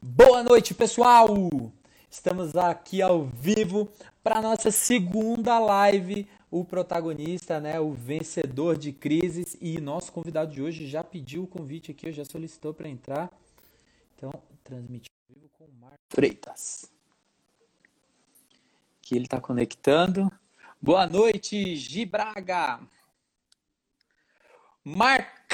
Boa 0.00 0.42
noite, 0.42 0.74
pessoal! 0.74 1.26
Estamos 2.10 2.54
aqui 2.54 3.00
ao 3.00 3.24
vivo 3.24 3.88
para 4.22 4.42
nossa 4.42 4.70
segunda 4.70 5.58
live. 5.58 6.28
O 6.50 6.64
protagonista, 6.64 7.58
né, 7.58 7.80
o 7.80 7.92
vencedor 7.92 8.76
de 8.76 8.92
crises 8.92 9.56
e 9.60 9.80
nosso 9.80 10.12
convidado 10.12 10.52
de 10.52 10.62
hoje 10.62 10.86
já 10.86 11.02
pediu 11.02 11.44
o 11.44 11.46
convite 11.46 11.90
aqui, 11.90 12.12
já 12.12 12.24
solicitou 12.26 12.74
para 12.74 12.88
entrar. 12.88 13.30
Então, 14.14 14.30
transmitir 14.62 15.10
ao 15.30 15.34
vivo 15.34 15.50
com 15.58 15.64
o 15.64 15.72
Marco 15.80 15.98
Freitas. 16.10 16.90
Que 19.00 19.16
ele 19.16 19.24
está 19.24 19.40
conectando. 19.40 20.30
Boa 20.80 21.06
noite, 21.06 21.74
Gibraga! 21.74 22.80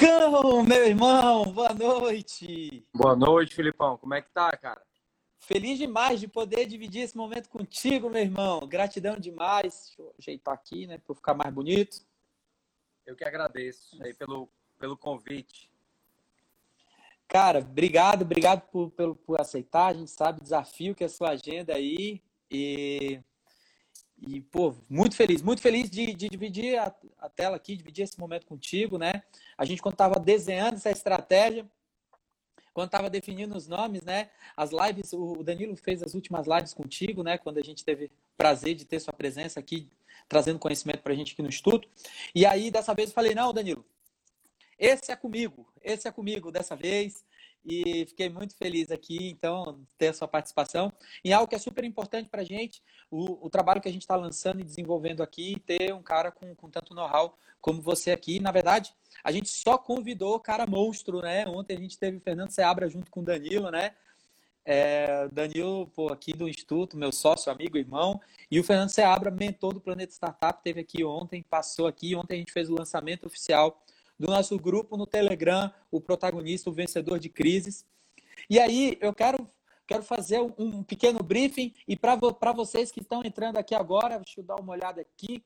Marcão, 0.02 0.64
meu 0.64 0.84
irmão, 0.84 1.44
boa 1.52 1.72
noite. 1.72 2.84
Boa 2.92 3.14
noite, 3.14 3.54
Filipão. 3.54 3.96
Como 3.96 4.12
é 4.14 4.20
que 4.20 4.30
tá, 4.30 4.50
cara? 4.56 4.82
Feliz 5.38 5.78
demais 5.78 6.18
de 6.18 6.26
poder 6.26 6.66
dividir 6.66 7.02
esse 7.02 7.16
momento 7.16 7.48
contigo, 7.48 8.10
meu 8.10 8.20
irmão. 8.20 8.66
Gratidão 8.66 9.16
demais. 9.16 9.84
Deixa 9.86 10.02
eu 10.02 10.14
ajeitar 10.18 10.54
aqui, 10.54 10.88
né, 10.88 10.98
para 10.98 11.14
ficar 11.14 11.34
mais 11.34 11.54
bonito. 11.54 11.98
Eu 13.06 13.14
que 13.14 13.24
agradeço 13.24 14.02
aí 14.02 14.12
pelo, 14.12 14.48
pelo 14.76 14.96
convite. 14.96 15.70
Cara, 17.28 17.60
obrigado, 17.60 18.22
obrigado 18.22 18.62
por, 18.72 18.90
por, 18.90 19.14
por 19.14 19.40
aceitar. 19.40 19.86
A 19.86 19.94
gente 19.94 20.10
sabe 20.10 20.40
o 20.40 20.42
desafio 20.42 20.96
que 20.96 21.04
é 21.04 21.06
a 21.06 21.10
sua 21.10 21.30
agenda 21.30 21.76
aí. 21.76 22.20
E 22.50 23.20
e, 24.26 24.40
pô, 24.40 24.74
muito 24.88 25.16
feliz, 25.16 25.42
muito 25.42 25.60
feliz 25.60 25.90
de, 25.90 26.14
de 26.14 26.28
dividir 26.28 26.78
a, 26.78 26.94
a, 27.18 27.28
tela 27.28 27.56
aqui, 27.56 27.76
dividir 27.76 28.04
esse 28.04 28.18
momento 28.18 28.46
contigo, 28.46 28.96
né? 28.96 29.24
A 29.58 29.64
gente, 29.64 29.82
quando 29.82 29.94
estava 29.94 30.20
desenhando 30.20 30.74
essa 30.74 30.90
estratégia, 30.90 31.66
quando 32.72 32.86
estava 32.86 33.10
definindo 33.10 33.56
os 33.56 33.66
nomes, 33.66 34.02
né? 34.02 34.30
As 34.56 34.70
lives, 34.70 35.12
o 35.12 35.42
Danilo 35.42 35.76
fez 35.76 36.02
as 36.02 36.14
últimas 36.14 36.46
lives 36.46 36.72
contigo, 36.72 37.22
né? 37.24 37.36
Quando 37.36 37.58
a 37.58 37.62
gente 37.62 37.84
teve 37.84 38.12
prazer 38.36 38.76
de 38.76 38.84
ter 38.84 39.00
sua 39.00 39.12
presença 39.12 39.58
aqui, 39.58 39.90
trazendo 40.28 40.58
conhecimento 40.58 41.02
para 41.02 41.12
a 41.12 41.16
gente 41.16 41.32
aqui 41.32 41.42
no 41.42 41.48
estudo. 41.48 41.88
E 42.32 42.46
aí, 42.46 42.70
dessa 42.70 42.94
vez, 42.94 43.08
eu 43.08 43.14
falei: 43.14 43.34
não, 43.34 43.52
Danilo, 43.52 43.84
esse 44.78 45.10
é 45.10 45.16
comigo, 45.16 45.66
esse 45.82 46.06
é 46.06 46.12
comigo 46.12 46.52
dessa 46.52 46.76
vez 46.76 47.24
e 47.64 48.06
fiquei 48.06 48.28
muito 48.28 48.56
feliz 48.56 48.90
aqui, 48.90 49.28
então, 49.30 49.84
ter 49.96 50.08
a 50.08 50.12
sua 50.12 50.28
participação 50.28 50.92
em 51.24 51.32
algo 51.32 51.48
que 51.48 51.54
é 51.54 51.58
super 51.58 51.84
importante 51.84 52.28
para 52.28 52.42
a 52.42 52.44
gente, 52.44 52.82
o, 53.10 53.46
o, 53.46 53.50
trabalho 53.50 53.80
que 53.80 53.88
a 53.88 53.92
gente 53.92 54.02
está 54.02 54.16
lançando 54.16 54.60
e 54.60 54.64
desenvolvendo 54.64 55.22
aqui, 55.22 55.60
ter 55.66 55.92
um 55.94 56.02
cara 56.02 56.32
com, 56.32 56.54
com 56.54 56.68
tanto 56.68 56.94
know-how 56.94 57.36
como 57.60 57.80
você 57.80 58.10
aqui. 58.10 58.40
Na 58.40 58.50
verdade, 58.50 58.92
a 59.22 59.30
gente 59.30 59.48
só 59.48 59.78
convidou 59.78 60.34
o 60.34 60.40
cara 60.40 60.66
monstro, 60.66 61.20
né? 61.20 61.46
Ontem 61.46 61.76
a 61.76 61.80
gente 61.80 61.98
teve 61.98 62.16
o 62.16 62.20
Fernando 62.20 62.50
Seabra 62.50 62.88
junto 62.88 63.10
com 63.10 63.20
o 63.20 63.24
Danilo, 63.24 63.70
né? 63.70 63.92
É, 64.64 65.28
Danilo, 65.28 65.88
pô, 65.88 66.12
aqui 66.12 66.32
do 66.32 66.48
Instituto, 66.48 66.96
meu 66.96 67.10
sócio, 67.10 67.50
amigo, 67.50 67.76
irmão, 67.76 68.20
e 68.50 68.60
o 68.60 68.64
Fernando 68.64 68.90
Seabra, 68.90 69.30
mentor 69.30 69.74
do 69.74 69.80
Planeta 69.80 70.12
Startup, 70.12 70.62
teve 70.62 70.80
aqui 70.80 71.04
ontem, 71.04 71.42
passou 71.42 71.88
aqui, 71.88 72.14
ontem 72.14 72.34
a 72.34 72.38
gente 72.38 72.52
fez 72.52 72.70
o 72.70 72.74
lançamento 72.74 73.26
oficial 73.26 73.82
do 74.22 74.28
nosso 74.28 74.56
grupo 74.56 74.96
no 74.96 75.04
Telegram, 75.04 75.68
o 75.90 76.00
protagonista, 76.00 76.70
o 76.70 76.72
vencedor 76.72 77.18
de 77.18 77.28
crises. 77.28 77.84
E 78.48 78.60
aí 78.60 78.96
eu 79.00 79.12
quero, 79.12 79.44
quero 79.84 80.04
fazer 80.04 80.40
um 80.56 80.80
pequeno 80.84 81.20
briefing 81.24 81.74
e 81.88 81.96
para 81.96 82.52
vocês 82.54 82.92
que 82.92 83.00
estão 83.00 83.22
entrando 83.24 83.56
aqui 83.56 83.74
agora, 83.74 84.18
deixa 84.18 84.38
eu 84.40 84.44
dar 84.44 84.60
uma 84.60 84.74
olhada 84.74 85.00
aqui, 85.00 85.42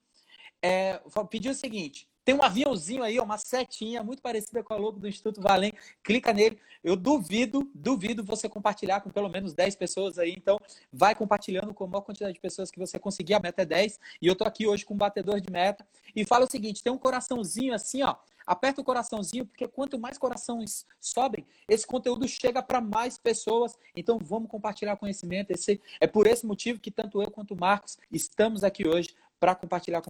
é, 0.62 1.00
pedir 1.30 1.48
o 1.48 1.54
seguinte, 1.54 2.06
tem 2.22 2.34
um 2.34 2.42
aviãozinho 2.42 3.02
aí, 3.02 3.18
uma 3.18 3.38
setinha 3.38 4.02
muito 4.02 4.20
parecida 4.20 4.62
com 4.62 4.74
a 4.74 4.76
logo 4.76 4.98
do 4.98 5.06
Instituto 5.06 5.40
Valem. 5.40 5.72
Clica 6.02 6.32
nele. 6.32 6.58
Eu 6.82 6.96
duvido, 6.96 7.70
duvido 7.72 8.24
você 8.24 8.48
compartilhar 8.48 9.00
com 9.00 9.10
pelo 9.10 9.28
menos 9.28 9.54
10 9.54 9.76
pessoas 9.76 10.18
aí. 10.18 10.34
Então, 10.36 10.58
vai 10.92 11.14
compartilhando 11.14 11.72
com 11.72 11.84
a 11.84 11.86
maior 11.86 12.00
quantidade 12.00 12.34
de 12.34 12.40
pessoas 12.40 12.68
que 12.68 12.80
você 12.80 12.98
conseguir. 12.98 13.34
A 13.34 13.38
meta 13.38 13.62
é 13.62 13.64
10. 13.64 14.00
E 14.20 14.26
eu 14.26 14.34
tô 14.34 14.42
aqui 14.42 14.66
hoje 14.66 14.84
com 14.84 14.94
um 14.94 14.96
batedor 14.96 15.40
de 15.40 15.52
meta. 15.52 15.86
E 16.16 16.24
fala 16.24 16.46
o 16.46 16.50
seguinte: 16.50 16.82
tem 16.82 16.92
um 16.92 16.98
coraçãozinho 16.98 17.72
assim, 17.72 18.02
ó. 18.02 18.16
Aperta 18.46 18.80
o 18.80 18.84
coraçãozinho, 18.84 19.46
porque 19.46 19.66
quanto 19.66 19.98
mais 19.98 20.16
corações 20.16 20.86
sobem, 21.00 21.46
esse 21.68 21.86
conteúdo 21.86 22.28
chega 22.28 22.62
para 22.62 22.80
mais 22.80 23.18
pessoas. 23.18 23.76
Então 23.94 24.18
vamos 24.18 24.48
compartilhar 24.48 24.96
conhecimento. 24.96 25.50
Esse, 25.50 25.80
é 26.00 26.06
por 26.06 26.26
esse 26.26 26.46
motivo 26.46 26.78
que 26.78 26.90
tanto 26.90 27.20
eu 27.20 27.30
quanto 27.30 27.54
o 27.54 27.60
Marcos 27.60 27.98
estamos 28.10 28.62
aqui 28.62 28.86
hoje 28.86 29.14
para 29.40 29.54
compartilhar 29.54 30.02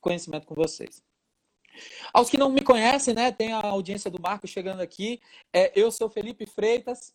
conhecimento 0.00 0.46
com 0.46 0.54
vocês. 0.54 1.02
Aos 2.12 2.28
que 2.28 2.36
não 2.36 2.50
me 2.50 2.62
conhecem, 2.62 3.14
né, 3.14 3.30
tem 3.30 3.52
a 3.52 3.60
audiência 3.60 4.10
do 4.10 4.20
Marcos 4.20 4.50
chegando 4.50 4.80
aqui. 4.80 5.20
É, 5.52 5.72
eu 5.78 5.90
sou 5.90 6.08
Felipe 6.08 6.46
Freitas, 6.46 7.14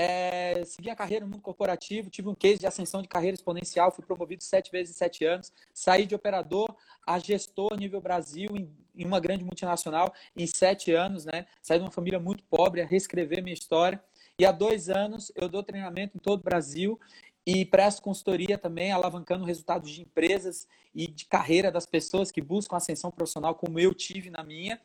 é, 0.00 0.64
segui 0.64 0.88
a 0.90 0.94
carreira 0.94 1.24
no 1.24 1.32
mundo 1.32 1.42
corporativo, 1.42 2.08
tive 2.08 2.28
um 2.28 2.34
case 2.34 2.60
de 2.60 2.68
ascensão 2.68 3.02
de 3.02 3.08
carreira 3.08 3.34
exponencial, 3.34 3.90
fui 3.90 4.04
promovido 4.04 4.44
sete 4.44 4.70
vezes 4.70 4.94
em 4.94 4.96
sete 4.96 5.24
anos, 5.24 5.52
saí 5.74 6.06
de 6.06 6.14
operador 6.14 6.72
a 7.04 7.18
gestor 7.18 7.76
nível 7.76 8.00
Brasil 8.00 8.48
em, 8.54 8.70
em, 8.94 9.04
uma 9.04 9.18
grande 9.18 9.42
multinacional 9.42 10.14
em 10.36 10.46
sete 10.46 10.92
anos, 10.92 11.24
né? 11.24 11.46
Saí 11.60 11.78
de 11.78 11.84
uma 11.84 11.90
família 11.90 12.20
muito 12.20 12.44
pobre, 12.44 12.80
a 12.80 12.86
reescrever 12.86 13.42
minha 13.42 13.54
história. 13.54 14.00
E 14.38 14.46
há 14.46 14.52
dois 14.52 14.88
anos 14.88 15.32
eu 15.34 15.48
dou 15.48 15.64
treinamento 15.64 16.16
em 16.16 16.20
todo 16.20 16.38
o 16.38 16.44
Brasil 16.44 16.96
e 17.44 17.64
presto 17.64 18.00
consultoria 18.00 18.56
também, 18.56 18.92
alavancando 18.92 19.44
resultados 19.44 19.90
de 19.90 20.02
empresas 20.02 20.68
e 20.94 21.08
de 21.08 21.24
carreira 21.24 21.72
das 21.72 21.86
pessoas 21.86 22.30
que 22.30 22.40
buscam 22.40 22.76
ascensão 22.76 23.10
profissional, 23.10 23.56
como 23.56 23.80
eu 23.80 23.92
tive 23.92 24.30
na 24.30 24.44
minha. 24.44 24.80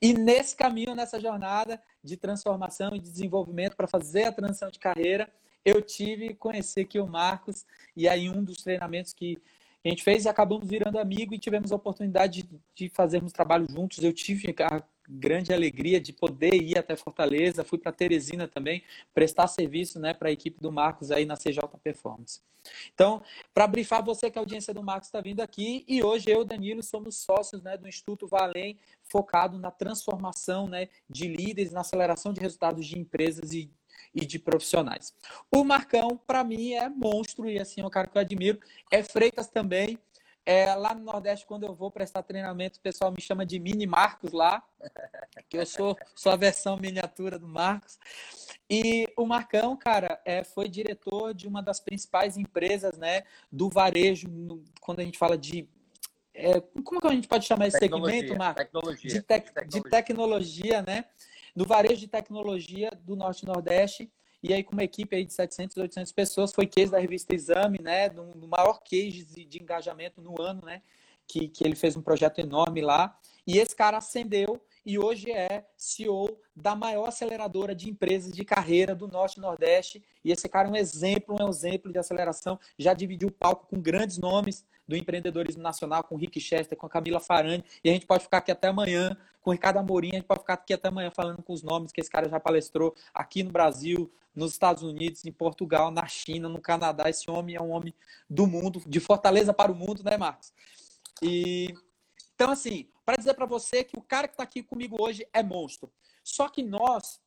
E 0.00 0.12
nesse 0.12 0.54
caminho, 0.54 0.94
nessa 0.94 1.18
jornada 1.18 1.82
de 2.02 2.16
transformação 2.16 2.94
e 2.94 3.00
desenvolvimento 3.00 3.76
para 3.76 3.86
fazer 3.86 4.24
a 4.24 4.32
transição 4.32 4.70
de 4.70 4.78
carreira, 4.78 5.30
eu 5.64 5.82
tive 5.82 6.34
conhecer 6.34 6.82
aqui 6.82 7.00
o 7.00 7.06
Marcos, 7.06 7.64
e 7.96 8.08
aí 8.08 8.28
um 8.30 8.44
dos 8.44 8.62
treinamentos 8.62 9.12
que 9.12 9.38
a 9.84 9.88
gente 9.88 10.02
fez 10.02 10.26
acabamos 10.26 10.68
virando 10.68 10.98
amigo 10.98 11.34
e 11.34 11.38
tivemos 11.38 11.72
a 11.72 11.76
oportunidade 11.76 12.42
de, 12.42 12.60
de 12.74 12.88
fazermos 12.88 13.32
trabalho 13.32 13.66
juntos. 13.70 14.02
Eu 14.02 14.12
tive 14.12 14.54
a 14.62 14.82
grande 15.08 15.52
alegria 15.52 16.00
de 16.00 16.12
poder 16.12 16.54
ir 16.54 16.78
até 16.78 16.96
Fortaleza, 16.96 17.64
fui 17.64 17.78
para 17.78 17.92
Teresina 17.92 18.46
também, 18.48 18.82
prestar 19.14 19.46
serviço 19.46 19.98
né, 19.98 20.14
para 20.14 20.28
a 20.28 20.32
equipe 20.32 20.60
do 20.60 20.72
Marcos 20.72 21.10
aí 21.10 21.24
na 21.24 21.36
CJ 21.36 21.60
Performance. 21.82 22.40
Então, 22.92 23.22
para 23.54 23.66
brifar 23.66 24.04
você 24.04 24.30
que 24.30 24.38
a 24.38 24.42
audiência 24.42 24.74
do 24.74 24.82
Marcos 24.82 25.08
está 25.08 25.20
vindo 25.20 25.40
aqui, 25.40 25.84
e 25.86 26.02
hoje 26.02 26.28
eu 26.28 26.44
Danilo 26.44 26.82
somos 26.82 27.16
sócios 27.16 27.62
né, 27.62 27.76
do 27.76 27.86
Instituto 27.88 28.26
Valem, 28.26 28.76
focado 29.04 29.58
na 29.58 29.70
transformação 29.70 30.66
né, 30.66 30.88
de 31.08 31.28
líderes, 31.28 31.72
na 31.72 31.80
aceleração 31.80 32.32
de 32.32 32.40
resultados 32.40 32.84
de 32.84 32.98
empresas 32.98 33.52
e 33.52 33.70
e 34.14 34.24
de 34.24 34.38
profissionais. 34.38 35.12
O 35.54 35.62
Marcão, 35.62 36.18
para 36.26 36.42
mim, 36.42 36.72
é 36.72 36.88
monstro 36.88 37.48
e 37.50 37.58
assim 37.58 37.82
é 37.82 37.86
um 37.86 37.90
cara 37.90 38.06
que 38.06 38.16
eu 38.16 38.20
admiro. 38.22 38.58
É 38.90 39.02
Freitas 39.02 39.48
também. 39.48 39.98
É, 40.48 40.72
lá 40.76 40.94
no 40.94 41.02
Nordeste, 41.02 41.44
quando 41.44 41.66
eu 41.66 41.74
vou 41.74 41.90
prestar 41.90 42.22
treinamento, 42.22 42.78
o 42.78 42.80
pessoal 42.82 43.10
me 43.10 43.20
chama 43.20 43.44
de 43.44 43.58
Mini 43.58 43.84
Marcos 43.84 44.30
lá, 44.30 44.62
que 45.50 45.58
eu 45.58 45.66
sou, 45.66 45.98
sou 46.14 46.30
a 46.30 46.36
versão 46.36 46.76
miniatura 46.76 47.36
do 47.36 47.48
Marcos. 47.48 47.98
E 48.70 49.08
o 49.16 49.26
Marcão, 49.26 49.76
cara, 49.76 50.20
é, 50.24 50.44
foi 50.44 50.68
diretor 50.68 51.34
de 51.34 51.48
uma 51.48 51.60
das 51.60 51.80
principais 51.80 52.36
empresas 52.36 52.96
né, 52.96 53.24
do 53.50 53.68
varejo, 53.68 54.28
no, 54.28 54.62
quando 54.80 55.00
a 55.00 55.02
gente 55.02 55.18
fala 55.18 55.36
de. 55.36 55.68
É, 56.32 56.60
como 56.84 57.00
que 57.00 57.08
a 57.08 57.12
gente 57.12 57.26
pode 57.26 57.44
chamar 57.44 57.66
esse 57.66 57.80
tecnologia, 57.80 58.20
segmento, 58.20 58.38
Marcos? 58.38 58.62
Tecnologia. 58.62 59.10
De, 59.10 59.22
tec, 59.22 59.46
tecnologia. 59.46 59.82
de 59.82 59.90
tecnologia, 59.90 60.82
né? 60.82 61.04
Do 61.56 61.64
varejo 61.64 61.96
de 61.96 62.06
tecnologia 62.06 62.92
do 63.02 63.16
Norte 63.16 63.42
e 63.42 63.46
Nordeste. 63.46 64.12
E 64.48 64.54
aí, 64.54 64.62
com 64.62 64.74
uma 64.74 64.84
equipe 64.84 65.16
aí 65.16 65.24
de 65.24 65.32
700, 65.32 65.76
800 65.76 66.12
pessoas, 66.12 66.52
foi 66.52 66.68
case 66.68 66.92
da 66.92 67.00
revista 67.00 67.34
Exame, 67.34 67.80
né? 67.82 68.08
Do, 68.08 68.46
maior 68.46 68.80
case 68.80 69.24
de, 69.24 69.44
de 69.44 69.60
engajamento 69.60 70.22
no 70.22 70.40
ano, 70.40 70.64
né? 70.64 70.82
Que, 71.26 71.48
que 71.48 71.64
ele 71.64 71.74
fez 71.74 71.96
um 71.96 72.00
projeto 72.00 72.38
enorme 72.38 72.80
lá. 72.80 73.18
E 73.44 73.58
esse 73.58 73.74
cara 73.74 73.96
ascendeu 73.96 74.62
e 74.84 75.00
hoje 75.00 75.32
é 75.32 75.66
CEO 75.76 76.38
da 76.54 76.76
maior 76.76 77.08
aceleradora 77.08 77.74
de 77.74 77.90
empresas 77.90 78.32
de 78.32 78.44
carreira 78.44 78.94
do 78.94 79.08
Norte 79.08 79.38
e 79.38 79.40
Nordeste. 79.40 80.00
E 80.24 80.30
esse 80.30 80.48
cara 80.48 80.68
é 80.68 80.70
um 80.70 80.76
exemplo, 80.76 81.36
um 81.40 81.48
exemplo 81.48 81.90
de 81.90 81.98
aceleração. 81.98 82.56
Já 82.78 82.94
dividiu 82.94 83.26
o 83.26 83.32
palco 83.32 83.66
com 83.66 83.80
grandes 83.80 84.16
nomes 84.16 84.64
do 84.86 84.96
empreendedorismo 84.96 85.62
nacional, 85.62 86.02
com 86.04 86.14
o 86.14 86.18
Rick 86.18 86.40
Chester, 86.40 86.76
com 86.76 86.86
a 86.86 86.90
Camila 86.90 87.20
Farani. 87.20 87.64
E 87.82 87.90
a 87.90 87.92
gente 87.92 88.06
pode 88.06 88.24
ficar 88.24 88.38
aqui 88.38 88.52
até 88.52 88.68
amanhã 88.68 89.16
com 89.42 89.50
o 89.50 89.52
Ricardo 89.52 89.78
Amorim. 89.78 90.10
A 90.10 90.14
gente 90.16 90.26
pode 90.26 90.40
ficar 90.40 90.54
aqui 90.54 90.74
até 90.74 90.88
amanhã 90.88 91.10
falando 91.10 91.42
com 91.42 91.52
os 91.52 91.62
nomes 91.62 91.92
que 91.92 92.00
esse 92.00 92.10
cara 92.10 92.28
já 92.28 92.38
palestrou 92.38 92.94
aqui 93.14 93.42
no 93.42 93.50
Brasil, 93.50 94.12
nos 94.34 94.52
Estados 94.52 94.82
Unidos, 94.82 95.24
em 95.24 95.32
Portugal, 95.32 95.90
na 95.90 96.06
China, 96.06 96.48
no 96.48 96.60
Canadá. 96.60 97.08
Esse 97.08 97.30
homem 97.30 97.56
é 97.56 97.60
um 97.60 97.70
homem 97.70 97.94
do 98.28 98.46
mundo, 98.46 98.82
de 98.86 99.00
Fortaleza 99.00 99.52
para 99.52 99.72
o 99.72 99.74
mundo, 99.74 100.02
né, 100.04 100.16
Marcos? 100.16 100.52
E 101.22 101.74
então, 102.34 102.50
assim, 102.50 102.86
para 103.04 103.16
dizer 103.16 103.32
para 103.32 103.46
você 103.46 103.82
que 103.82 103.98
o 103.98 104.02
cara 104.02 104.28
que 104.28 104.34
está 104.34 104.42
aqui 104.42 104.62
comigo 104.62 104.96
hoje 105.00 105.26
é 105.32 105.42
monstro. 105.42 105.90
Só 106.22 106.48
que 106.48 106.62
nós 106.62 107.18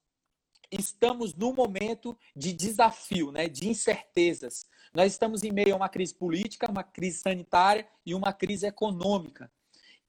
estamos 0.71 1.33
num 1.33 1.53
momento 1.53 2.17
de 2.35 2.53
desafio, 2.53 3.31
né, 3.31 3.47
de 3.47 3.67
incertezas. 3.67 4.65
Nós 4.93 5.11
estamos 5.11 5.43
em 5.43 5.51
meio 5.51 5.73
a 5.73 5.77
uma 5.77 5.89
crise 5.89 6.13
política, 6.13 6.69
uma 6.69 6.83
crise 6.83 7.19
sanitária 7.19 7.87
e 8.05 8.13
uma 8.13 8.33
crise 8.33 8.65
econômica. 8.65 9.51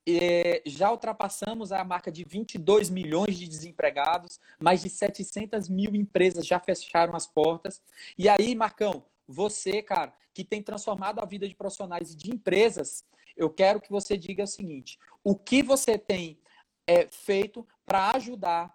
é, 0.06 0.62
já 0.66 0.90
ultrapassamos 0.90 1.72
a 1.72 1.84
marca 1.84 2.10
de 2.10 2.24
22 2.24 2.90
milhões 2.90 3.36
de 3.38 3.46
desempregados, 3.46 4.40
mais 4.58 4.82
de 4.82 4.88
700 4.88 5.68
mil 5.68 5.94
empresas 5.94 6.46
já 6.46 6.58
fecharam 6.58 7.14
as 7.14 7.26
portas. 7.26 7.82
E 8.18 8.28
aí, 8.28 8.54
Marcão, 8.54 9.04
você, 9.28 9.82
cara, 9.82 10.12
que 10.32 10.42
tem 10.42 10.62
transformado 10.62 11.20
a 11.20 11.26
vida 11.26 11.46
de 11.46 11.54
profissionais 11.54 12.12
e 12.12 12.16
de 12.16 12.30
empresas, 12.32 13.04
eu 13.36 13.50
quero 13.50 13.80
que 13.80 13.90
você 13.90 14.16
diga 14.16 14.44
o 14.44 14.46
seguinte: 14.46 14.98
o 15.22 15.36
que 15.36 15.62
você 15.62 15.98
tem 15.98 16.40
é, 16.86 17.06
feito 17.06 17.66
para 17.84 18.10
ajudar 18.16 18.74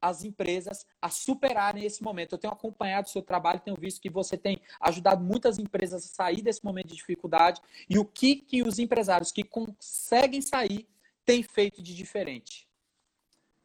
as 0.00 0.24
empresas 0.24 0.86
a 1.00 1.08
superarem 1.08 1.84
esse 1.84 2.02
momento. 2.02 2.34
Eu 2.34 2.38
tenho 2.38 2.52
acompanhado 2.52 3.06
o 3.06 3.10
seu 3.10 3.22
trabalho, 3.22 3.60
tenho 3.60 3.76
visto 3.76 4.00
que 4.00 4.10
você 4.10 4.36
tem 4.36 4.60
ajudado 4.80 5.22
muitas 5.22 5.58
empresas 5.58 6.04
a 6.04 6.08
sair 6.08 6.42
desse 6.42 6.64
momento 6.64 6.88
de 6.88 6.96
dificuldade 6.96 7.60
e 7.88 7.98
o 7.98 8.04
que, 8.04 8.36
que 8.36 8.62
os 8.62 8.78
empresários 8.78 9.32
que 9.32 9.42
conseguem 9.42 10.40
sair 10.40 10.88
têm 11.24 11.42
feito 11.42 11.82
de 11.82 11.94
diferente. 11.94 12.68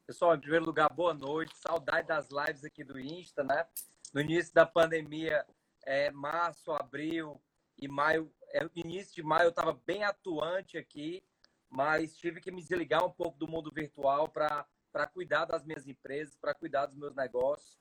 Pessoal, 0.06 0.36
em 0.36 0.39
primeiro 0.39 0.66
lugar, 0.66 0.92
boa 0.92 1.13
noite. 1.13 1.56
Saudade 1.56 2.07
das 2.07 2.28
lives 2.30 2.66
aqui 2.66 2.84
do 2.84 3.00
Insta, 3.00 3.44
né? 3.44 3.66
No 4.13 4.19
início 4.19 4.54
da 4.54 4.66
pandemia, 4.66 5.45
é, 5.86 6.12
março, 6.12 6.72
abril 6.72 7.42
e 7.77 7.88
maio, 7.88 8.31
é, 8.50 8.68
início 8.75 9.16
de 9.16 9.24
maio 9.24 9.45
eu 9.45 9.50
estava 9.50 9.80
bem 9.86 10.04
atuante 10.04 10.77
aqui, 10.77 11.24
mas 11.69 12.18
tive 12.18 12.42
que 12.42 12.51
me 12.51 12.62
desligar 12.62 13.06
um 13.06 13.12
pouco 13.12 13.38
do 13.38 13.48
mundo 13.48 13.72
virtual 13.74 14.27
para 14.27 14.66
para 14.92 15.08
cuidar 15.08 15.46
das 15.46 15.64
minhas 15.66 15.88
empresas, 15.88 16.36
para 16.36 16.54
cuidar 16.54 16.86
dos 16.86 16.96
meus 16.96 17.16
negócios. 17.16 17.80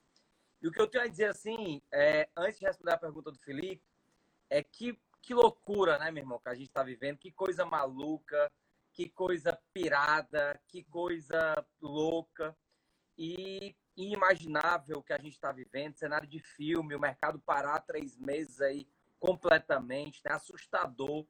E 0.61 0.67
o 0.67 0.71
que 0.71 0.79
eu 0.79 0.87
tenho 0.87 1.03
a 1.03 1.07
dizer 1.07 1.25
assim, 1.25 1.81
é, 1.91 2.29
antes 2.35 2.59
de 2.59 2.65
responder 2.65 2.93
a 2.93 2.97
pergunta 2.97 3.31
do 3.31 3.39
Felipe, 3.39 3.83
é 4.49 4.61
que, 4.63 4.99
que 5.21 5.33
loucura, 5.33 5.97
né, 5.97 6.11
meu 6.11 6.23
irmão, 6.23 6.39
que 6.39 6.49
a 6.49 6.55
gente 6.55 6.67
está 6.67 6.83
vivendo, 6.83 7.17
que 7.17 7.31
coisa 7.31 7.65
maluca, 7.65 8.51
que 8.93 9.09
coisa 9.09 9.57
pirada, 9.73 10.61
que 10.67 10.83
coisa 10.83 11.65
louca 11.81 12.55
e 13.17 13.75
inimaginável 13.95 15.01
que 15.01 15.13
a 15.13 15.17
gente 15.17 15.33
está 15.33 15.51
vivendo, 15.51 15.95
cenário 15.95 16.27
de 16.27 16.39
filme, 16.39 16.95
o 16.95 16.99
mercado 16.99 17.39
parar 17.39 17.79
três 17.81 18.17
meses 18.17 18.61
aí 18.61 18.87
completamente, 19.19 20.21
né, 20.25 20.33
assustador. 20.33 21.25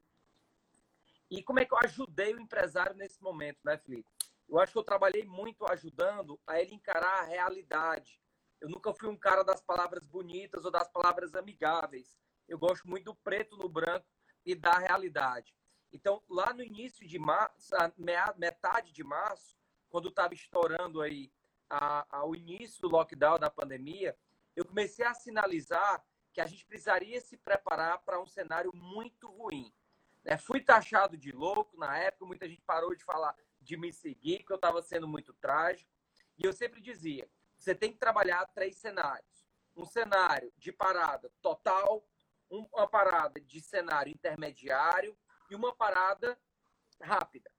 E 1.30 1.42
como 1.42 1.60
é 1.60 1.64
que 1.64 1.72
eu 1.72 1.78
ajudei 1.78 2.34
o 2.34 2.40
empresário 2.40 2.94
nesse 2.96 3.22
momento, 3.22 3.58
né, 3.64 3.78
Felipe? 3.78 4.08
Eu 4.52 4.60
acho 4.60 4.72
que 4.72 4.78
eu 4.78 4.84
trabalhei 4.84 5.24
muito 5.24 5.64
ajudando 5.64 6.38
a 6.46 6.60
ele 6.60 6.74
encarar 6.74 7.20
a 7.20 7.24
realidade. 7.24 8.20
Eu 8.60 8.68
nunca 8.68 8.92
fui 8.92 9.08
um 9.08 9.16
cara 9.16 9.42
das 9.42 9.62
palavras 9.62 10.06
bonitas 10.06 10.66
ou 10.66 10.70
das 10.70 10.86
palavras 10.88 11.34
amigáveis. 11.34 12.18
Eu 12.46 12.58
gosto 12.58 12.86
muito 12.86 13.04
do 13.06 13.14
preto 13.14 13.56
no 13.56 13.66
branco 13.66 14.06
e 14.44 14.54
da 14.54 14.76
realidade. 14.76 15.56
Então, 15.90 16.22
lá 16.28 16.52
no 16.52 16.62
início 16.62 17.08
de 17.08 17.18
março, 17.18 17.70
metade 18.36 18.92
de 18.92 19.02
março, 19.02 19.56
quando 19.88 20.10
estava 20.10 20.34
estourando 20.34 21.00
aí 21.00 21.32
a, 21.70 22.18
a, 22.18 22.26
o 22.26 22.36
início 22.36 22.82
do 22.82 22.90
lockdown 22.90 23.38
da 23.38 23.48
pandemia, 23.48 24.14
eu 24.54 24.66
comecei 24.66 25.06
a 25.06 25.14
sinalizar 25.14 26.04
que 26.30 26.42
a 26.42 26.46
gente 26.46 26.66
precisaria 26.66 27.22
se 27.22 27.38
preparar 27.38 28.00
para 28.00 28.20
um 28.20 28.26
cenário 28.26 28.70
muito 28.74 29.30
ruim. 29.30 29.72
Né? 30.22 30.36
Fui 30.36 30.60
taxado 30.60 31.16
de 31.16 31.32
louco 31.32 31.74
na 31.78 31.96
época, 31.96 32.26
muita 32.26 32.46
gente 32.46 32.60
parou 32.66 32.94
de 32.94 33.02
falar 33.02 33.34
de 33.62 33.76
me 33.76 33.92
seguir, 33.92 34.44
que 34.44 34.52
eu 34.52 34.56
estava 34.56 34.82
sendo 34.82 35.08
muito 35.08 35.32
trágico. 35.34 35.90
E 36.38 36.44
eu 36.44 36.52
sempre 36.52 36.80
dizia: 36.80 37.28
você 37.58 37.74
tem 37.74 37.92
que 37.92 37.98
trabalhar 37.98 38.44
três 38.54 38.76
cenários. 38.76 39.46
Um 39.76 39.86
cenário 39.86 40.52
de 40.58 40.70
parada 40.72 41.32
total, 41.40 42.06
uma 42.50 42.86
parada 42.86 43.40
de 43.40 43.60
cenário 43.60 44.12
intermediário 44.12 45.16
e 45.50 45.54
uma 45.54 45.74
parada 45.74 46.38
rápida. 47.00 47.50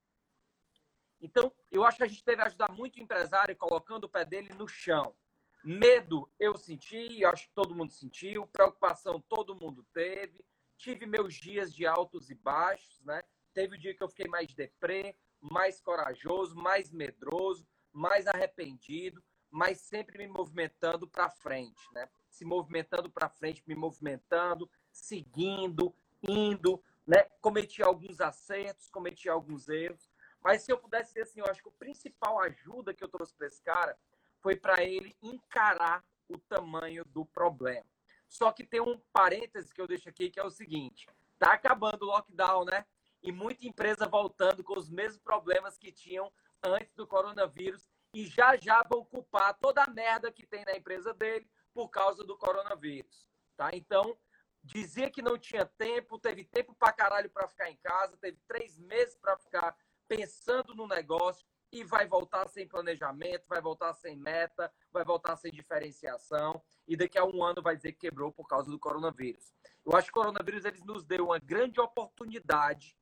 Então, 1.19 1.53
eu 1.71 1.85
acho 1.85 1.97
que 1.97 2.03
a 2.03 2.07
gente 2.07 2.23
deve 2.25 2.41
ajudar 2.43 2.71
muito 2.71 2.97
o 2.97 3.01
empresário 3.01 3.55
colocando 3.55 4.03
o 4.03 4.09
pé 4.09 4.25
dele 4.25 4.53
no 4.53 4.67
chão. 4.67 5.15
Medo 5.63 6.29
eu 6.37 6.57
senti, 6.57 7.23
acho 7.23 7.47
que 7.47 7.53
todo 7.53 7.73
mundo 7.73 7.93
sentiu, 7.93 8.45
preocupação 8.47 9.21
todo 9.21 9.55
mundo 9.55 9.87
teve. 9.93 10.45
Tive 10.75 11.05
meus 11.05 11.33
dias 11.33 11.73
de 11.73 11.87
altos 11.87 12.29
e 12.29 12.35
baixos, 12.35 13.01
né? 13.05 13.23
Teve 13.53 13.77
o 13.77 13.79
dia 13.79 13.95
que 13.95 14.03
eu 14.03 14.09
fiquei 14.09 14.27
mais 14.27 14.53
deprê, 14.53 15.15
mais 15.51 15.81
corajoso, 15.81 16.55
mais 16.55 16.91
medroso, 16.91 17.67
mais 17.91 18.27
arrependido, 18.27 19.23
mas 19.51 19.81
sempre 19.81 20.17
me 20.17 20.27
movimentando 20.27 21.07
para 21.07 21.29
frente, 21.29 21.81
né? 21.93 22.09
Se 22.29 22.43
movimentando 22.45 23.11
para 23.11 23.29
frente, 23.29 23.63
me 23.67 23.75
movimentando, 23.75 24.69
seguindo, 24.91 25.93
indo, 26.27 26.83
né? 27.05 27.23
Cometi 27.41 27.83
alguns 27.83 28.21
acertos, 28.21 28.89
cometi 28.89 29.29
alguns 29.29 29.67
erros, 29.67 30.09
mas 30.41 30.63
se 30.63 30.71
eu 30.71 30.77
pudesse 30.77 31.09
dizer 31.09 31.21
assim, 31.23 31.39
eu 31.39 31.45
acho 31.45 31.61
que 31.61 31.69
a 31.69 31.73
principal 31.73 32.39
ajuda 32.39 32.93
que 32.93 33.03
eu 33.03 33.07
trouxe 33.07 33.35
para 33.35 33.47
esse 33.47 33.61
cara 33.61 33.97
foi 34.41 34.55
para 34.55 34.83
ele 34.83 35.15
encarar 35.21 36.03
o 36.27 36.37
tamanho 36.37 37.05
do 37.05 37.25
problema. 37.25 37.85
Só 38.27 38.51
que 38.51 38.65
tem 38.65 38.81
um 38.81 38.99
parêntese 39.13 39.73
que 39.73 39.79
eu 39.79 39.87
deixo 39.87 40.09
aqui 40.09 40.29
que 40.29 40.39
é 40.39 40.43
o 40.43 40.49
seguinte: 40.49 41.07
tá 41.37 41.53
acabando 41.53 42.03
o 42.03 42.07
lockdown, 42.07 42.65
né? 42.65 42.85
E 43.23 43.31
muita 43.31 43.65
empresa 43.65 44.07
voltando 44.07 44.63
com 44.63 44.77
os 44.77 44.89
mesmos 44.89 45.21
problemas 45.21 45.77
que 45.77 45.91
tinham 45.91 46.31
antes 46.61 46.93
do 46.93 47.07
coronavírus 47.07 47.89
e 48.13 48.27
já 48.27 48.55
já 48.57 48.83
vão 48.83 49.03
culpar 49.05 49.57
toda 49.59 49.83
a 49.83 49.89
merda 49.89 50.31
que 50.31 50.45
tem 50.45 50.63
na 50.65 50.75
empresa 50.75 51.13
dele 51.13 51.49
por 51.73 51.89
causa 51.89 52.23
do 52.23 52.37
coronavírus, 52.37 53.31
tá? 53.57 53.69
Então, 53.73 54.17
dizia 54.61 55.09
que 55.09 55.21
não 55.21 55.37
tinha 55.37 55.65
tempo, 55.65 56.19
teve 56.19 56.43
tempo 56.45 56.75
pra 56.75 56.93
caralho 56.93 57.29
para 57.29 57.47
ficar 57.47 57.71
em 57.71 57.77
casa, 57.77 58.17
teve 58.17 58.37
três 58.47 58.77
meses 58.77 59.17
para 59.17 59.37
ficar 59.37 59.75
pensando 60.07 60.75
no 60.75 60.87
negócio 60.87 61.45
e 61.71 61.83
vai 61.83 62.07
voltar 62.07 62.47
sem 62.49 62.67
planejamento, 62.67 63.47
vai 63.47 63.59
voltar 63.59 63.93
sem 63.93 64.15
meta, 64.15 64.71
vai 64.91 65.03
voltar 65.03 65.35
sem 65.37 65.51
diferenciação 65.51 66.61
e 66.87 66.95
daqui 66.95 67.17
a 67.17 67.25
um 67.25 67.43
ano 67.43 67.63
vai 67.63 67.75
dizer 67.75 67.93
que 67.93 68.01
quebrou 68.01 68.31
por 68.31 68.47
causa 68.47 68.69
do 68.69 68.77
coronavírus. 68.77 69.51
Eu 69.83 69.95
acho 69.95 70.11
que 70.11 70.19
o 70.19 70.21
coronavírus 70.21 70.65
eles 70.65 70.83
nos 70.83 71.03
deu 71.03 71.25
uma 71.25 71.39
grande 71.39 71.79
oportunidade 71.81 72.95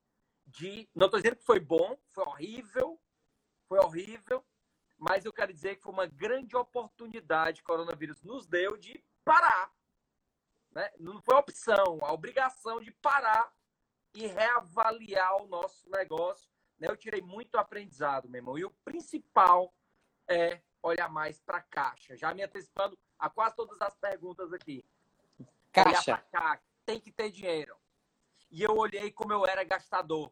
de. 0.46 0.88
Não 0.94 1.06
estou 1.06 1.20
dizendo 1.20 1.36
que 1.36 1.44
foi 1.44 1.60
bom, 1.60 1.98
foi 2.12 2.24
horrível, 2.24 3.00
foi 3.68 3.78
horrível, 3.78 4.44
mas 4.98 5.24
eu 5.24 5.32
quero 5.32 5.52
dizer 5.52 5.76
que 5.76 5.82
foi 5.82 5.92
uma 5.92 6.06
grande 6.06 6.56
oportunidade 6.56 7.58
que 7.58 7.64
o 7.64 7.66
coronavírus 7.66 8.22
nos 8.22 8.46
deu 8.46 8.76
de 8.76 9.02
parar. 9.24 9.72
Né? 10.70 10.90
Não 10.98 11.20
foi 11.20 11.34
a 11.34 11.40
opção, 11.40 11.98
a 12.02 12.12
obrigação 12.12 12.80
de 12.80 12.90
parar 12.90 13.52
e 14.14 14.26
reavaliar 14.26 15.42
o 15.42 15.46
nosso 15.46 15.88
negócio. 15.90 16.50
Né? 16.78 16.88
Eu 16.88 16.96
tirei 16.96 17.20
muito 17.20 17.56
aprendizado, 17.56 18.28
meu 18.28 18.38
irmão. 18.38 18.58
E 18.58 18.64
o 18.64 18.70
principal 18.84 19.74
é 20.28 20.62
olhar 20.82 21.08
mais 21.08 21.40
para 21.40 21.58
a 21.58 21.62
caixa. 21.62 22.16
Já 22.16 22.34
me 22.34 22.42
antecipando 22.42 22.98
a 23.18 23.30
quase 23.30 23.56
todas 23.56 23.80
as 23.80 23.94
perguntas 23.96 24.52
aqui. 24.52 24.84
Caixa. 25.72 26.18
caixa. 26.30 26.62
Tem 26.84 27.00
que 27.00 27.12
ter 27.12 27.30
dinheiro 27.30 27.76
e 28.52 28.62
eu 28.62 28.76
olhei 28.76 29.10
como 29.10 29.32
eu 29.32 29.46
era 29.46 29.64
gastador. 29.64 30.30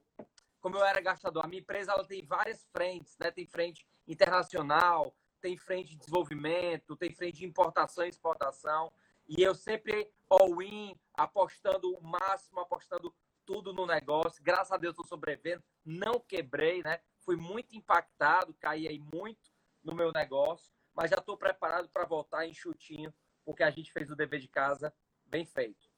Como 0.60 0.76
eu 0.76 0.84
era 0.84 1.00
gastador. 1.00 1.42
A 1.42 1.48
minha 1.48 1.62
empresa 1.62 1.92
ela 1.92 2.04
tem 2.04 2.22
várias 2.22 2.66
frentes, 2.66 3.16
né? 3.18 3.30
Tem 3.30 3.46
frente 3.46 3.86
internacional, 4.06 5.16
tem 5.40 5.56
frente 5.56 5.92
de 5.92 5.96
desenvolvimento, 5.96 6.94
tem 6.96 7.14
frente 7.14 7.38
de 7.38 7.46
importação 7.46 8.04
e 8.04 8.10
exportação. 8.10 8.92
E 9.26 9.42
eu 9.42 9.54
sempre 9.54 10.12
all-in, 10.28 10.94
apostando 11.14 11.96
o 11.96 12.02
máximo, 12.02 12.60
apostando 12.60 13.14
tudo 13.46 13.72
no 13.72 13.86
negócio. 13.86 14.44
Graças 14.44 14.72
a 14.72 14.76
Deus 14.76 14.92
estou 14.92 15.06
sobrevivendo, 15.06 15.64
não 15.82 16.20
quebrei, 16.20 16.82
né? 16.82 17.00
Fui 17.20 17.36
muito 17.36 17.74
impactado, 17.74 18.54
caí 18.60 18.86
aí 18.86 18.98
muito 18.98 19.50
no 19.82 19.94
meu 19.94 20.12
negócio, 20.12 20.70
mas 20.92 21.10
já 21.10 21.16
estou 21.16 21.38
preparado 21.38 21.88
para 21.88 22.04
voltar 22.04 22.46
enxutinho, 22.46 23.14
porque 23.46 23.62
a 23.62 23.70
gente 23.70 23.90
fez 23.90 24.10
o 24.10 24.16
dever 24.16 24.40
de 24.40 24.48
casa 24.48 24.92
bem 25.24 25.46
feito 25.46 25.89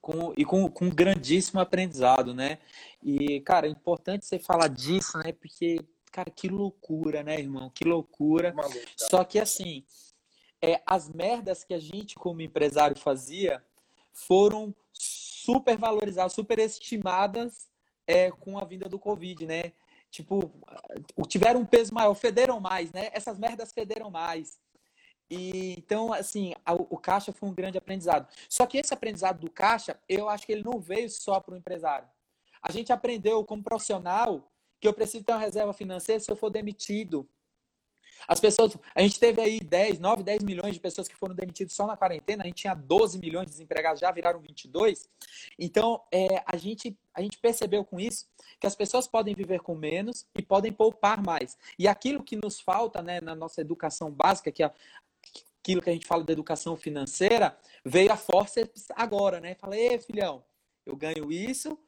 com, 0.00 0.32
e 0.36 0.44
com, 0.44 0.68
com 0.68 0.86
um 0.86 0.90
grandíssimo 0.90 1.60
aprendizado, 1.60 2.34
né? 2.34 2.58
E, 3.02 3.40
cara, 3.40 3.66
é 3.66 3.70
importante 3.70 4.26
você 4.26 4.38
falar 4.38 4.68
disso, 4.68 5.18
né? 5.18 5.32
Porque, 5.32 5.80
cara, 6.10 6.30
que 6.30 6.48
loucura, 6.48 7.22
né, 7.22 7.38
irmão? 7.38 7.70
Que 7.70 7.84
loucura. 7.84 8.54
Só 8.96 9.24
que, 9.24 9.38
assim, 9.38 9.84
é, 10.62 10.82
as 10.86 11.08
merdas 11.08 11.64
que 11.64 11.74
a 11.74 11.78
gente, 11.78 12.14
como 12.16 12.42
empresário, 12.42 12.98
fazia 12.98 13.62
foram 14.12 14.74
super 14.92 15.76
valorizadas, 15.76 16.32
super 16.32 16.58
estimadas 16.58 17.68
é, 18.06 18.30
com 18.30 18.58
a 18.58 18.64
vinda 18.64 18.88
do 18.88 18.98
Covid, 18.98 19.46
né? 19.46 19.72
Tipo, 20.10 20.50
tiveram 21.28 21.60
um 21.60 21.64
peso 21.64 21.94
maior, 21.94 22.14
federam 22.14 22.58
mais, 22.58 22.90
né? 22.92 23.10
Essas 23.12 23.38
merdas 23.38 23.72
federam 23.72 24.10
mais. 24.10 24.58
E, 25.30 25.74
então, 25.78 26.12
assim, 26.12 26.54
a, 26.66 26.74
o 26.74 26.98
caixa 26.98 27.32
foi 27.32 27.48
um 27.48 27.54
grande 27.54 27.78
aprendizado. 27.78 28.26
Só 28.48 28.66
que 28.66 28.78
esse 28.78 28.92
aprendizado 28.92 29.40
do 29.40 29.50
caixa, 29.50 29.98
eu 30.08 30.28
acho 30.28 30.44
que 30.44 30.52
ele 30.52 30.64
não 30.64 30.80
veio 30.80 31.08
só 31.08 31.38
para 31.38 31.54
o 31.54 31.56
empresário. 31.56 32.08
A 32.60 32.72
gente 32.72 32.92
aprendeu 32.92 33.44
como 33.44 33.62
profissional 33.62 34.50
que 34.80 34.88
eu 34.88 34.92
preciso 34.92 35.24
ter 35.24 35.32
uma 35.32 35.38
reserva 35.38 35.72
financeira 35.72 36.20
se 36.20 36.30
eu 36.30 36.36
for 36.36 36.50
demitido. 36.50 37.28
As 38.26 38.40
pessoas, 38.40 38.76
a 38.94 39.02
gente 39.02 39.18
teve 39.18 39.40
aí 39.40 39.60
10, 39.60 39.98
9, 39.98 40.22
10 40.22 40.42
milhões 40.42 40.74
de 40.74 40.80
pessoas 40.80 41.08
que 41.08 41.16
foram 41.16 41.34
demitidas 41.34 41.72
só 41.72 41.86
na 41.86 41.96
quarentena, 41.96 42.42
a 42.42 42.46
gente 42.46 42.56
tinha 42.56 42.74
12 42.74 43.18
milhões 43.18 43.46
de 43.46 43.52
desempregados, 43.52 44.00
já 44.00 44.10
viraram 44.10 44.40
22. 44.40 45.08
Então, 45.58 46.02
é, 46.12 46.42
a, 46.46 46.56
gente, 46.56 46.96
a 47.14 47.22
gente 47.22 47.38
percebeu 47.38 47.84
com 47.84 47.98
isso 47.98 48.28
que 48.58 48.66
as 48.66 48.74
pessoas 48.74 49.06
podem 49.06 49.34
viver 49.34 49.60
com 49.60 49.74
menos 49.74 50.26
e 50.38 50.42
podem 50.42 50.72
poupar 50.72 51.22
mais. 51.22 51.56
E 51.78 51.88
aquilo 51.88 52.22
que 52.22 52.36
nos 52.36 52.60
falta 52.60 53.02
né, 53.02 53.20
na 53.20 53.34
nossa 53.34 53.60
educação 53.60 54.10
básica, 54.10 54.52
que 54.52 54.62
é 54.62 54.70
aquilo 55.70 55.82
que 55.82 55.90
a 55.90 55.92
gente 55.92 56.06
fala 56.06 56.24
da 56.24 56.32
educação 56.32 56.76
financeira, 56.76 57.56
veio 57.84 58.12
a 58.12 58.16
força 58.16 58.68
agora, 58.96 59.40
né? 59.40 59.54
Falei, 59.54 59.98
filhão, 60.00 60.44
eu 60.84 60.96
ganho 60.96 61.30
isso, 61.30 61.78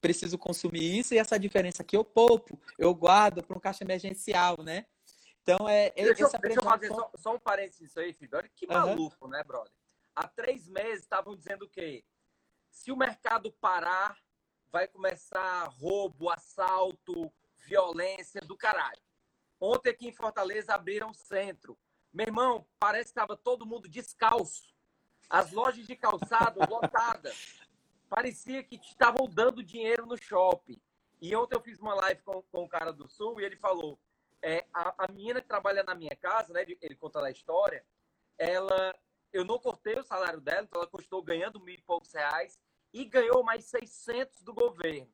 preciso 0.00 0.36
consumir 0.36 0.98
isso, 0.98 1.14
e 1.14 1.18
essa 1.18 1.38
diferença 1.38 1.82
aqui 1.82 1.96
eu 1.96 2.04
poupo, 2.04 2.60
eu 2.76 2.92
guardo 2.94 3.42
para 3.42 3.56
um 3.56 3.60
caixa 3.60 3.84
emergencial, 3.84 4.56
né? 4.62 4.86
Então, 5.42 5.68
é. 5.68 5.90
Deixa, 5.90 6.22
eu, 6.22 6.40
deixa 6.40 6.60
eu 6.60 6.62
fazer 6.62 6.88
só, 6.88 7.10
só, 7.16 7.34
um 7.34 7.38
parênteses 7.38 7.80
nisso 7.80 8.00
aí, 8.00 8.12
filho. 8.12 8.30
Olha 8.34 8.50
que 8.54 8.66
maluco, 8.66 9.24
uhum. 9.24 9.30
né, 9.30 9.42
brother? 9.44 9.72
Há 10.14 10.28
três 10.28 10.68
meses 10.68 11.02
estavam 11.02 11.36
dizendo 11.36 11.64
o 11.64 11.68
quê? 11.68 12.04
Se 12.70 12.92
o 12.92 12.96
mercado 12.96 13.52
parar, 13.52 14.16
vai 14.70 14.88
começar 14.88 15.64
roubo, 15.64 16.30
assalto, 16.30 17.32
violência 17.66 18.40
do 18.40 18.56
caralho. 18.56 19.00
Ontem 19.60 19.90
aqui 19.90 20.08
em 20.08 20.12
Fortaleza 20.12 20.74
abriram 20.74 21.12
centro. 21.12 21.78
Meu 22.12 22.26
irmão, 22.26 22.66
parece 22.78 23.04
que 23.04 23.10
estava 23.10 23.36
todo 23.36 23.64
mundo 23.64 23.88
descalço. 23.88 24.74
As 25.30 25.50
lojas 25.50 25.86
de 25.86 25.96
calçado 25.96 26.60
lotadas. 26.68 27.58
Parecia 28.10 28.62
que 28.62 28.76
estavam 28.76 29.26
dando 29.26 29.62
dinheiro 29.62 30.04
no 30.04 30.18
shopping. 30.18 30.78
E 31.22 31.34
ontem 31.34 31.56
eu 31.56 31.62
fiz 31.62 31.78
uma 31.78 31.94
live 31.94 32.20
com, 32.22 32.42
com 32.42 32.64
o 32.64 32.68
cara 32.68 32.92
do 32.92 33.08
Sul 33.08 33.40
e 33.40 33.44
ele 33.44 33.56
falou: 33.56 33.98
é, 34.42 34.66
a, 34.74 35.04
a 35.04 35.08
menina 35.10 35.40
que 35.40 35.48
trabalha 35.48 35.82
na 35.82 35.94
minha 35.94 36.14
casa, 36.16 36.52
né? 36.52 36.62
Ele, 36.62 36.76
ele 36.82 36.96
conta 36.96 37.24
a 37.24 37.30
história. 37.30 37.82
Ela, 38.36 38.94
eu 39.32 39.44
não 39.44 39.58
cortei 39.58 39.94
o 39.98 40.04
salário 40.04 40.40
dela, 40.40 40.64
então 40.64 40.82
ela 40.82 40.90
custou 40.90 41.22
ganhando 41.22 41.60
mil 41.60 41.74
e 41.74 41.80
poucos 41.80 42.12
reais 42.12 42.60
e 42.92 43.06
ganhou 43.06 43.42
mais 43.42 43.64
600 43.64 44.42
do 44.42 44.52
governo. 44.52 45.10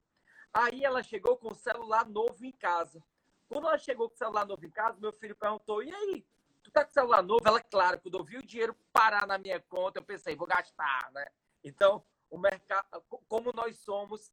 Aí 0.52 0.85
ela 0.85 1.02
chegou 1.02 1.37
com 1.37 1.52
o 1.52 1.55
celular 1.55 2.09
novo 2.09 2.45
em 2.45 2.50
casa. 2.50 3.00
Quando 3.49 3.69
ela 3.69 3.78
chegou 3.78 4.09
com 4.09 4.17
o 4.17 4.19
celular 4.19 4.47
novo 4.47 4.67
em 4.67 4.71
casa, 4.71 4.99
meu 4.99 5.12
filho 5.12 5.37
perguntou: 5.37 5.81
e 5.81 5.95
aí? 5.95 6.26
Tu 6.68 6.72
tá 6.72 6.84
com 6.84 6.92
celular 6.92 7.22
novo? 7.22 7.40
Ela, 7.46 7.62
claro, 7.62 7.98
quando 7.98 8.18
eu 8.18 8.25
vi 8.25 8.37
o 8.37 8.46
dinheiro 8.46 8.76
parar 8.92 9.26
na 9.26 9.38
minha 9.38 9.58
conta, 9.58 10.00
eu 10.00 10.04
pensei, 10.04 10.37
vou 10.37 10.46
gastar, 10.46 11.10
né? 11.14 11.26
Então, 11.64 12.04
o 12.28 12.37
mercado, 12.37 13.02
como 13.26 13.54
nós 13.54 13.78
somos 13.78 14.30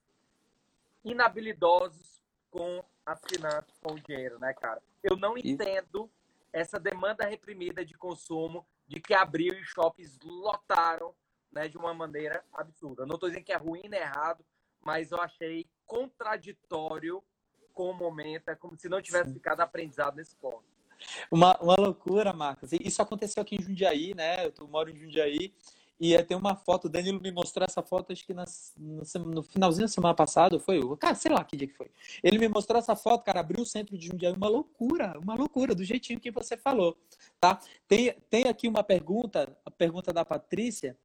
inabilidosos 1.02 2.22
com 2.52 2.84
as 3.06 3.22
finanças, 3.32 3.80
com 3.82 3.94
o 3.94 4.00
dinheiro, 4.02 4.38
né, 4.38 4.54
cara? 4.54 4.84
Eu 5.02 5.16
não 5.16 5.38
entendo 5.38 6.12
essa 6.52 6.78
demanda 6.78 7.26
reprimida 7.26 7.86
de 7.86 7.94
consumo 7.94 8.68
de 8.86 9.00
que 9.00 9.14
abriu 9.14 9.54
e 9.54 9.64
shoppings 9.64 10.20
lotaram 10.22 11.16
né, 11.54 11.70
de 11.70 11.78
uma 11.78 11.94
maneira 11.94 12.44
absurda. 12.52 13.04
Eu 13.04 13.08
não 13.08 13.16
estou 13.16 13.30
dizendo 13.30 13.46
que 13.46 13.54
é 13.54 13.58
ruim 13.58 13.88
nem 13.88 14.02
errado, 14.02 14.46
mas 14.82 15.12
eu 15.12 15.22
achei 15.22 15.66
contraditório 15.86 17.24
com 17.74 17.92
o 17.92 17.94
momento, 17.94 18.50
é 18.50 18.56
como 18.56 18.76
se 18.78 18.90
não 18.90 19.02
tivesse 19.02 19.32
ficado 19.32 19.62
aprendizado 19.62 20.16
nesse 20.16 20.36
ponto. 20.36 20.75
Uma, 21.32 21.58
uma 21.62 21.76
loucura, 21.76 22.34
Marcos. 22.34 22.72
Isso 22.74 23.02
aconteceu 23.02 23.42
aqui 23.42 23.56
em 23.56 23.64
Jundiaí, 23.64 24.14
né? 24.16 24.48
Eu 24.48 24.68
moro 24.68 24.90
em 24.90 24.96
Jundiaí 24.96 25.54
e 26.00 26.22
tem 26.24 26.36
uma 26.36 26.56
foto, 26.56 26.86
o 26.86 26.90
Danilo 26.90 27.22
me 27.22 27.32
mostrou 27.32 27.66
essa 27.66 27.82
foto, 27.82 28.12
acho 28.12 28.26
que 28.26 28.34
nas, 28.34 28.74
no, 28.78 29.42
finalzinho 29.42 29.88
da 29.88 29.94
semana 29.94 30.14
passada, 30.14 30.60
foi? 30.60 30.82
Cara, 30.98 31.16
sei 31.16 31.32
lá 31.32 31.44
que 31.44 31.56
dia 31.56 31.68
que 31.68 31.74
foi. 31.74 31.90
Ele 32.22 32.38
me 32.38 32.50
mostrou 32.50 32.78
essa 32.78 32.96
foto, 32.96 33.24
cara, 33.24 33.40
abriu 33.40 33.64
o 33.64 33.66
centro 33.66 33.98
de 33.98 34.08
Jundiaí, 34.08 34.34
uma 34.34 34.50
loucura, 34.50 35.18
uma 35.18 35.36
loucura, 35.36 35.74
do 35.74 35.86
jeitinho 35.86 36.20
que 36.20 36.32
você 36.32 36.58
falou, 36.58 36.98
tá? 37.40 37.60
Tem, 37.88 38.14
tem 38.30 38.44
aqui 38.48 38.68
uma 38.68 38.84
pergunta, 38.84 39.58
a 39.66 39.72
pergunta 39.72 40.12
da 40.12 40.26
Patrícia, 40.26 40.98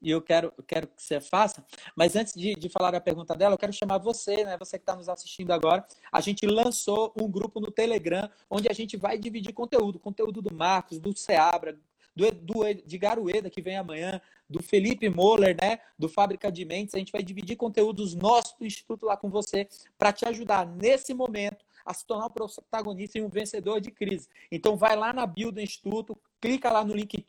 e 0.00 0.10
eu 0.10 0.22
quero, 0.22 0.52
eu 0.56 0.64
quero 0.64 0.86
que 0.86 1.02
você 1.02 1.20
faça, 1.20 1.64
mas 1.94 2.16
antes 2.16 2.32
de, 2.34 2.54
de 2.54 2.68
falar 2.68 2.94
a 2.94 3.00
pergunta 3.00 3.34
dela, 3.34 3.54
eu 3.54 3.58
quero 3.58 3.72
chamar 3.72 3.98
você, 3.98 4.44
né? 4.44 4.56
Você 4.58 4.78
que 4.78 4.82
está 4.82 4.96
nos 4.96 5.08
assistindo 5.08 5.50
agora. 5.50 5.84
A 6.10 6.20
gente 6.20 6.46
lançou 6.46 7.12
um 7.20 7.28
grupo 7.30 7.60
no 7.60 7.70
Telegram, 7.70 8.30
onde 8.48 8.68
a 8.68 8.72
gente 8.72 8.96
vai 8.96 9.18
dividir 9.18 9.52
conteúdo, 9.52 9.98
conteúdo 9.98 10.40
do 10.40 10.54
Marcos, 10.54 10.98
do 10.98 11.16
Seabra, 11.16 11.78
do, 12.14 12.30
do 12.32 12.74
de 12.84 12.98
Garueda, 12.98 13.50
que 13.50 13.62
vem 13.62 13.76
amanhã, 13.76 14.20
do 14.48 14.62
Felipe 14.62 15.08
Moller, 15.08 15.56
né, 15.60 15.78
do 15.98 16.08
Fábrica 16.08 16.50
de 16.50 16.64
Mentes. 16.64 16.94
A 16.94 16.98
gente 16.98 17.12
vai 17.12 17.22
dividir 17.22 17.56
conteúdos 17.56 18.14
nossos 18.14 18.56
do 18.58 18.66
Instituto 18.66 19.06
lá 19.06 19.16
com 19.16 19.30
você 19.30 19.68
para 19.96 20.12
te 20.12 20.26
ajudar 20.26 20.66
nesse 20.66 21.14
momento 21.14 21.64
a 21.84 21.94
se 21.94 22.06
tornar 22.06 22.26
um 22.26 22.30
protagonista 22.30 23.18
e 23.18 23.22
um 23.22 23.28
vencedor 23.28 23.80
de 23.80 23.90
crise. 23.90 24.28
Então 24.50 24.76
vai 24.76 24.96
lá 24.96 25.12
na 25.12 25.26
bio 25.26 25.50
do 25.50 25.60
Instituto, 25.60 26.16
clica 26.40 26.70
lá 26.70 26.84
no 26.84 26.94
link 26.94 27.24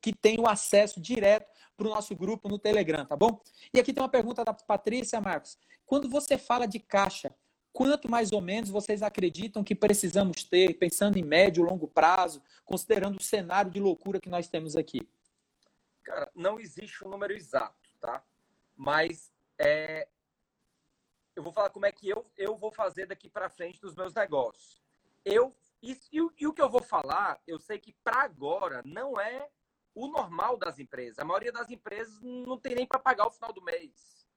que 0.00 0.12
tem 0.12 0.40
o 0.40 0.48
acesso 0.48 1.00
direto 1.00 1.48
para 1.76 1.86
o 1.86 1.90
nosso 1.90 2.14
grupo 2.16 2.48
no 2.48 2.58
Telegram, 2.58 3.06
tá 3.06 3.16
bom? 3.16 3.40
E 3.72 3.78
aqui 3.78 3.92
tem 3.92 4.02
uma 4.02 4.08
pergunta 4.08 4.44
da 4.44 4.52
Patrícia 4.52 5.20
Marcos. 5.20 5.56
Quando 5.86 6.08
você 6.08 6.36
fala 6.36 6.66
de 6.66 6.80
caixa, 6.80 7.32
quanto 7.72 8.10
mais 8.10 8.32
ou 8.32 8.40
menos 8.40 8.68
vocês 8.68 9.02
acreditam 9.02 9.62
que 9.62 9.74
precisamos 9.74 10.42
ter, 10.42 10.74
pensando 10.74 11.16
em 11.16 11.22
médio 11.22 11.64
e 11.64 11.70
longo 11.70 11.86
prazo, 11.86 12.42
considerando 12.64 13.16
o 13.18 13.22
cenário 13.22 13.70
de 13.70 13.78
loucura 13.78 14.20
que 14.20 14.28
nós 14.28 14.48
temos 14.48 14.76
aqui? 14.76 15.08
Cara, 16.02 16.30
não 16.34 16.58
existe 16.58 17.06
um 17.06 17.08
número 17.08 17.32
exato, 17.32 17.88
tá? 18.00 18.24
Mas 18.76 19.32
é, 19.56 20.08
eu 21.36 21.42
vou 21.42 21.52
falar 21.52 21.70
como 21.70 21.86
é 21.86 21.92
que 21.92 22.08
eu, 22.08 22.26
eu 22.36 22.56
vou 22.56 22.72
fazer 22.72 23.06
daqui 23.06 23.28
para 23.28 23.48
frente 23.48 23.80
dos 23.80 23.94
meus 23.94 24.12
negócios. 24.12 24.82
Eu 25.24 25.54
isso, 25.82 26.08
e, 26.12 26.18
e 26.42 26.46
o 26.46 26.52
que 26.52 26.62
eu 26.62 26.68
vou 26.68 26.82
falar, 26.82 27.40
eu 27.46 27.58
sei 27.58 27.78
que 27.78 27.92
para 28.04 28.22
agora 28.22 28.82
não 28.84 29.20
é 29.20 29.48
o 29.94 30.08
normal 30.08 30.56
das 30.56 30.78
empresas. 30.78 31.18
A 31.18 31.24
maioria 31.24 31.52
das 31.52 31.70
empresas 31.70 32.20
não 32.20 32.58
tem 32.58 32.74
nem 32.74 32.86
para 32.86 32.98
pagar 32.98 33.26
o 33.26 33.30
final 33.30 33.52
do 33.52 33.62
mês. 33.62 34.28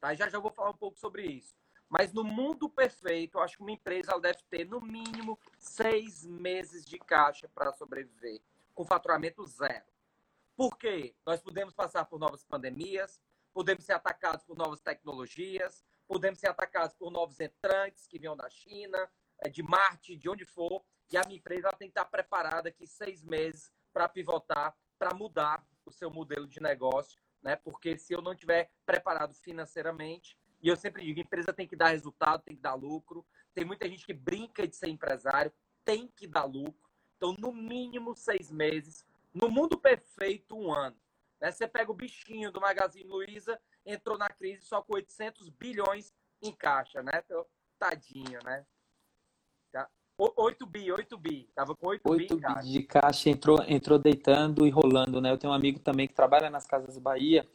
Tá? 0.00 0.14
Já 0.14 0.28
já 0.28 0.38
vou 0.38 0.50
falar 0.50 0.70
um 0.70 0.76
pouco 0.76 0.98
sobre 0.98 1.26
isso. 1.26 1.56
Mas 1.88 2.12
no 2.12 2.22
mundo 2.22 2.68
perfeito, 2.68 3.38
eu 3.38 3.42
acho 3.42 3.56
que 3.56 3.62
uma 3.62 3.72
empresa 3.72 4.18
deve 4.20 4.42
ter 4.50 4.64
no 4.66 4.80
mínimo 4.80 5.38
seis 5.58 6.24
meses 6.24 6.84
de 6.84 6.98
caixa 6.98 7.48
para 7.48 7.72
sobreviver, 7.72 8.40
com 8.74 8.84
faturamento 8.84 9.44
zero. 9.46 9.86
Por 10.54 10.76
quê? 10.76 11.14
Nós 11.24 11.40
podemos 11.40 11.72
passar 11.72 12.04
por 12.04 12.18
novas 12.18 12.44
pandemias, 12.44 13.22
podemos 13.54 13.84
ser 13.84 13.94
atacados 13.94 14.44
por 14.44 14.56
novas 14.56 14.80
tecnologias, 14.80 15.84
podemos 16.06 16.38
ser 16.38 16.48
atacados 16.48 16.94
por 16.94 17.10
novos 17.10 17.40
entrantes 17.40 18.06
que 18.06 18.18
venham 18.18 18.36
da 18.36 18.50
China, 18.50 19.10
de 19.52 19.62
Marte, 19.62 20.16
de 20.16 20.28
onde 20.28 20.44
for, 20.44 20.82
e 21.10 21.16
a 21.16 21.22
minha 21.24 21.38
empresa 21.38 21.70
tem 21.70 21.88
que 21.88 21.92
estar 21.92 22.04
preparada 22.04 22.68
aqui 22.68 22.86
seis 22.86 23.22
meses 23.22 23.70
para 23.92 24.08
pivotar, 24.08 24.76
para 24.98 25.14
mudar 25.14 25.64
o 25.86 25.92
seu 25.92 26.10
modelo 26.10 26.46
de 26.46 26.60
negócio, 26.60 27.20
né? 27.42 27.56
Porque 27.56 27.96
se 27.96 28.12
eu 28.12 28.20
não 28.20 28.34
tiver 28.34 28.70
preparado 28.84 29.34
financeiramente, 29.34 30.36
e 30.60 30.68
eu 30.68 30.76
sempre 30.76 31.04
digo, 31.04 31.20
empresa 31.20 31.52
tem 31.52 31.66
que 31.66 31.76
dar 31.76 31.88
resultado, 31.88 32.42
tem 32.42 32.56
que 32.56 32.62
dar 32.62 32.74
lucro. 32.74 33.24
Tem 33.54 33.64
muita 33.64 33.88
gente 33.88 34.04
que 34.04 34.12
brinca 34.12 34.66
de 34.66 34.74
ser 34.74 34.88
empresário, 34.88 35.52
tem 35.84 36.08
que 36.08 36.26
dar 36.26 36.44
lucro. 36.44 36.88
Então, 37.16 37.34
no 37.38 37.52
mínimo 37.52 38.14
seis 38.14 38.50
meses. 38.50 39.06
No 39.32 39.50
mundo 39.50 39.78
perfeito, 39.78 40.56
um 40.56 40.72
ano. 40.72 40.96
Né? 41.40 41.50
Você 41.52 41.66
pega 41.68 41.90
o 41.90 41.94
bichinho 41.94 42.50
do 42.50 42.60
Magazine 42.60 43.08
Luiza, 43.08 43.60
entrou 43.86 44.18
na 44.18 44.28
crise 44.28 44.62
só 44.62 44.82
com 44.82 44.94
800 44.94 45.48
bilhões 45.50 46.12
em 46.42 46.52
caixa, 46.52 47.02
né? 47.02 47.22
Então, 47.24 47.46
tadinho, 47.78 48.40
né? 48.44 48.66
8 50.18 50.58
tá. 50.58 50.66
bi, 50.66 50.90
8 50.90 51.18
bi. 51.18 51.48
Tava 51.54 51.76
com 51.76 51.86
8, 51.86 52.02
8 52.04 52.36
bi, 52.36 52.42
bi 52.42 52.72
de 52.72 52.82
caixa, 52.82 53.30
entrou, 53.30 53.62
entrou 53.68 53.98
deitando 53.98 54.66
e 54.66 54.70
rolando, 54.70 55.20
né? 55.20 55.30
Eu 55.30 55.38
tenho 55.38 55.52
um 55.52 55.56
amigo 55.56 55.78
também 55.78 56.08
que 56.08 56.14
trabalha 56.14 56.50
nas 56.50 56.66
Casas 56.66 56.98
Bahia. 56.98 57.46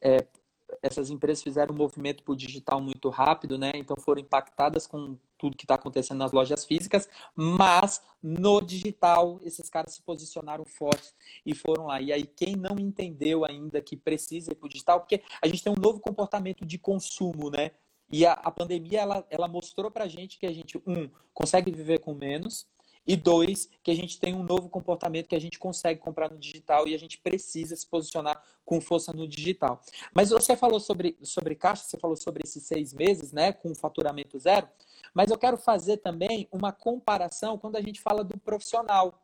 É, 0.00 0.26
essas 0.82 1.10
empresas 1.10 1.42
fizeram 1.42 1.74
um 1.74 1.78
movimento 1.78 2.22
para 2.22 2.32
o 2.32 2.36
digital 2.36 2.80
muito 2.80 3.08
rápido, 3.08 3.58
né? 3.58 3.72
Então 3.74 3.96
foram 3.96 4.20
impactadas 4.20 4.86
com 4.86 5.16
tudo 5.38 5.56
que 5.56 5.64
está 5.64 5.74
acontecendo 5.74 6.18
nas 6.18 6.32
lojas 6.32 6.64
físicas, 6.64 7.08
mas 7.34 8.02
no 8.22 8.60
digital 8.60 9.38
esses 9.44 9.68
caras 9.68 9.94
se 9.94 10.02
posicionaram 10.02 10.64
fortes 10.64 11.14
e 11.44 11.54
foram 11.54 11.86
lá. 11.86 12.00
E 12.00 12.12
aí 12.12 12.24
quem 12.24 12.56
não 12.56 12.78
entendeu 12.78 13.44
ainda 13.44 13.80
que 13.80 13.96
precisa 13.96 14.52
ir 14.52 14.54
para 14.56 14.66
o 14.66 14.70
digital, 14.70 15.00
porque 15.00 15.22
a 15.40 15.46
gente 15.46 15.62
tem 15.62 15.72
um 15.72 15.80
novo 15.80 16.00
comportamento 16.00 16.64
de 16.64 16.78
consumo, 16.78 17.50
né? 17.50 17.72
E 18.10 18.24
a, 18.24 18.32
a 18.32 18.50
pandemia 18.50 19.00
ela, 19.00 19.26
ela 19.30 19.48
mostrou 19.48 19.90
para 19.90 20.04
a 20.04 20.08
gente 20.08 20.38
que 20.38 20.46
a 20.46 20.52
gente 20.52 20.78
um 20.86 21.08
consegue 21.34 21.70
viver 21.70 21.98
com 21.98 22.14
menos 22.14 22.66
e 23.06 23.16
dois, 23.16 23.68
que 23.82 23.90
a 23.90 23.94
gente 23.94 24.18
tem 24.18 24.34
um 24.34 24.42
novo 24.42 24.68
comportamento 24.68 25.28
que 25.28 25.36
a 25.36 25.40
gente 25.40 25.58
consegue 25.58 26.00
comprar 26.00 26.30
no 26.30 26.38
digital 26.38 26.88
e 26.88 26.94
a 26.94 26.98
gente 26.98 27.18
precisa 27.18 27.76
se 27.76 27.86
posicionar 27.86 28.42
com 28.64 28.80
força 28.80 29.12
no 29.12 29.28
digital. 29.28 29.80
Mas 30.12 30.30
você 30.30 30.56
falou 30.56 30.80
sobre, 30.80 31.16
sobre 31.22 31.54
caixa, 31.54 31.84
você 31.84 31.96
falou 31.96 32.16
sobre 32.16 32.42
esses 32.44 32.64
seis 32.64 32.92
meses, 32.92 33.32
né, 33.32 33.52
com 33.52 33.72
faturamento 33.74 34.38
zero. 34.38 34.68
Mas 35.14 35.30
eu 35.30 35.38
quero 35.38 35.56
fazer 35.56 35.98
também 35.98 36.48
uma 36.50 36.72
comparação 36.72 37.56
quando 37.56 37.76
a 37.76 37.80
gente 37.80 38.00
fala 38.00 38.24
do 38.24 38.36
profissional. 38.38 39.22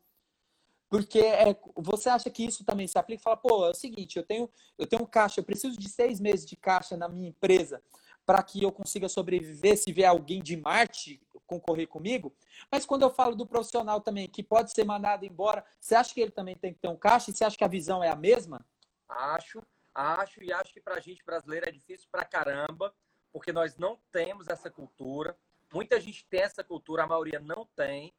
Porque 0.89 1.19
é, 1.19 1.59
você 1.75 2.09
acha 2.09 2.31
que 2.31 2.45
isso 2.45 2.65
também 2.65 2.87
se 2.87 2.99
aplica? 2.99 3.23
Fala, 3.23 3.37
pô, 3.37 3.67
é 3.67 3.71
o 3.71 3.75
seguinte, 3.75 4.17
eu 4.17 4.23
tenho, 4.23 4.49
eu 4.79 4.87
tenho 4.87 5.05
caixa, 5.07 5.41
eu 5.41 5.45
preciso 5.45 5.77
de 5.77 5.89
seis 5.89 6.21
meses 6.21 6.47
de 6.47 6.55
caixa 6.55 6.97
na 6.97 7.09
minha 7.09 7.31
empresa 7.31 7.83
para 8.25 8.43
que 8.43 8.63
eu 8.63 8.73
consiga 8.73 9.09
sobreviver 9.09 9.77
se 9.77 9.93
vier 9.93 10.09
alguém 10.09 10.43
de 10.43 10.57
Marte 10.57 11.21
concorrer 11.47 11.87
comigo. 11.87 12.35
Mas 12.71 12.87
quando 12.87 13.03
eu 13.03 13.11
falo 13.11 13.37
do 13.37 13.47
profissional 13.47 14.01
também, 14.01 14.29
que 14.29 14.43
pode 14.43 14.73
ser 14.73 14.85
mandado 14.85 15.25
embora, 15.25 15.65
você 15.79 15.95
acha 15.95 16.15
que 16.15 16.21
ele 16.21 16.31
também 16.31 16.57
tem 16.57 16.73
que 16.73 16.81
ter 16.81 16.89
um 16.89 16.97
caixa? 16.97 17.31
E 17.31 17.35
você 17.35 17.45
acha 17.45 17.57
que 17.57 17.65
a 17.65 17.69
visão 17.69 18.03
é 18.03 18.09
a 18.09 18.17
mesma? 18.17 18.65
Acho, 19.09 19.63
acho, 19.95 20.43
e 20.43 20.53
acho 20.53 20.73
que 20.73 20.81
para 20.81 20.97
a 20.97 21.01
gente 21.01 21.25
brasileiro 21.25 21.69
é 21.69 21.73
difícil 21.73 22.09
pra 22.11 22.25
caramba, 22.25 22.95
porque 23.33 23.53
nós 23.53 23.77
não 23.77 23.99
temos 24.11 24.49
essa 24.49 24.71
cultura. 24.71 25.37
Muita 25.73 26.01
gente 26.01 26.25
tem 26.27 26.41
essa 26.41 26.65
cultura, 26.65 27.05
a 27.05 27.07
maioria 27.07 27.41
não 27.41 27.67
tem. 27.77 28.13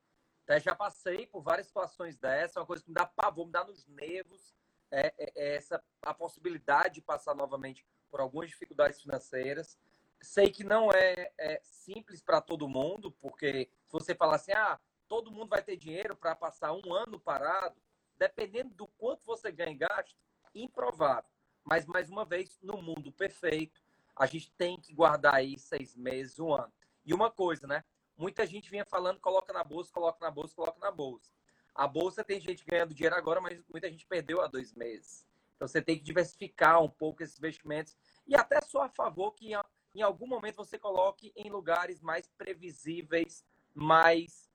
Até 0.43 0.59
já 0.59 0.75
passei 0.75 1.25
por 1.25 1.41
várias 1.41 1.67
situações 1.67 2.17
dessa, 2.17 2.59
uma 2.59 2.65
coisa 2.65 2.83
que 2.83 2.89
me 2.89 2.95
dá 2.95 3.05
pavor, 3.05 3.45
me 3.45 3.51
dá 3.51 3.63
nos 3.63 3.87
nervos, 3.87 4.53
é, 4.91 5.13
é, 5.17 5.31
é 5.35 5.55
essa 5.55 5.81
a 6.01 6.13
possibilidade 6.13 6.95
de 6.95 7.01
passar 7.01 7.33
novamente 7.33 7.85
por 8.11 8.19
algumas 8.19 8.49
dificuldades 8.49 9.01
financeiras. 9.01 9.77
Sei 10.23 10.49
que 10.49 10.63
não 10.63 10.89
é, 10.89 11.33
é 11.37 11.59
simples 11.63 12.21
para 12.21 12.39
todo 12.39 12.69
mundo, 12.69 13.11
porque 13.11 13.69
se 13.85 13.91
você 13.91 14.15
falar 14.15 14.37
assim, 14.37 14.53
ah, 14.53 14.79
todo 15.05 15.29
mundo 15.29 15.49
vai 15.49 15.61
ter 15.61 15.75
dinheiro 15.75 16.15
para 16.15 16.33
passar 16.33 16.71
um 16.71 16.93
ano 16.93 17.19
parado, 17.19 17.75
dependendo 18.17 18.73
do 18.73 18.87
quanto 18.87 19.25
você 19.25 19.51
ganha 19.51 19.71
e 19.71 19.75
gasta, 19.75 20.15
improvável. 20.55 21.29
Mas, 21.61 21.85
mais 21.85 22.09
uma 22.09 22.23
vez, 22.23 22.57
no 22.61 22.81
mundo 22.81 23.11
perfeito, 23.11 23.81
a 24.15 24.25
gente 24.25 24.49
tem 24.53 24.79
que 24.79 24.93
guardar 24.93 25.35
aí 25.35 25.59
seis 25.59 25.93
meses, 25.93 26.39
um 26.39 26.53
ano. 26.53 26.71
E 27.05 27.13
uma 27.13 27.29
coisa, 27.29 27.67
né? 27.67 27.83
Muita 28.15 28.47
gente 28.47 28.69
vinha 28.69 28.85
falando, 28.85 29.19
coloca 29.19 29.51
na 29.51 29.63
bolsa, 29.63 29.91
coloca 29.91 30.23
na 30.23 30.31
bolsa, 30.31 30.55
coloca 30.55 30.79
na 30.79 30.91
bolsa. 30.91 31.29
A 31.75 31.85
bolsa 31.85 32.23
tem 32.23 32.39
gente 32.39 32.63
ganhando 32.63 32.93
dinheiro 32.93 33.15
agora, 33.15 33.41
mas 33.41 33.61
muita 33.69 33.89
gente 33.89 34.05
perdeu 34.05 34.39
há 34.39 34.47
dois 34.47 34.73
meses. 34.73 35.27
Então 35.57 35.67
você 35.67 35.81
tem 35.81 35.97
que 35.97 36.03
diversificar 36.03 36.81
um 36.81 36.89
pouco 36.89 37.23
esses 37.23 37.37
investimentos 37.37 37.97
e 38.25 38.35
até 38.35 38.61
só 38.61 38.83
a 38.83 38.89
favor 38.89 39.33
que 39.33 39.53
em 39.93 40.01
algum 40.01 40.27
momento 40.27 40.55
você 40.55 40.77
coloque 40.77 41.31
em 41.35 41.49
lugares 41.49 42.01
mais 42.01 42.27
previsíveis, 42.37 43.45
mais 43.73 44.49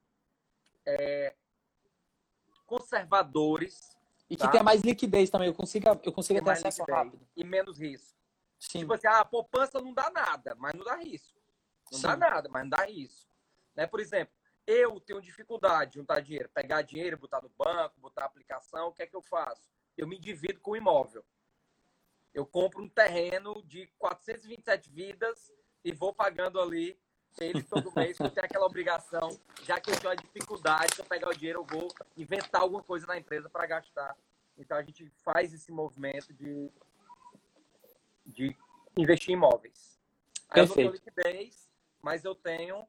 é, 0.84 1.34
conservadores. 2.66 3.96
E 4.28 4.36
que 4.36 4.42
tá? 4.42 4.50
tenha 4.50 4.62
mais 4.62 4.82
liquidez 4.82 5.30
também, 5.30 5.48
eu 5.48 5.54
consiga, 5.54 5.98
eu 6.02 6.12
consiga 6.12 6.42
ter 6.42 6.50
acesso 6.50 6.82
rápido. 6.84 7.26
E 7.36 7.44
menos 7.44 7.78
risco. 7.78 8.18
Sim. 8.58 8.80
Tipo 8.80 8.94
assim, 8.94 9.06
ah, 9.06 9.20
a 9.20 9.24
poupança 9.24 9.80
não 9.80 9.94
dá 9.94 10.10
nada, 10.10 10.54
mas 10.56 10.74
não 10.74 10.84
dá 10.84 10.96
risco. 10.96 11.38
Não 11.92 11.98
Sim. 11.98 12.06
dá 12.06 12.16
nada, 12.16 12.48
mas 12.48 12.62
não 12.62 12.70
dá 12.70 12.84
risco. 12.84 13.30
Né? 13.74 13.86
Por 13.86 14.00
exemplo, 14.00 14.34
eu 14.66 15.00
tenho 15.00 15.20
dificuldade 15.20 15.92
de 15.92 15.98
juntar 15.98 16.20
dinheiro, 16.20 16.50
pegar 16.52 16.82
dinheiro, 16.82 17.16
botar 17.16 17.40
no 17.40 17.48
banco, 17.48 18.00
botar 18.00 18.24
aplicação, 18.24 18.88
o 18.88 18.92
que 18.92 19.02
é 19.02 19.06
que 19.06 19.16
eu 19.16 19.22
faço? 19.22 19.70
Eu 19.96 20.06
me 20.06 20.18
divido 20.18 20.60
com 20.60 20.72
o 20.72 20.76
imóvel. 20.76 21.24
Eu 22.34 22.46
compro 22.46 22.82
um 22.82 22.88
terreno 22.88 23.62
de 23.64 23.86
427 23.98 24.90
vidas 24.90 25.52
e 25.84 25.92
vou 25.92 26.12
pagando 26.12 26.60
ali 26.60 26.98
ele 27.40 27.62
todo 27.62 27.92
mês, 27.94 28.18
eu 28.18 28.30
tenho 28.30 28.44
aquela 28.44 28.66
obrigação, 28.66 29.38
já 29.62 29.80
que 29.80 29.90
eu 29.90 30.00
tenho 30.00 30.12
a 30.12 30.16
dificuldade, 30.16 30.94
se 30.94 31.00
eu 31.00 31.04
pegar 31.04 31.28
o 31.28 31.34
dinheiro, 31.34 31.60
eu 31.60 31.64
vou 31.64 31.88
inventar 32.16 32.62
alguma 32.62 32.82
coisa 32.82 33.06
na 33.06 33.16
empresa 33.16 33.48
para 33.48 33.66
gastar. 33.66 34.16
Então 34.56 34.76
a 34.76 34.82
gente 34.82 35.08
faz 35.22 35.52
esse 35.52 35.70
movimento 35.70 36.32
de, 36.32 36.70
de 38.26 38.56
investir 38.96 39.30
em 39.30 39.34
imóveis. 39.34 40.00
Aí 40.50 40.66
Perfeito. 40.66 40.80
eu 40.80 40.84
não 40.84 40.92
tenho 40.92 41.04
liquidez, 41.04 41.70
mas 42.02 42.24
eu 42.24 42.34
tenho 42.34 42.86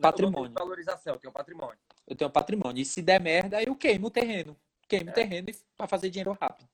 patrimônio. 0.00 0.52
Eu 0.52 0.64
valorização, 0.64 1.14
eu 1.14 1.20
tenho 1.20 1.32
patrimônio. 1.32 1.78
Eu 2.06 2.14
tenho 2.16 2.30
patrimônio. 2.30 2.80
E 2.80 2.84
se 2.84 3.02
der 3.02 3.20
merda, 3.20 3.62
eu 3.62 3.74
queimo 3.74 4.06
o 4.06 4.10
terreno. 4.10 4.56
Queimo 4.88 5.06
o 5.06 5.10
é. 5.10 5.14
terreno 5.14 5.48
para 5.76 5.88
fazer 5.88 6.10
dinheiro 6.10 6.36
rápido. 6.40 6.68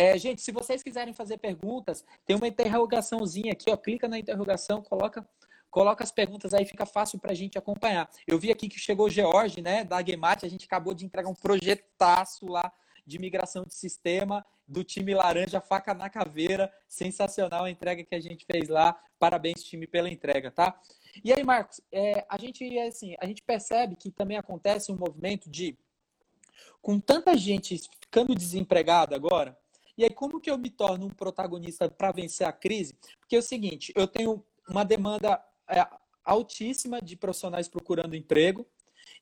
É, 0.00 0.16
gente, 0.16 0.40
se 0.40 0.50
vocês 0.50 0.82
quiserem 0.82 1.12
fazer 1.12 1.36
perguntas, 1.36 2.02
tem 2.24 2.34
uma 2.34 2.48
interrogaçãozinha 2.48 3.52
aqui, 3.52 3.70
ó. 3.70 3.76
Clica 3.76 4.08
na 4.08 4.18
interrogação, 4.18 4.80
coloca, 4.80 5.28
coloca 5.70 6.02
as 6.02 6.10
perguntas 6.10 6.54
aí, 6.54 6.64
fica 6.64 6.86
fácil 6.86 7.18
para 7.18 7.32
a 7.32 7.34
gente 7.34 7.58
acompanhar. 7.58 8.08
Eu 8.26 8.38
vi 8.38 8.50
aqui 8.50 8.66
que 8.66 8.78
chegou 8.78 9.08
o 9.08 9.10
George, 9.10 9.60
né, 9.60 9.84
da 9.84 10.02
Gemate, 10.02 10.46
a 10.46 10.48
gente 10.48 10.64
acabou 10.64 10.94
de 10.94 11.04
entregar 11.04 11.28
um 11.28 11.34
projetaço 11.34 12.46
lá 12.46 12.72
de 13.06 13.18
migração 13.18 13.62
de 13.62 13.74
sistema 13.74 14.42
do 14.66 14.82
time 14.82 15.12
laranja, 15.12 15.60
faca 15.60 15.92
na 15.92 16.08
caveira. 16.08 16.72
Sensacional 16.88 17.64
a 17.64 17.70
entrega 17.70 18.02
que 18.02 18.14
a 18.14 18.20
gente 18.20 18.46
fez 18.50 18.70
lá. 18.70 18.98
Parabéns, 19.18 19.62
time, 19.62 19.86
pela 19.86 20.08
entrega, 20.08 20.50
tá? 20.50 20.80
E 21.22 21.30
aí, 21.30 21.44
Marcos, 21.44 21.78
é, 21.92 22.24
a 22.26 22.38
gente 22.38 22.78
assim, 22.78 23.16
a 23.20 23.26
gente 23.26 23.42
percebe 23.42 23.96
que 23.96 24.10
também 24.10 24.38
acontece 24.38 24.90
um 24.90 24.96
movimento 24.96 25.50
de 25.50 25.76
com 26.80 26.98
tanta 26.98 27.36
gente 27.36 27.78
ficando 28.00 28.34
desempregada 28.34 29.14
agora, 29.14 29.59
e 30.00 30.04
aí 30.04 30.10
como 30.10 30.40
que 30.40 30.50
eu 30.50 30.56
me 30.56 30.70
torno 30.70 31.04
um 31.04 31.10
protagonista 31.10 31.90
para 31.90 32.10
vencer 32.10 32.46
a 32.46 32.52
crise? 32.52 32.94
Porque 33.18 33.36
é 33.36 33.38
o 33.38 33.42
seguinte, 33.42 33.92
eu 33.94 34.08
tenho 34.08 34.42
uma 34.66 34.82
demanda 34.82 35.38
é, 35.68 35.86
altíssima 36.24 37.02
de 37.02 37.16
profissionais 37.16 37.68
procurando 37.68 38.16
emprego, 38.16 38.66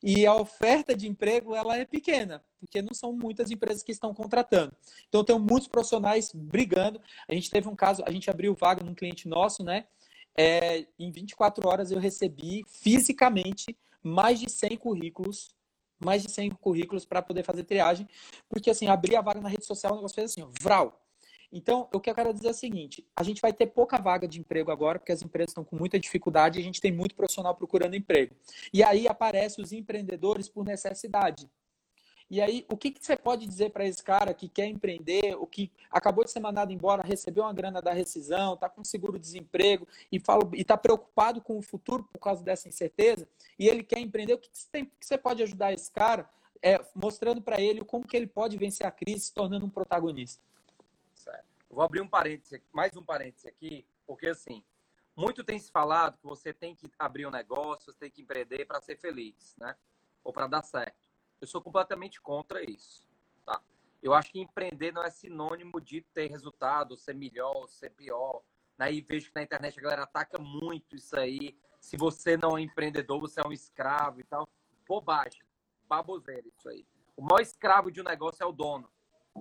e 0.01 0.25
a 0.25 0.37
oferta 0.37 0.95
de 0.95 1.09
emprego 1.09 1.57
ela 1.57 1.77
é 1.77 1.85
pequena, 1.85 2.45
porque 2.61 2.81
não 2.81 2.95
são 2.95 3.13
muitas 3.13 3.51
empresas 3.51 3.83
que 3.83 3.91
estão 3.91 4.15
contratando. 4.15 4.73
Então, 5.09 5.25
tem 5.25 5.37
muitos 5.37 5.67
profissionais 5.67 6.31
brigando. 6.33 7.01
A 7.29 7.35
gente 7.35 7.51
teve 7.51 7.69
um 7.69 7.75
caso, 7.75 8.05
a 8.07 8.13
gente 8.13 8.31
abriu 8.31 8.55
vaga 8.55 8.85
num 8.85 8.95
cliente 8.95 9.27
nosso, 9.27 9.65
né? 9.65 9.87
É, 10.37 10.87
em 10.97 11.11
24 11.11 11.69
horas 11.69 11.91
eu 11.91 11.99
recebi 11.99 12.63
fisicamente 12.69 13.77
mais 14.01 14.39
de 14.39 14.49
100 14.49 14.77
currículos, 14.77 15.57
mais 15.99 16.23
de 16.23 16.31
100 16.31 16.51
currículos 16.51 17.05
para 17.05 17.23
poder 17.23 17.43
fazer 17.43 17.65
triagem, 17.65 18.09
porque 18.49 18.71
assim, 18.71 18.87
abri 18.87 19.17
a 19.17 19.21
vaga 19.21 19.41
na 19.41 19.49
rede 19.49 19.67
social, 19.67 19.93
o 19.93 19.97
negócio 19.97 20.15
fez 20.15 20.31
assim, 20.31 20.43
ó, 20.43 20.49
vral. 20.61 21.05
Então, 21.51 21.89
o 21.93 21.99
que 21.99 22.11
eu 22.11 22.15
quero 22.15 22.33
dizer 22.33 22.49
é 22.49 22.51
o 22.51 22.55
seguinte: 22.55 23.07
a 23.17 23.23
gente 23.23 23.41
vai 23.41 23.53
ter 23.53 23.67
pouca 23.69 23.99
vaga 23.99 24.29
de 24.29 24.39
emprego 24.39 24.71
agora, 24.71 24.99
porque 24.99 25.13
as 25.13 25.23
empresas 25.23 25.51
estão 25.51 25.65
com 25.65 25.77
muita 25.77 25.99
dificuldade 25.99 26.59
e 26.59 26.63
a 26.63 26.65
gente 26.65 26.81
tem 26.81 26.93
muito 26.93 27.15
profissional 27.15 27.55
procurando 27.55 27.97
emprego. 27.97 28.35
E 28.73 28.83
aí 28.83 29.09
aparecem 29.09 29.65
os 29.65 29.73
empreendedores 29.73 30.49
por 30.49 30.65
necessidade. 30.65 31.49
E 32.31 32.43
aí, 32.43 32.67
o 32.69 32.77
que, 32.77 32.91
que 32.91 33.05
você 33.05 33.17
pode 33.17 33.47
dizer 33.47 33.71
para 33.71 33.87
esse 33.87 34.03
cara 34.03 34.35
que 34.35 34.49
quer 34.49 34.67
empreender, 34.67 35.35
o 35.37 35.47
que 35.47 35.73
acabou 35.91 36.25
de 36.25 36.31
ser 36.31 36.41
mandado 36.41 36.73
embora, 36.73 37.03
recebeu 37.03 37.45
uma 37.45 37.55
grana 37.55 37.81
da 37.81 37.93
rescisão, 37.93 38.55
está 38.55 38.69
com 38.69 38.85
seguro-desemprego 38.85 39.89
e 40.13 40.21
está 40.53 40.77
preocupado 40.77 41.41
com 41.41 41.57
o 41.57 41.63
futuro 41.63 42.05
por 42.05 42.19
causa 42.19 42.45
dessa 42.45 42.69
incerteza, 42.69 43.27
e 43.59 43.67
ele 43.67 43.83
quer 43.83 43.99
empreender, 44.01 44.35
o 44.35 44.39
que, 44.39 44.51
que, 44.51 44.59
você, 44.59 44.69
tem, 44.71 44.85
que 44.85 45.07
você 45.07 45.17
pode 45.17 45.43
ajudar 45.43 45.73
esse 45.73 45.91
cara 45.91 46.29
é, 46.63 46.79
mostrando 46.95 47.41
para 47.41 47.61
ele 47.61 47.83
como 47.83 48.07
que 48.07 48.17
ele 48.17 48.27
pode 48.27 48.59
vencer 48.59 48.87
a 48.87 48.91
crise 48.91 49.27
se 49.27 49.35
tornando 49.35 49.65
um 49.65 49.71
protagonista? 49.71 50.43
vou 51.71 51.85
abrir 51.85 52.01
um 52.01 52.09
parêntese, 52.09 52.63
mais 52.73 52.97
um 52.97 53.03
parêntese 53.03 53.49
aqui, 53.49 53.87
porque 54.07 54.29
assim, 54.29 54.65
muito 55.17 55.45
tem 55.45 55.59
se 55.59 55.71
falado 55.71 56.19
que 56.19 56.27
você 56.27 56.53
tem 56.53 56.75
que 56.75 56.91
abrir 56.99 57.27
um 57.27 57.31
negócio, 57.31 57.93
você 57.93 57.99
tem 57.99 58.11
que 58.11 58.23
empreender 58.23 58.65
para 58.65 58.81
ser 58.81 58.97
feliz, 58.97 59.55
né? 59.59 59.77
Ou 60.25 60.33
para 60.33 60.47
dar 60.47 60.63
certo. 60.63 61.08
Eu 61.41 61.47
sou 61.47 61.61
completamente 61.63 62.21
contra 62.21 62.63
isso, 62.63 63.07
tá? 63.45 63.61
Eu 64.03 64.15
acho 64.15 64.33
que 64.33 64.41
empreender 64.41 64.93
não 64.93 65.03
é 65.03 65.11
sinônimo 65.11 65.81
de 65.81 66.01
ter 66.01 66.29
resultado, 66.29 66.97
ser 66.97 67.15
melhor, 67.15 67.69
ser 67.69 67.91
pior. 67.91 68.43
Né? 68.77 68.93
E 68.93 69.01
vejo 69.01 69.29
que 69.29 69.35
na 69.35 69.43
internet 69.43 69.79
a 69.79 69.83
galera 69.83 70.03
ataca 70.03 70.39
muito 70.39 70.97
isso 70.97 71.19
aí. 71.19 71.59
Se 71.81 71.97
você 71.97 72.37
não 72.37 72.57
é 72.57 72.63
empreendedor, 72.63 73.21
você 73.21 73.41
é 73.41 73.47
um 73.47 73.53
escravo 73.53 74.21
e 74.21 74.25
tal. 74.25 74.49
Bobagem, 74.87 75.43
baboseira 75.89 76.47
isso 76.49 76.69
aí. 76.69 76.87
O 77.17 77.23
maior 77.23 77.41
escravo 77.41 77.91
de 77.91 78.01
um 78.01 78.05
negócio 78.05 78.43
é 78.43 78.47
o 78.47 78.53
dono. 78.53 78.89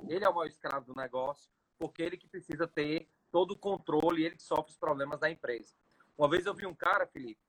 Ele 0.08 0.26
é 0.26 0.30
o 0.30 0.34
maior 0.34 0.48
escravo 0.48 0.86
do 0.86 0.96
negócio 0.96 1.50
porque 1.78 2.02
ele 2.02 2.18
que 2.18 2.28
precisa 2.28 2.68
ter 2.68 3.08
todo 3.32 3.52
o 3.52 3.58
controle 3.58 4.22
e 4.22 4.26
ele 4.26 4.36
que 4.36 4.44
sofre 4.44 4.72
os 4.72 4.78
problemas 4.78 5.20
da 5.20 5.30
empresa. 5.30 5.76
Uma 6.18 6.28
vez 6.28 6.46
eu 6.46 6.54
vi 6.54 6.66
um 6.66 6.74
cara, 6.74 7.06
Felipe, 7.06 7.40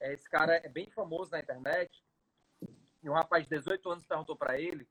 é, 0.00 0.12
esse 0.12 0.28
cara 0.28 0.54
é 0.56 0.68
bem 0.68 0.88
famoso 0.90 1.30
na 1.30 1.40
internet, 1.40 2.03
e 3.04 3.10
um 3.10 3.12
rapaz 3.12 3.44
de 3.44 3.50
18 3.50 3.90
anos 3.90 4.06
perguntou 4.06 4.34
para 4.34 4.58
ele 4.58 4.88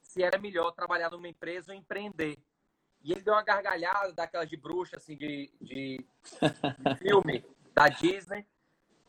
se 0.00 0.22
era 0.22 0.36
melhor 0.36 0.72
trabalhar 0.72 1.10
numa 1.10 1.28
empresa 1.28 1.72
ou 1.72 1.78
empreender. 1.78 2.36
E 3.02 3.12
ele 3.12 3.22
deu 3.22 3.34
uma 3.34 3.42
gargalhada 3.42 4.12
daquelas 4.12 4.50
de 4.50 4.56
bruxa, 4.56 4.96
assim, 4.96 5.16
de, 5.16 5.50
de, 5.60 5.98
de 5.98 6.96
filme 6.98 7.44
da 7.72 7.88
Disney. 7.88 8.46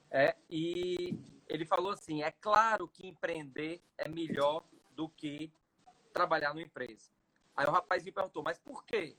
É, 0.09 0.35
e 0.49 1.19
ele 1.47 1.65
falou 1.65 1.91
assim: 1.91 2.21
é 2.21 2.31
claro 2.31 2.87
que 2.87 3.07
empreender 3.07 3.81
é 3.97 4.07
melhor 4.07 4.63
do 4.91 5.09
que 5.09 5.51
trabalhar 6.13 6.53
numa 6.53 6.61
empresa. 6.61 7.11
Aí 7.55 7.65
o 7.65 7.71
rapaz 7.71 8.03
me 8.03 8.11
perguntou, 8.11 8.43
mas 8.43 8.59
por 8.59 8.85
quê? 8.85 9.15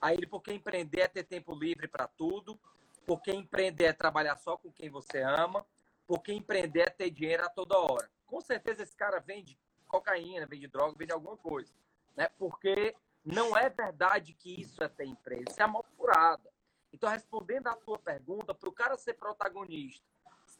Aí 0.00 0.16
ele, 0.16 0.26
porque 0.26 0.52
empreender 0.52 1.00
é 1.00 1.08
ter 1.08 1.24
tempo 1.24 1.54
livre 1.54 1.88
para 1.88 2.06
tudo, 2.06 2.58
porque 3.06 3.32
empreender 3.32 3.84
é 3.84 3.92
trabalhar 3.92 4.36
só 4.36 4.56
com 4.56 4.70
quem 4.70 4.90
você 4.90 5.22
ama, 5.22 5.66
porque 6.06 6.32
empreender 6.32 6.82
é 6.82 6.90
ter 6.90 7.10
dinheiro 7.10 7.44
a 7.44 7.48
toda 7.48 7.78
hora. 7.78 8.10
Com 8.26 8.40
certeza 8.40 8.82
esse 8.82 8.96
cara 8.96 9.20
vende 9.20 9.58
cocaína, 9.86 10.46
vende 10.46 10.66
droga, 10.66 10.96
vende 10.98 11.12
alguma 11.12 11.36
coisa. 11.36 11.72
Né? 12.16 12.28
Porque 12.38 12.94
não 13.24 13.56
é 13.56 13.68
verdade 13.68 14.34
que 14.34 14.60
isso 14.60 14.82
é 14.82 14.88
ter 14.88 15.06
empresa, 15.06 15.44
isso 15.50 15.60
é 15.60 15.64
a 15.64 15.68
mal 15.68 15.84
furada. 15.96 16.52
Então, 16.92 17.10
respondendo 17.10 17.66
à 17.66 17.74
tua 17.74 17.98
pergunta, 17.98 18.54
para 18.54 18.68
o 18.68 18.72
cara 18.72 18.96
ser 18.96 19.14
protagonista 19.14 20.04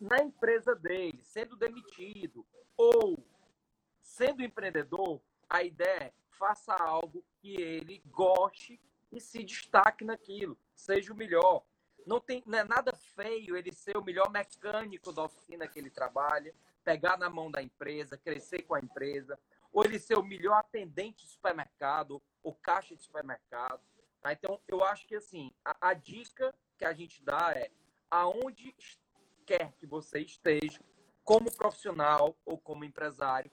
na 0.00 0.18
empresa 0.18 0.74
dele, 0.74 1.22
sendo 1.22 1.56
demitido 1.56 2.46
ou 2.76 3.24
sendo 4.02 4.42
empreendedor, 4.42 5.20
a 5.48 5.62
ideia 5.62 6.04
é 6.04 6.12
faça 6.36 6.74
algo 6.74 7.24
que 7.40 7.54
ele 7.60 8.02
goste 8.06 8.80
e 9.10 9.20
se 9.20 9.42
destaque 9.42 10.04
naquilo, 10.04 10.58
seja 10.74 11.12
o 11.12 11.16
melhor. 11.16 11.64
Não, 12.06 12.20
tem, 12.20 12.42
não 12.46 12.58
é 12.58 12.64
nada 12.64 12.94
feio 12.94 13.56
ele 13.56 13.72
ser 13.72 13.96
o 13.96 14.04
melhor 14.04 14.30
mecânico 14.30 15.12
da 15.12 15.24
oficina 15.24 15.66
que 15.66 15.78
ele 15.78 15.90
trabalha, 15.90 16.54
pegar 16.86 17.18
na 17.18 17.28
mão 17.28 17.50
da 17.50 17.60
empresa, 17.60 18.16
crescer 18.16 18.62
com 18.62 18.76
a 18.76 18.78
empresa, 18.78 19.36
ou 19.72 19.84
ele 19.84 19.98
ser 19.98 20.16
o 20.16 20.22
melhor 20.22 20.56
atendente 20.56 21.24
de 21.24 21.32
supermercado, 21.32 22.22
ou 22.44 22.54
caixa 22.54 22.94
de 22.94 23.02
supermercado. 23.02 23.82
Tá? 24.22 24.32
Então, 24.32 24.60
eu 24.68 24.84
acho 24.84 25.04
que 25.04 25.16
assim, 25.16 25.52
a, 25.64 25.88
a 25.88 25.94
dica 25.94 26.54
que 26.78 26.84
a 26.84 26.92
gente 26.92 27.24
dá 27.24 27.52
é 27.56 27.72
aonde 28.08 28.72
quer 29.44 29.72
que 29.72 29.84
você 29.84 30.20
esteja, 30.20 30.80
como 31.24 31.50
profissional 31.50 32.36
ou 32.44 32.56
como 32.56 32.84
empresário, 32.84 33.50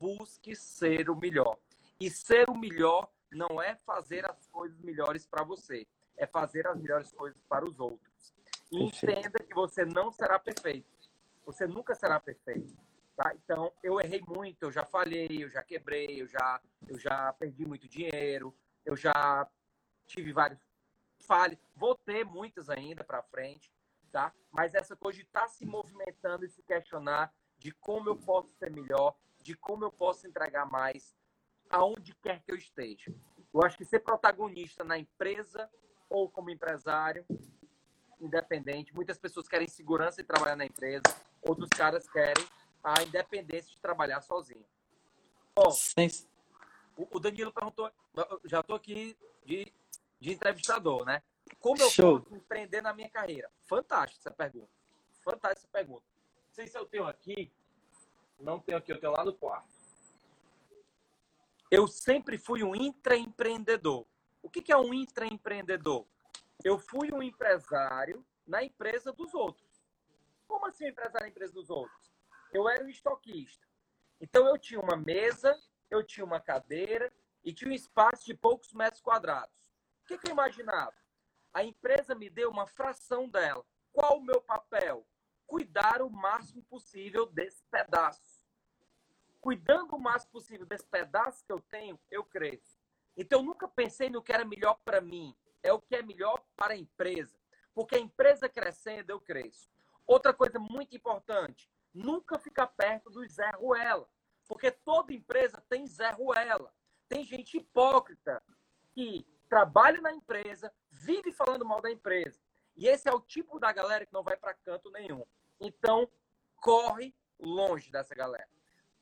busque 0.00 0.56
ser 0.56 1.08
o 1.08 1.14
melhor. 1.14 1.56
E 2.00 2.10
ser 2.10 2.50
o 2.50 2.58
melhor 2.58 3.08
não 3.30 3.62
é 3.62 3.76
fazer 3.76 4.28
as 4.28 4.48
coisas 4.48 4.80
melhores 4.80 5.24
para 5.24 5.44
você, 5.44 5.86
é 6.16 6.26
fazer 6.26 6.66
as 6.66 6.76
melhores 6.76 7.12
coisas 7.12 7.40
para 7.44 7.64
os 7.64 7.78
outros. 7.78 8.34
E 8.72 8.82
entenda 8.82 9.38
que 9.38 9.54
você 9.54 9.84
não 9.84 10.10
será 10.10 10.36
perfeito. 10.40 11.01
Você 11.44 11.66
nunca 11.66 11.94
será 11.94 12.20
perfeito. 12.20 12.76
Tá? 13.16 13.32
Então, 13.34 13.72
eu 13.82 14.00
errei 14.00 14.22
muito, 14.26 14.62
eu 14.62 14.72
já 14.72 14.84
falhei, 14.84 15.44
eu 15.44 15.50
já 15.50 15.62
quebrei, 15.62 16.22
eu 16.22 16.26
já, 16.26 16.60
eu 16.88 16.98
já 16.98 17.32
perdi 17.34 17.66
muito 17.66 17.86
dinheiro, 17.86 18.54
eu 18.86 18.96
já 18.96 19.46
tive 20.06 20.32
vários 20.32 20.58
falhas, 21.20 21.58
vou 21.76 21.94
ter 21.94 22.24
muitas 22.24 22.68
ainda 22.70 23.04
para 23.04 23.22
frente, 23.22 23.70
tá? 24.10 24.32
Mas 24.50 24.74
essa 24.74 24.96
coisa 24.96 25.18
de 25.18 25.24
estar 25.24 25.42
tá 25.42 25.48
se 25.48 25.64
movimentando 25.64 26.44
e 26.44 26.48
se 26.48 26.62
questionar 26.62 27.32
de 27.58 27.70
como 27.70 28.08
eu 28.08 28.16
posso 28.16 28.52
ser 28.54 28.70
melhor, 28.70 29.14
de 29.40 29.54
como 29.54 29.84
eu 29.84 29.92
posso 29.92 30.26
entregar 30.26 30.66
mais, 30.66 31.14
aonde 31.70 32.14
quer 32.16 32.42
que 32.42 32.50
eu 32.50 32.56
esteja. 32.56 33.14
Eu 33.52 33.62
acho 33.62 33.76
que 33.76 33.84
ser 33.84 34.00
protagonista 34.00 34.82
na 34.82 34.98
empresa 34.98 35.70
ou 36.08 36.30
como 36.30 36.50
empresário, 36.50 37.24
independente, 38.20 38.94
muitas 38.94 39.18
pessoas 39.18 39.48
querem 39.48 39.68
segurança 39.68 40.20
e 40.20 40.24
trabalhar 40.24 40.56
na 40.56 40.64
empresa, 40.64 41.02
outros 41.42 41.68
caras 41.70 42.08
querem 42.08 42.44
a 42.82 43.02
independência 43.02 43.70
de 43.70 43.80
trabalhar 43.80 44.20
sozinho. 44.20 44.64
Bom, 45.54 45.70
Sim. 45.70 46.08
o 46.96 47.20
Danilo 47.20 47.52
perguntou, 47.52 47.90
já 48.44 48.60
estou 48.60 48.76
aqui 48.76 49.16
de, 49.44 49.72
de 50.18 50.32
entrevistador, 50.32 51.04
né? 51.04 51.22
Como 51.58 51.80
eu 51.80 51.90
Show. 51.90 52.20
posso 52.20 52.34
empreender 52.34 52.80
na 52.80 52.94
minha 52.94 53.10
carreira? 53.10 53.50
Fantástico 53.62 54.20
essa 54.20 54.30
pergunta. 54.30 54.70
Fantástica 55.22 55.66
essa 55.66 55.68
pergunta. 55.68 56.02
Não 56.46 56.54
sei 56.54 56.66
se 56.66 56.76
eu 56.76 56.86
tenho 56.86 57.06
aqui. 57.06 57.52
Não 58.40 58.58
tenho 58.58 58.78
aqui, 58.78 58.92
eu 58.92 58.98
tenho 58.98 59.12
lá 59.12 59.24
no 59.24 59.32
quarto. 59.34 59.68
Eu 61.70 61.86
sempre 61.86 62.36
fui 62.36 62.62
um 62.62 62.74
intraempreendedor. 62.74 64.04
O 64.42 64.50
que 64.50 64.72
é 64.72 64.76
um 64.76 64.92
intraempreendedor? 64.92 66.04
Eu 66.64 66.78
fui 66.78 67.12
um 67.12 67.22
empresário 67.22 68.24
na 68.46 68.62
empresa 68.62 69.12
dos 69.12 69.32
outros. 69.32 69.71
Como 70.52 70.66
assim 70.66 70.86
empresário 70.86 71.24
na 71.24 71.30
empresa 71.30 71.54
dos 71.54 71.70
outros? 71.70 72.12
Eu 72.52 72.68
era 72.68 72.84
um 72.84 72.88
estoquista. 72.88 73.66
Então 74.20 74.46
eu 74.46 74.58
tinha 74.58 74.78
uma 74.78 74.96
mesa, 74.96 75.58
eu 75.90 76.04
tinha 76.04 76.26
uma 76.26 76.40
cadeira 76.40 77.10
e 77.42 77.54
tinha 77.54 77.70
um 77.70 77.74
espaço 77.74 78.26
de 78.26 78.34
poucos 78.34 78.74
metros 78.74 79.00
quadrados. 79.00 79.56
O 80.02 80.06
que, 80.08 80.18
que 80.18 80.28
eu 80.28 80.32
imaginava? 80.32 80.94
A 81.54 81.64
empresa 81.64 82.14
me 82.14 82.28
deu 82.28 82.50
uma 82.50 82.66
fração 82.66 83.30
dela. 83.30 83.64
Qual 83.94 84.18
o 84.18 84.22
meu 84.22 84.42
papel? 84.42 85.06
Cuidar 85.46 86.02
o 86.02 86.10
máximo 86.10 86.62
possível 86.64 87.24
desse 87.24 87.64
pedaço 87.70 88.42
cuidando 89.40 89.96
o 89.96 89.98
máximo 89.98 90.30
possível 90.30 90.64
desse 90.64 90.86
pedaço 90.86 91.44
que 91.44 91.52
eu 91.52 91.58
tenho, 91.58 91.98
eu 92.08 92.22
cresço. 92.22 92.78
Então, 93.16 93.40
eu 93.40 93.44
nunca 93.44 93.66
pensei 93.66 94.08
no 94.08 94.22
que 94.22 94.32
era 94.32 94.44
melhor 94.44 94.78
para 94.84 95.00
mim. 95.00 95.36
É 95.64 95.72
o 95.72 95.80
que 95.80 95.96
é 95.96 96.02
melhor 96.02 96.40
para 96.54 96.74
a 96.74 96.76
empresa. 96.76 97.36
Porque 97.74 97.96
a 97.96 97.98
empresa 97.98 98.48
crescendo, 98.48 99.10
eu 99.10 99.20
cresço. 99.20 99.68
Outra 100.06 100.32
coisa 100.32 100.58
muito 100.58 100.96
importante, 100.96 101.70
nunca 101.92 102.38
ficar 102.38 102.66
perto 102.68 103.10
do 103.10 103.26
Zé 103.26 103.50
Ruela. 103.50 104.08
Porque 104.48 104.70
toda 104.70 105.12
empresa 105.12 105.62
tem 105.68 105.86
Zé 105.86 106.10
Ruela. 106.10 106.72
Tem 107.08 107.24
gente 107.24 107.56
hipócrita 107.56 108.42
que 108.92 109.26
trabalha 109.48 110.00
na 110.00 110.12
empresa, 110.12 110.72
vive 110.90 111.32
falando 111.32 111.64
mal 111.64 111.80
da 111.80 111.90
empresa. 111.90 112.40
E 112.76 112.88
esse 112.88 113.08
é 113.08 113.12
o 113.12 113.20
tipo 113.20 113.58
da 113.58 113.72
galera 113.72 114.06
que 114.06 114.12
não 114.12 114.22
vai 114.22 114.36
para 114.36 114.54
canto 114.54 114.90
nenhum. 114.90 115.24
Então, 115.60 116.10
corre 116.56 117.14
longe 117.38 117.90
dessa 117.90 118.14
galera 118.14 118.48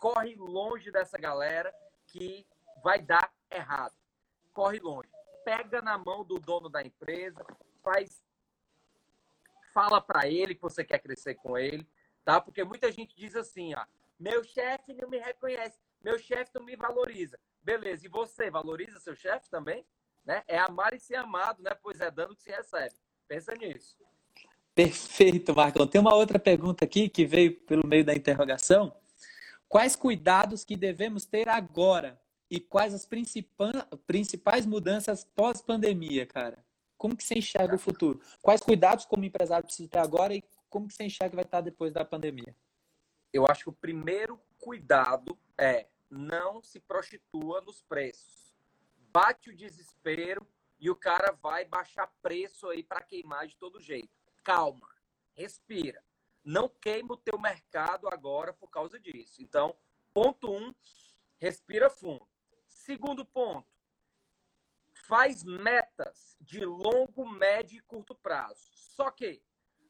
corre 0.00 0.34
longe 0.34 0.90
dessa 0.90 1.18
galera 1.18 1.72
que 2.06 2.44
vai 2.82 3.00
dar 3.00 3.30
errado. 3.50 3.94
Corre 4.52 4.80
longe. 4.80 5.08
Pega 5.44 5.80
na 5.82 5.96
mão 5.98 6.24
do 6.24 6.40
dono 6.40 6.68
da 6.68 6.82
empresa, 6.82 7.44
faz 7.84 8.24
fala 9.72 10.00
para 10.00 10.28
ele 10.28 10.54
que 10.54 10.62
você 10.62 10.84
quer 10.84 10.98
crescer 10.98 11.34
com 11.34 11.56
ele, 11.58 11.86
tá? 12.24 12.40
Porque 12.40 12.62
muita 12.64 12.90
gente 12.90 13.14
diz 13.16 13.34
assim, 13.36 13.74
ó, 13.74 13.84
meu 14.18 14.44
chefe 14.44 14.92
não 14.94 15.08
me 15.08 15.18
reconhece, 15.18 15.78
meu 16.02 16.18
chefe 16.18 16.50
não 16.54 16.64
me 16.64 16.76
valoriza. 16.76 17.38
Beleza, 17.62 18.06
e 18.06 18.08
você 18.08 18.50
valoriza 18.50 18.98
seu 19.00 19.14
chefe 19.14 19.50
também? 19.50 19.84
Né? 20.24 20.42
É 20.46 20.58
amar 20.58 20.94
e 20.94 21.00
ser 21.00 21.16
amado, 21.16 21.62
né? 21.62 21.74
Pois 21.82 22.00
é 22.00 22.10
dando 22.10 22.34
que 22.34 22.42
se 22.42 22.50
recebe. 22.50 22.94
Pensa 23.26 23.54
nisso. 23.54 23.96
Perfeito, 24.74 25.54
Marcão. 25.54 25.86
Tem 25.86 26.00
uma 26.00 26.14
outra 26.14 26.38
pergunta 26.38 26.84
aqui 26.84 27.08
que 27.08 27.26
veio 27.26 27.54
pelo 27.60 27.86
meio 27.86 28.04
da 28.04 28.14
interrogação. 28.14 28.94
Quais 29.68 29.94
cuidados 29.94 30.64
que 30.64 30.76
devemos 30.76 31.24
ter 31.24 31.48
agora 31.48 32.20
e 32.50 32.58
quais 32.58 32.94
as 32.94 33.06
principais 33.06 34.66
mudanças 34.66 35.24
pós-pandemia, 35.24 36.26
cara? 36.26 36.64
Como 37.00 37.16
que 37.16 37.24
você 37.24 37.38
enxerga 37.38 37.74
o 37.74 37.78
futuro? 37.78 38.20
Quais 38.42 38.60
cuidados 38.60 39.06
como 39.06 39.24
empresário 39.24 39.64
precisa 39.64 39.88
ter 39.88 39.98
agora 39.98 40.34
e 40.34 40.44
como 40.68 40.86
que 40.86 40.92
você 40.92 41.04
enxerga 41.04 41.30
que 41.30 41.36
vai 41.36 41.44
estar 41.46 41.62
depois 41.62 41.94
da 41.94 42.04
pandemia? 42.04 42.54
Eu 43.32 43.46
acho 43.46 43.64
que 43.64 43.70
o 43.70 43.72
primeiro 43.72 44.38
cuidado 44.58 45.38
é 45.56 45.86
não 46.10 46.62
se 46.62 46.78
prostitua 46.78 47.62
nos 47.62 47.80
preços. 47.82 48.54
Bate 49.10 49.48
o 49.48 49.56
desespero 49.56 50.46
e 50.78 50.90
o 50.90 50.96
cara 50.96 51.32
vai 51.32 51.64
baixar 51.64 52.12
preço 52.20 52.68
aí 52.68 52.82
para 52.82 53.00
queimar 53.00 53.46
de 53.46 53.56
todo 53.56 53.80
jeito. 53.80 54.10
Calma, 54.44 54.86
respira 55.32 56.04
não 56.44 56.68
queima 56.68 57.14
o 57.14 57.16
teu 57.16 57.38
mercado 57.38 58.08
agora 58.08 58.52
por 58.52 58.68
causa 58.68 58.98
disso. 58.98 59.42
Então, 59.42 59.76
ponto 60.12 60.50
um, 60.50 60.74
respira 61.38 61.90
fundo. 61.90 62.26
Segundo 62.68 63.24
ponto, 63.24 63.68
faz 65.10 65.42
metas 65.42 66.36
de 66.40 66.64
longo, 66.64 67.28
médio 67.28 67.78
e 67.78 67.82
curto 67.82 68.14
prazo. 68.14 68.70
Só 68.72 69.10
que, 69.10 69.42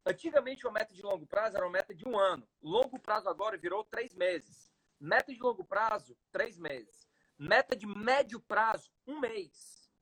antigamente, 0.04 0.66
uma 0.66 0.72
meta 0.72 0.94
de 0.94 1.02
longo 1.02 1.26
prazo 1.26 1.58
era 1.58 1.66
uma 1.66 1.72
meta 1.72 1.94
de 1.94 2.08
um 2.08 2.18
ano. 2.18 2.48
Longo 2.62 2.98
prazo 2.98 3.28
agora 3.28 3.58
virou 3.58 3.84
três 3.84 4.14
meses. 4.14 4.72
Meta 4.98 5.30
de 5.30 5.38
longo 5.38 5.62
prazo, 5.62 6.16
três 6.32 6.56
meses. 6.56 7.06
Meta 7.38 7.76
de 7.76 7.86
médio 7.86 8.40
prazo, 8.40 8.90
um 9.06 9.20
mês. 9.20 9.92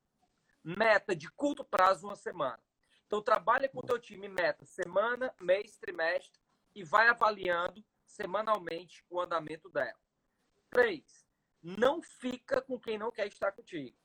Meta 0.62 1.16
de 1.16 1.28
curto 1.32 1.64
prazo, 1.64 2.06
uma 2.06 2.14
semana. 2.14 2.62
Então, 3.04 3.20
trabalha 3.20 3.68
com 3.68 3.80
o 3.80 3.86
teu 3.86 3.98
time 3.98 4.28
meta 4.28 4.64
semana, 4.64 5.34
mês, 5.40 5.76
trimestre 5.78 6.40
e 6.76 6.84
vai 6.84 7.08
avaliando 7.08 7.84
semanalmente 8.06 9.04
o 9.10 9.20
andamento 9.20 9.68
dela. 9.68 9.98
Três, 10.70 11.26
não 11.60 12.00
fica 12.00 12.62
com 12.62 12.78
quem 12.78 12.96
não 12.96 13.10
quer 13.10 13.26
estar 13.26 13.50
contigo? 13.50 13.98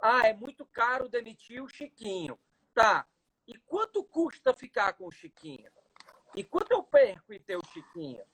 Ah, 0.00 0.26
é 0.26 0.34
muito 0.34 0.66
caro 0.66 1.08
demitir 1.08 1.62
o 1.62 1.68
Chiquinho. 1.68 2.38
Tá. 2.74 3.06
E 3.46 3.56
quanto 3.58 4.04
custa 4.04 4.52
ficar 4.52 4.92
com 4.94 5.06
o 5.06 5.12
Chiquinho? 5.12 5.70
E 6.34 6.44
quanto 6.44 6.72
eu 6.72 6.82
perco 6.82 7.32
em 7.32 7.40
ter 7.40 7.56
o 7.56 7.66
Chiquinho? 7.72 8.24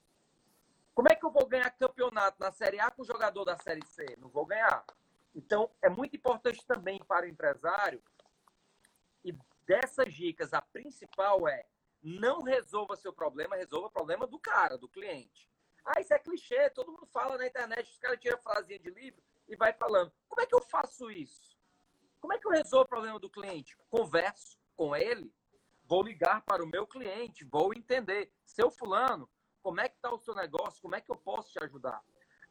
Como 0.94 1.09
é 1.09 1.14
que 1.14 1.25
eu 1.25 1.31
vou 1.31 1.46
ganhar 1.46 1.70
campeonato 1.70 2.38
na 2.40 2.51
Série 2.51 2.81
A 2.81 2.90
com 2.90 3.03
o 3.03 3.07
jogador 3.07 3.44
da 3.44 3.57
Série 3.57 3.85
C? 3.87 4.05
Não 4.18 4.29
vou 4.29 4.44
ganhar. 4.44 4.85
Então, 5.35 5.70
é 5.81 5.88
muito 5.88 6.16
importante 6.16 6.64
também 6.66 6.98
para 6.98 7.25
o 7.25 7.29
empresário 7.29 8.03
e 9.25 9.33
dessas 9.66 10.12
dicas, 10.12 10.53
a 10.53 10.61
principal 10.61 11.48
é 11.48 11.64
não 12.03 12.42
resolva 12.42 12.96
seu 12.96 13.12
problema, 13.12 13.57
resolva 13.57 13.87
o 13.87 13.90
problema 13.90 14.27
do 14.27 14.38
cara, 14.38 14.77
do 14.77 14.88
cliente. 14.88 15.48
Ah, 15.85 16.01
isso 16.01 16.12
é 16.12 16.18
clichê, 16.18 16.68
todo 16.70 16.90
mundo 16.90 17.07
fala 17.07 17.38
na 17.38 17.46
internet, 17.46 17.88
os 17.90 17.98
caras 17.98 18.20
tiram 18.20 18.38
frasinha 18.38 18.79
de 18.79 18.90
livro 18.90 19.22
e 19.48 19.57
vai 19.57 19.72
falando. 19.72 20.12
Como 20.29 20.40
é 20.40 20.46
que 20.46 20.55
eu 20.55 20.61
faço 20.61 21.11
isso? 21.11 21.52
Como 22.23 22.33
é 22.33 22.39
que 22.39 22.47
eu 22.47 22.53
resolvo 22.53 22.85
o 22.85 22.89
problema 22.89 23.19
do 23.19 23.29
cliente? 23.29 23.77
Converso 23.91 24.57
com 24.77 24.95
ele, 24.95 25.35
vou 25.85 26.05
ligar 26.05 26.41
para 26.43 26.63
o 26.63 26.69
meu 26.69 26.87
cliente, 26.87 27.45
vou 27.45 27.75
entender. 27.75 28.33
Seu 28.47 28.71
fulano, 28.71 29.29
como 29.61 29.81
é 29.81 29.89
que 29.89 29.97
está 29.97 30.15
o 30.15 30.21
seu 30.21 30.33
negócio? 30.33 30.81
Como 30.81 30.95
é 30.95 31.01
que 31.01 31.11
eu 31.11 31.17
posso 31.17 31.51
te 31.51 31.63
ajudar? 31.65 32.01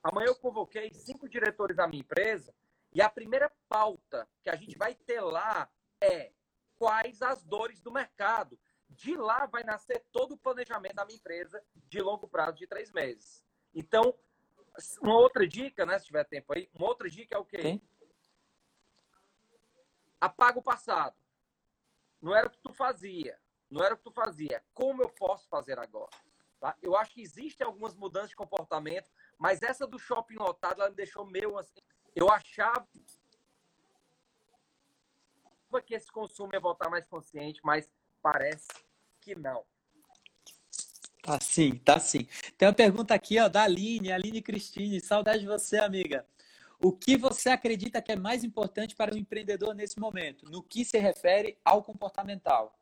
Amanhã 0.03 0.27
eu 0.27 0.35
convoquei 0.35 0.91
cinco 0.93 1.29
diretores 1.29 1.77
da 1.77 1.87
minha 1.87 2.01
empresa 2.01 2.53
e 2.93 3.01
a 3.01 3.09
primeira 3.09 3.49
pauta 3.69 4.27
que 4.43 4.49
a 4.49 4.57
gente 4.57 4.77
vai 4.77 4.93
ter 4.93 5.21
lá 5.21 5.71
é 6.01 6.33
quais 6.77 7.21
as 7.21 7.41
dores 7.41 7.79
do 7.79 7.93
mercado. 7.93 8.59
De 8.89 9.15
lá 9.15 9.45
vai 9.45 9.63
nascer 9.63 10.03
todo 10.11 10.33
o 10.33 10.37
planejamento 10.37 10.95
da 10.95 11.05
minha 11.05 11.17
empresa 11.17 11.63
de 11.87 12.01
longo 12.01 12.27
prazo 12.27 12.57
de 12.57 12.67
três 12.67 12.91
meses. 12.91 13.41
Então, 13.73 14.13
uma 15.01 15.15
outra 15.15 15.47
dica, 15.47 15.85
né, 15.85 15.97
se 15.97 16.07
tiver 16.07 16.25
tempo 16.25 16.51
aí, 16.53 16.69
uma 16.73 16.89
outra 16.89 17.09
dica 17.09 17.37
é 17.37 17.39
o 17.39 17.45
quê? 17.45 17.61
Sim. 17.61 17.81
Apaga 20.21 20.59
o 20.59 20.63
passado. 20.63 21.15
não 22.21 22.35
era 22.35 22.45
o 22.47 22.51
que 22.51 22.59
tu 22.59 22.71
fazia, 22.71 23.39
não 23.67 23.83
era 23.83 23.95
o 23.95 23.97
que 23.97 24.03
tu 24.03 24.11
fazia, 24.11 24.63
como 24.75 25.01
eu 25.01 25.09
posso 25.09 25.49
fazer 25.49 25.79
agora? 25.79 26.11
Tá? 26.59 26.77
Eu 26.79 26.95
acho 26.95 27.15
que 27.15 27.21
existem 27.21 27.65
algumas 27.65 27.95
mudanças 27.95 28.29
de 28.29 28.35
comportamento, 28.35 29.09
mas 29.39 29.63
essa 29.63 29.87
do 29.87 29.97
shopping 29.97 30.35
lotado, 30.35 30.79
ela 30.79 30.91
me 30.91 30.95
deixou 30.95 31.25
meio 31.25 31.57
assim. 31.57 31.81
Eu 32.15 32.29
achava 32.29 32.87
que 35.83 35.95
esse 35.95 36.11
consumo 36.11 36.51
ia 36.53 36.59
voltar 36.59 36.89
mais 36.91 37.07
consciente, 37.07 37.59
mas 37.63 37.89
parece 38.21 38.67
que 39.21 39.33
não. 39.33 39.65
Tá 41.23 41.39
sim, 41.39 41.77
tá 41.77 41.99
sim. 41.99 42.27
Tem 42.57 42.67
uma 42.67 42.75
pergunta 42.75 43.15
aqui, 43.15 43.39
ó, 43.39 43.47
da 43.47 43.63
Aline, 43.63 44.11
Aline 44.11 44.41
Cristine. 44.41 44.99
Saudade 44.99 45.39
de 45.39 45.47
você, 45.47 45.77
amiga. 45.77 46.27
O 46.83 46.91
que 46.91 47.15
você 47.15 47.49
acredita 47.49 48.01
que 48.01 48.11
é 48.11 48.15
mais 48.15 48.43
importante 48.43 48.95
para 48.95 49.13
um 49.13 49.17
empreendedor 49.17 49.75
nesse 49.75 49.99
momento, 49.99 50.49
no 50.49 50.63
que 50.63 50.83
se 50.83 50.97
refere 50.97 51.59
ao 51.63 51.83
comportamental? 51.83 52.75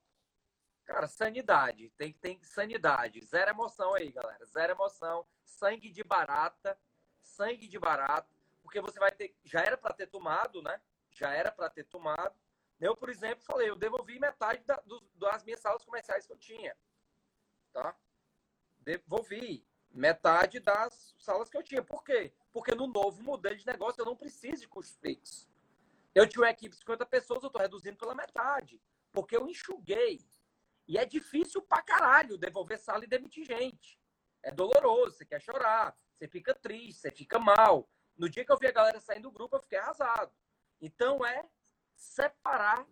Cara, 0.85 1.05
sanidade. 1.05 1.89
Tem 1.97 2.13
que 2.13 2.19
ter 2.19 2.39
sanidade. 2.43 3.23
Zero 3.25 3.51
emoção 3.51 3.93
aí, 3.93 4.09
galera. 4.11 4.43
Zero 4.45 4.71
emoção. 4.71 5.27
Sangue 5.43 5.91
de 5.91 6.03
barata. 6.03 6.79
Sangue 7.21 7.67
de 7.67 7.77
barata. 7.77 8.33
Porque 8.63 8.79
você 8.79 8.97
vai 8.97 9.11
ter. 9.11 9.35
Já 9.43 9.61
era 9.61 9.77
para 9.77 9.93
ter 9.93 10.07
tomado, 10.07 10.61
né? 10.63 10.81
Já 11.11 11.33
era 11.33 11.51
para 11.51 11.69
ter 11.69 11.83
tomado. 11.83 12.33
Eu, 12.79 12.95
por 12.95 13.09
exemplo, 13.09 13.43
falei, 13.43 13.69
eu 13.69 13.75
devolvi 13.75 14.17
metade 14.17 14.63
da, 14.63 14.77
do, 14.77 15.01
das 15.15 15.43
minhas 15.43 15.59
salas 15.59 15.83
comerciais 15.83 16.25
que 16.25 16.31
eu 16.31 16.37
tinha. 16.37 16.75
Tá? 17.73 17.93
Devolvi 18.79 19.67
metade 19.91 20.59
das 20.59 21.15
salas 21.17 21.49
que 21.49 21.57
eu 21.57 21.63
tinha. 21.63 21.83
Por 21.83 22.03
quê? 22.03 22.33
Porque 22.51 22.75
no 22.75 22.87
novo 22.87 23.21
modelo 23.23 23.55
de 23.55 23.65
negócio 23.65 24.01
eu 24.01 24.05
não 24.05 24.15
preciso 24.15 24.61
de 24.61 24.67
custo 24.67 24.99
fixo. 24.99 25.49
Eu 26.13 26.27
tinha 26.27 26.43
uma 26.43 26.49
equipe 26.49 26.73
de 26.73 26.79
50 26.79 27.05
pessoas, 27.05 27.43
eu 27.43 27.47
estou 27.47 27.61
reduzindo 27.61 27.97
pela 27.97 28.15
metade. 28.15 28.81
Porque 29.11 29.35
eu 29.35 29.47
enxuguei. 29.47 30.19
E 30.87 30.97
é 30.97 31.05
difícil 31.05 31.61
pra 31.61 31.81
caralho 31.81 32.37
devolver 32.37 32.79
sala 32.79 33.03
e 33.03 33.07
demitir 33.07 33.45
gente. 33.45 33.99
É 34.41 34.51
doloroso, 34.51 35.17
você 35.17 35.25
quer 35.25 35.41
chorar, 35.41 35.95
você 36.17 36.27
fica 36.27 36.53
triste, 36.53 37.01
você 37.01 37.11
fica 37.11 37.37
mal. 37.37 37.89
No 38.17 38.29
dia 38.29 38.43
que 38.43 38.51
eu 38.51 38.57
vi 38.57 38.67
a 38.67 38.71
galera 38.71 38.99
saindo 38.99 39.23
do 39.23 39.31
grupo, 39.31 39.55
eu 39.55 39.61
fiquei 39.61 39.77
arrasado. 39.77 40.31
Então 40.81 41.25
é 41.25 41.45
separar 41.95 42.85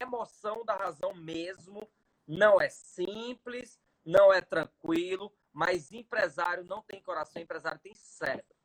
emoção 0.00 0.64
da 0.64 0.76
razão 0.76 1.14
mesmo. 1.14 1.88
Não 2.26 2.60
é 2.60 2.68
simples, 2.68 3.80
não 4.04 4.32
é 4.32 4.40
tranquilo, 4.40 5.34
mas 5.52 5.92
empresário 5.92 6.64
não 6.64 6.82
tem 6.82 7.02
coração, 7.02 7.42
empresário 7.42 7.78
tem 7.80 7.94
cérebro. 7.94 8.56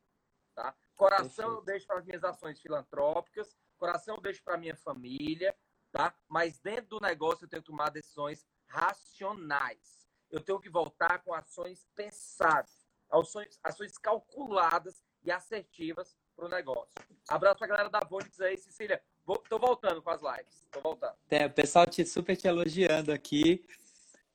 Tá? 0.56 0.76
Coração 0.96 1.52
eu 1.52 1.62
deixo 1.62 1.86
para 1.86 2.00
as 2.00 2.06
minhas 2.06 2.24
ações 2.24 2.60
filantrópicas, 2.60 3.56
coração 3.78 4.16
eu 4.16 4.22
deixo 4.22 4.44
para 4.44 4.58
minha 4.58 4.76
família, 4.76 5.56
tá? 5.92 6.16
Mas 6.28 6.60
dentro 6.60 6.88
do 6.88 7.00
negócio 7.00 7.46
eu 7.46 7.50
tenho 7.50 7.62
que 7.62 7.70
tomar 7.70 7.90
decisões 7.90 8.46
racionais. 8.66 10.08
Eu 10.30 10.42
tenho 10.42 10.60
que 10.60 10.70
voltar 10.70 11.24
com 11.24 11.34
ações 11.34 11.88
pensadas, 11.96 12.88
ações, 13.12 13.60
ações 13.64 13.98
calculadas 13.98 15.04
e 15.24 15.32
assertivas 15.32 16.18
para 16.36 16.46
o 16.46 16.50
negócio. 16.50 16.92
Abraço 17.28 17.58
para 17.58 17.66
a 17.66 17.70
galera 17.70 17.90
da 17.90 18.00
Vonix 18.00 18.40
aí, 18.42 18.58
Cecília. 18.58 19.02
Estou 19.44 19.60
voltando 19.60 20.02
com 20.02 20.10
as 20.10 20.22
lives. 20.22 20.64
Estou 20.64 20.82
voltando. 20.82 21.16
É, 21.30 21.46
o 21.46 21.52
pessoal 21.52 21.86
te, 21.86 22.06
super 22.06 22.36
te 22.36 22.48
elogiando 22.48 23.12
aqui. 23.12 23.66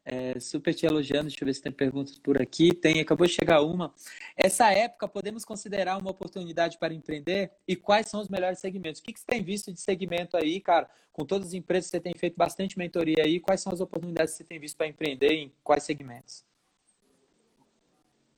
É, 0.05 0.39
super 0.41 0.75
te 0.75 0.85
elogiando. 0.85 1.29
Deixa 1.29 1.43
eu 1.43 1.47
ver 1.47 1.55
se 1.55 1.63
tem 1.63 1.71
perguntas 1.71 2.19
por 2.19 2.41
aqui. 2.41 2.75
Tem, 2.75 3.01
acabou 3.01 3.27
de 3.27 3.33
chegar 3.33 3.63
uma. 3.63 3.95
Essa 4.37 4.73
época 4.73 5.07
podemos 5.07 5.45
considerar 5.45 5.97
uma 5.97 6.11
oportunidade 6.11 6.79
para 6.79 6.93
empreender? 6.93 7.53
E 7.67 7.77
quais 7.77 8.09
são 8.09 8.21
os 8.21 8.29
melhores 8.29 8.59
segmentos? 8.59 9.01
O 9.01 9.05
que, 9.05 9.13
que 9.13 9.21
você 9.21 9.27
tem 9.27 9.43
visto 9.43 9.73
de 9.73 9.81
segmento 9.81 10.37
aí, 10.37 10.61
cara? 10.61 10.91
Com 11.13 11.25
todas 11.25 11.49
as 11.49 11.55
empresas, 11.55 11.91
você 11.91 12.01
tem 12.01 12.15
feito 12.15 12.37
bastante 12.37 12.77
mentoria 12.79 13.23
aí. 13.25 13.39
Quais 13.39 13.61
são 13.61 13.73
as 13.73 13.81
oportunidades 13.81 14.33
que 14.33 14.39
você 14.39 14.45
tem 14.45 14.59
visto 14.59 14.77
para 14.77 14.89
empreender 14.89 15.33
em 15.33 15.53
quais 15.63 15.85
segmentos? 15.85 16.45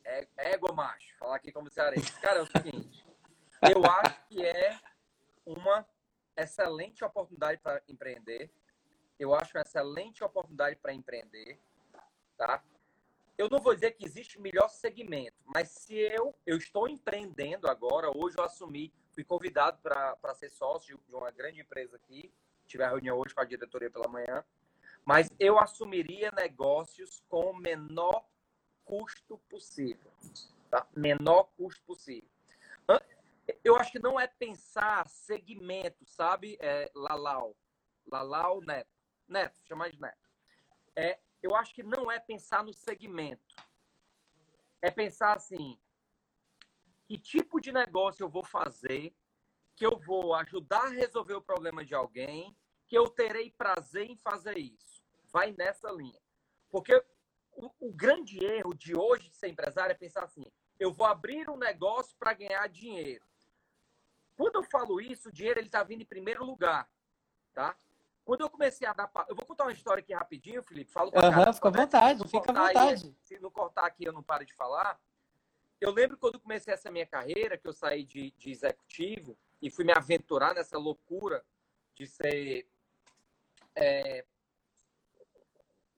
É, 0.05 0.27
égua, 0.37 0.73
macho. 0.73 1.17
Falar 1.19 1.37
aqui 1.37 1.51
como 1.51 1.71
cearense. 1.71 2.13
Cara, 2.21 2.41
é 2.41 2.43
o 2.43 2.47
seguinte. 2.47 3.05
eu 3.63 3.85
acho 3.85 4.27
que 4.29 4.45
é 4.45 4.79
uma 5.47 5.87
excelente 6.37 7.03
oportunidade 7.05 7.61
para 7.63 7.83
empreender 7.89 8.51
eu 9.19 9.35
acho 9.35 9.57
uma 9.57 9.63
excelente 9.63 10.23
oportunidade 10.23 10.77
para 10.77 10.93
empreender, 10.93 11.59
tá? 12.37 12.63
Eu 13.37 13.49
não 13.49 13.59
vou 13.59 13.75
dizer 13.75 13.93
que 13.93 14.05
existe 14.05 14.41
melhor 14.41 14.69
segmento, 14.69 15.37
mas 15.45 15.69
se 15.69 15.95
eu 15.95 16.35
eu 16.47 16.57
estou 16.57 16.89
empreendendo 16.89 17.69
agora, 17.69 18.11
hoje 18.17 18.37
eu 18.39 18.45
assumi, 18.45 18.93
fui 19.13 19.25
convidado 19.25 19.79
para 19.83 20.35
ser 20.35 20.51
sócio 20.51 21.01
de 21.09 21.15
uma 21.15 21.31
grande 21.31 21.61
empresa 21.61 21.97
aqui, 21.97 22.33
tive 22.67 22.85
a 22.85 22.89
reunião 22.89 23.19
hoje 23.19 23.35
com 23.35 23.41
a 23.41 23.45
diretoria 23.45 23.91
pela 23.91 24.09
manhã, 24.09 24.45
mas 25.05 25.29
eu 25.39 25.59
assumiria 25.59 26.31
negócios 26.33 27.23
com 27.29 27.51
o 27.51 27.57
menor 27.57 28.25
custo 28.85 29.39
possível, 29.49 30.13
tá? 30.71 30.87
Menor 30.95 31.49
custo 31.57 31.83
possível. 31.85 32.29
Eu 33.63 33.77
acho 33.77 33.93
que 33.93 33.99
não 33.99 34.19
é 34.19 34.27
pensar 34.27 35.07
segmento, 35.07 36.07
sabe, 36.07 36.57
é, 36.61 36.91
Lalau, 36.95 37.55
Lalau 38.07 38.63
Neto 38.63 38.94
Neto, 39.29 39.61
chamar 39.67 39.91
de 39.91 40.01
Neto. 40.01 40.31
É, 40.97 41.19
eu 41.43 41.55
acho 41.55 41.75
que 41.75 41.83
não 41.83 42.11
é 42.11 42.19
pensar 42.19 42.65
no 42.65 42.73
segmento. 42.73 43.55
É 44.81 44.91
pensar 44.91 45.37
assim, 45.37 45.79
que 47.07 47.19
tipo 47.19 47.61
de 47.61 47.73
negócio 47.73 48.23
eu 48.25 48.29
vou 48.29 48.45
fazer, 48.45 49.15
que 49.77 49.85
eu 49.85 49.99
vou 49.99 50.35
ajudar 50.35 50.85
a 50.85 50.91
resolver 50.91 51.35
o 51.35 51.43
problema 51.43 51.85
de 51.85 51.95
alguém, 51.95 52.57
que 52.87 52.97
eu 52.97 53.09
terei 53.09 53.51
prazer 53.51 54.09
em 54.09 54.17
fazer 54.17 54.57
isso. 54.59 55.03
Vai 55.33 55.53
nessa 55.53 55.91
linha. 55.91 56.21
Porque 56.71 56.95
o, 57.53 57.71
o 57.81 57.93
grande 57.93 58.45
erro 58.45 58.75
de 58.75 58.97
hoje 58.97 59.29
de 59.29 59.37
ser 59.37 59.49
empresário 59.49 59.93
é 59.93 59.97
pensar 59.97 60.25
assim, 60.25 60.45
eu 60.79 60.93
vou 60.93 61.07
abrir 61.07 61.49
um 61.49 61.57
negócio 61.57 62.17
para 62.19 62.35
ganhar 62.35 62.67
dinheiro. 62.69 63.25
Quando 64.37 64.57
eu 64.57 64.65
falo 64.65 65.01
isso, 65.01 65.29
o 65.29 65.33
dinheiro 65.33 65.61
ele 65.61 65.69
está 65.69 65.83
vindo 65.83 66.03
em 66.03 66.07
primeiro 66.07 66.45
lugar, 66.45 66.91
tá? 67.53 67.77
Quando 68.25 68.41
eu 68.41 68.49
comecei 68.49 68.87
a 68.87 68.93
dar. 68.93 69.11
Eu 69.29 69.37
vou 69.37 69.45
contar 69.45 69.65
uma 69.65 69.73
história 69.73 70.01
aqui 70.01 70.15
rapidinho, 70.15 70.63
Felipe. 70.63 70.91
Falo 70.91 71.13
pra 71.13 71.29
uhum, 71.29 71.53
fica 71.53 71.69
à 71.69 71.71
vontade, 71.71 72.29
fica 72.29 72.51
à 72.51 72.67
vontade. 72.67 73.07
Aí, 73.07 73.17
se 73.23 73.39
não 73.39 73.51
cortar 73.51 73.85
aqui, 73.85 74.05
eu 74.05 74.13
não 74.13 74.23
paro 74.23 74.47
de 74.47 74.55
falar. 74.55 74.99
Eu 75.79 75.91
lembro 75.91 76.17
quando 76.17 76.41
comecei 76.41 76.73
essa 76.73 76.91
minha 76.91 77.07
carreira, 77.07 77.59
que 77.59 77.69
eu 77.69 77.73
saí 77.73 78.05
de, 78.05 78.31
de 78.33 78.51
executivo 78.51 79.37
e 79.61 79.71
fui 79.71 79.85
me 79.85 79.93
aventurar 79.93 80.55
nessa 80.55 80.79
loucura 80.79 81.45
de 81.95 82.07
ser 82.07 82.67
é, 83.75 84.25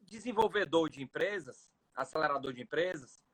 desenvolvedor 0.01 0.91
de 0.91 1.03
empresas, 1.03 1.71
acelerador 1.95 2.53
de 2.53 2.63
empresas, 2.63 3.25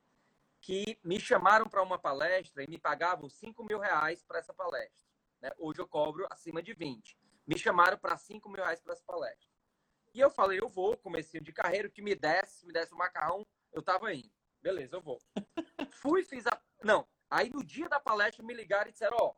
que 0.61 0.99
me 1.03 1.19
chamaram 1.19 1.67
para 1.67 1.81
uma 1.81 1.97
palestra 1.97 2.63
e 2.63 2.69
me 2.69 2.77
pagavam 2.77 3.27
5 3.27 3.63
mil 3.63 3.79
reais 3.79 4.23
para 4.23 4.37
essa 4.37 4.53
palestra. 4.53 5.07
Né? 5.41 5.51
Hoje 5.57 5.79
eu 5.79 5.87
cobro 5.87 6.27
acima 6.29 6.61
de 6.61 6.73
20 6.73 7.22
me 7.45 7.57
chamaram 7.57 7.97
para 7.97 8.17
5 8.17 8.47
mil 8.49 8.63
reais 8.63 8.81
para 8.81 8.93
essa 8.93 9.03
palestra. 9.03 9.47
E 10.13 10.19
eu 10.19 10.29
falei, 10.29 10.59
eu 10.61 10.69
vou, 10.69 10.95
comecinho 10.97 11.43
de 11.43 11.51
carreira, 11.51 11.89
que 11.89 12.01
me 12.01 12.15
desse, 12.15 12.65
me 12.65 12.73
desse 12.73 12.93
o 12.93 12.95
um 12.95 12.99
macarrão, 12.99 13.45
eu 13.71 13.81
tava 13.81 14.13
indo. 14.13 14.31
Beleza, 14.61 14.95
eu 14.95 15.01
vou. 15.01 15.19
Fui, 15.91 16.23
fiz 16.23 16.45
a. 16.47 16.61
Não, 16.83 17.07
aí 17.29 17.49
no 17.49 17.63
dia 17.63 17.89
da 17.89 17.99
palestra 17.99 18.43
me 18.43 18.53
ligaram 18.53 18.89
e 18.89 18.93
disseram: 18.93 19.17
Ó, 19.19 19.35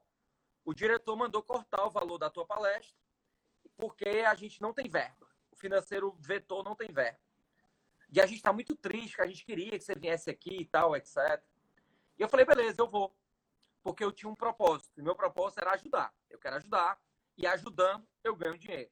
o 0.63 0.73
diretor 0.73 1.15
mandou 1.15 1.41
cortar 1.41 1.85
o 1.85 1.89
valor 1.89 2.17
da 2.17 2.29
tua 2.29 2.45
palestra, 2.45 2.95
porque 3.75 4.07
a 4.07 4.35
gente 4.35 4.61
não 4.61 4.73
tem 4.73 4.87
verba. 4.87 5.27
O 5.51 5.55
financeiro 5.55 6.15
vetou, 6.19 6.63
não 6.63 6.75
tem 6.75 6.91
verba. 6.91 7.19
E 8.11 8.21
a 8.21 8.25
gente 8.25 8.37
está 8.37 8.53
muito 8.53 8.75
triste, 8.75 9.15
que 9.15 9.21
a 9.21 9.27
gente 9.27 9.43
queria 9.43 9.71
que 9.71 9.83
você 9.83 9.95
viesse 9.95 10.29
aqui 10.29 10.61
e 10.61 10.65
tal, 10.65 10.95
etc. 10.95 11.41
E 12.19 12.21
eu 12.21 12.29
falei: 12.29 12.45
beleza, 12.45 12.81
eu 12.81 12.87
vou. 12.87 13.15
Porque 13.81 14.03
eu 14.03 14.11
tinha 14.11 14.29
um 14.29 14.35
propósito. 14.35 14.99
E 14.99 15.01
meu 15.01 15.15
propósito 15.15 15.59
era 15.59 15.71
ajudar. 15.71 16.13
Eu 16.29 16.37
quero 16.37 16.57
ajudar 16.57 16.99
e 17.37 17.45
ajudando, 17.47 18.07
eu 18.23 18.35
ganho 18.35 18.57
dinheiro. 18.57 18.91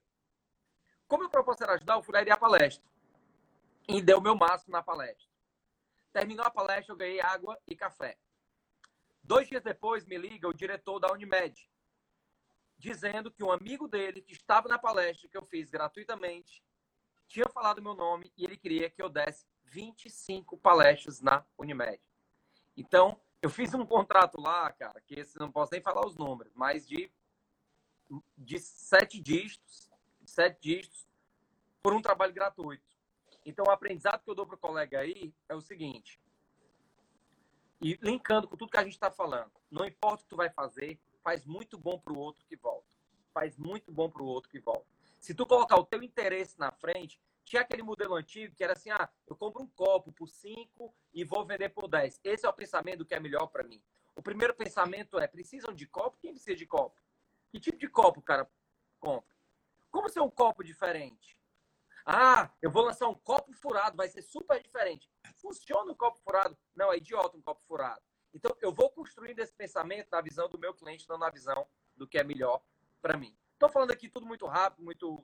Como 1.08 1.24
eu 1.24 1.30
propus 1.30 1.60
era 1.62 1.74
ajudar, 1.74 1.96
eu 1.96 2.04
fui 2.04 2.14
lá 2.14 2.24
e 2.24 2.32
a 2.32 2.38
palestra. 2.38 2.84
E 3.88 4.02
deu 4.02 4.18
o 4.18 4.22
meu 4.22 4.36
máximo 4.36 4.72
na 4.72 4.82
palestra. 4.82 5.28
Terminou 6.12 6.46
a 6.46 6.52
palestra, 6.52 6.94
eu 6.94 6.98
ganhei 6.98 7.22
água 7.22 7.60
e 7.68 7.76
café. 7.76 8.18
Dois 9.22 9.48
dias 9.48 9.64
depois, 9.64 10.06
me 10.06 10.18
liga 10.18 10.48
o 10.48 10.54
diretor 10.54 11.00
da 11.00 11.12
Unimed, 11.12 11.70
dizendo 12.78 13.32
que 13.32 13.44
um 13.44 13.52
amigo 13.52 13.88
dele, 13.88 14.22
que 14.22 14.34
estava 14.34 14.68
na 14.68 14.78
palestra 14.78 15.30
que 15.30 15.38
eu 15.38 15.46
fiz 15.46 15.70
gratuitamente, 15.70 16.64
tinha 17.28 17.48
falado 17.50 17.82
meu 17.82 17.94
nome 17.94 18.32
e 18.38 18.44
ele 18.44 18.58
queria 18.58 18.90
que 18.90 19.02
eu 19.02 19.10
desse 19.10 19.46
25 19.64 20.58
palestras 20.58 21.22
na 21.22 21.46
Unimed. 21.58 22.02
Então, 22.76 23.20
eu 23.42 23.50
fiz 23.50 23.74
um 23.74 23.86
contrato 23.86 24.40
lá, 24.40 24.72
cara, 24.72 25.02
que 25.02 25.20
esse 25.20 25.40
não 25.40 25.52
posso 25.52 25.72
nem 25.72 25.82
falar 25.82 26.06
os 26.06 26.16
números, 26.16 26.54
mas 26.56 26.88
de 26.88 27.12
de 28.38 28.60
sete 28.60 29.20
dígitos, 29.20 29.90
sete 30.26 30.60
dígitos, 30.62 31.08
por 31.82 31.94
um 31.94 32.02
trabalho 32.02 32.34
gratuito. 32.34 32.84
Então, 33.46 33.66
o 33.68 33.72
aprendizado 33.72 34.24
que 34.24 34.30
eu 34.30 34.36
dou 34.36 34.46
para 34.46 34.56
o 34.56 34.60
colega 34.60 35.00
aí 35.00 35.34
é 35.50 35.56
o 35.56 35.62
seguinte, 35.62 36.22
e 37.84 38.00
linkando 38.02 38.48
com 38.48 38.56
tudo 38.56 38.72
que 38.72 38.78
a 38.78 38.84
gente 38.84 38.94
está 38.94 39.12
falando, 39.12 39.52
não 39.70 39.86
importa 39.86 40.22
o 40.22 40.24
que 40.24 40.30
tu 40.30 40.38
vai 40.38 40.50
fazer, 40.50 40.98
faz 41.22 41.46
muito 41.46 41.78
bom 41.78 42.00
para 42.00 42.14
o 42.14 42.18
outro 42.18 42.46
que 42.46 42.56
volta. 42.56 42.88
Faz 43.34 43.58
muito 43.58 43.92
bom 43.92 44.10
para 44.10 44.24
o 44.24 44.26
outro 44.26 44.50
que 44.50 44.60
volta. 44.60 44.86
Se 45.20 45.34
tu 45.34 45.46
colocar 45.46 45.76
o 45.76 45.86
teu 45.86 46.02
interesse 46.02 46.58
na 46.58 46.72
frente, 46.72 47.20
tinha 47.44 47.62
aquele 47.62 47.84
modelo 47.84 48.16
antigo 48.16 48.56
que 48.56 48.64
era 48.64 48.72
assim, 48.72 48.90
ah, 48.90 49.10
eu 49.28 49.36
compro 49.36 49.62
um 49.62 49.68
copo 49.68 50.14
por 50.14 50.30
5 50.30 50.96
e 51.14 51.26
vou 51.26 51.46
vender 51.46 51.70
por 51.70 51.90
10. 51.90 52.22
Esse 52.24 52.46
é 52.46 52.50
o 52.50 52.54
pensamento 52.54 53.06
que 53.06 53.16
é 53.16 53.20
melhor 53.20 53.48
para 53.48 53.64
mim. 53.68 53.84
O 54.16 54.22
primeiro 54.22 54.54
pensamento 54.54 55.20
é, 55.20 55.28
precisam 55.28 55.74
de 55.74 55.86
copo? 55.86 56.18
Quem 56.22 56.32
precisa 56.32 56.56
de 56.56 56.66
copo? 56.66 57.02
Que 57.54 57.60
tipo 57.60 57.78
de 57.78 57.88
copo 57.88 58.20
o 58.20 58.24
cara 58.24 58.50
compra? 59.00 59.32
Como 59.92 60.10
ser 60.10 60.22
um 60.22 60.30
copo 60.30 60.64
diferente? 60.64 61.40
Ah, 62.04 62.52
eu 62.60 62.72
vou 62.72 62.84
lançar 62.84 63.08
um 63.08 63.14
copo 63.14 63.54
furado, 63.54 63.96
vai 63.96 64.08
ser 64.08 64.24
super 64.24 64.60
diferente. 64.60 65.08
Funciona 65.36 65.92
um 65.92 65.96
copo 65.96 66.20
furado? 66.24 66.58
Não, 66.76 66.92
é 66.92 66.98
idiota 66.98 67.38
um 67.38 67.42
copo 67.44 67.62
furado. 67.68 68.02
Então, 68.34 68.58
eu 68.60 68.74
vou 68.74 68.90
construindo 68.90 69.38
esse 69.38 69.54
pensamento 69.54 70.08
na 70.12 70.20
visão 70.20 70.50
do 70.50 70.58
meu 70.58 70.74
cliente, 70.74 71.08
não 71.08 71.20
na 71.20 71.30
visão 71.30 71.68
do 71.96 72.08
que 72.08 72.18
é 72.18 72.24
melhor 72.24 72.60
para 73.00 73.16
mim. 73.16 73.38
Estou 73.54 73.70
falando 73.70 73.92
aqui 73.92 74.10
tudo 74.10 74.26
muito 74.26 74.48
rápido, 74.48 74.84
muito 74.84 75.24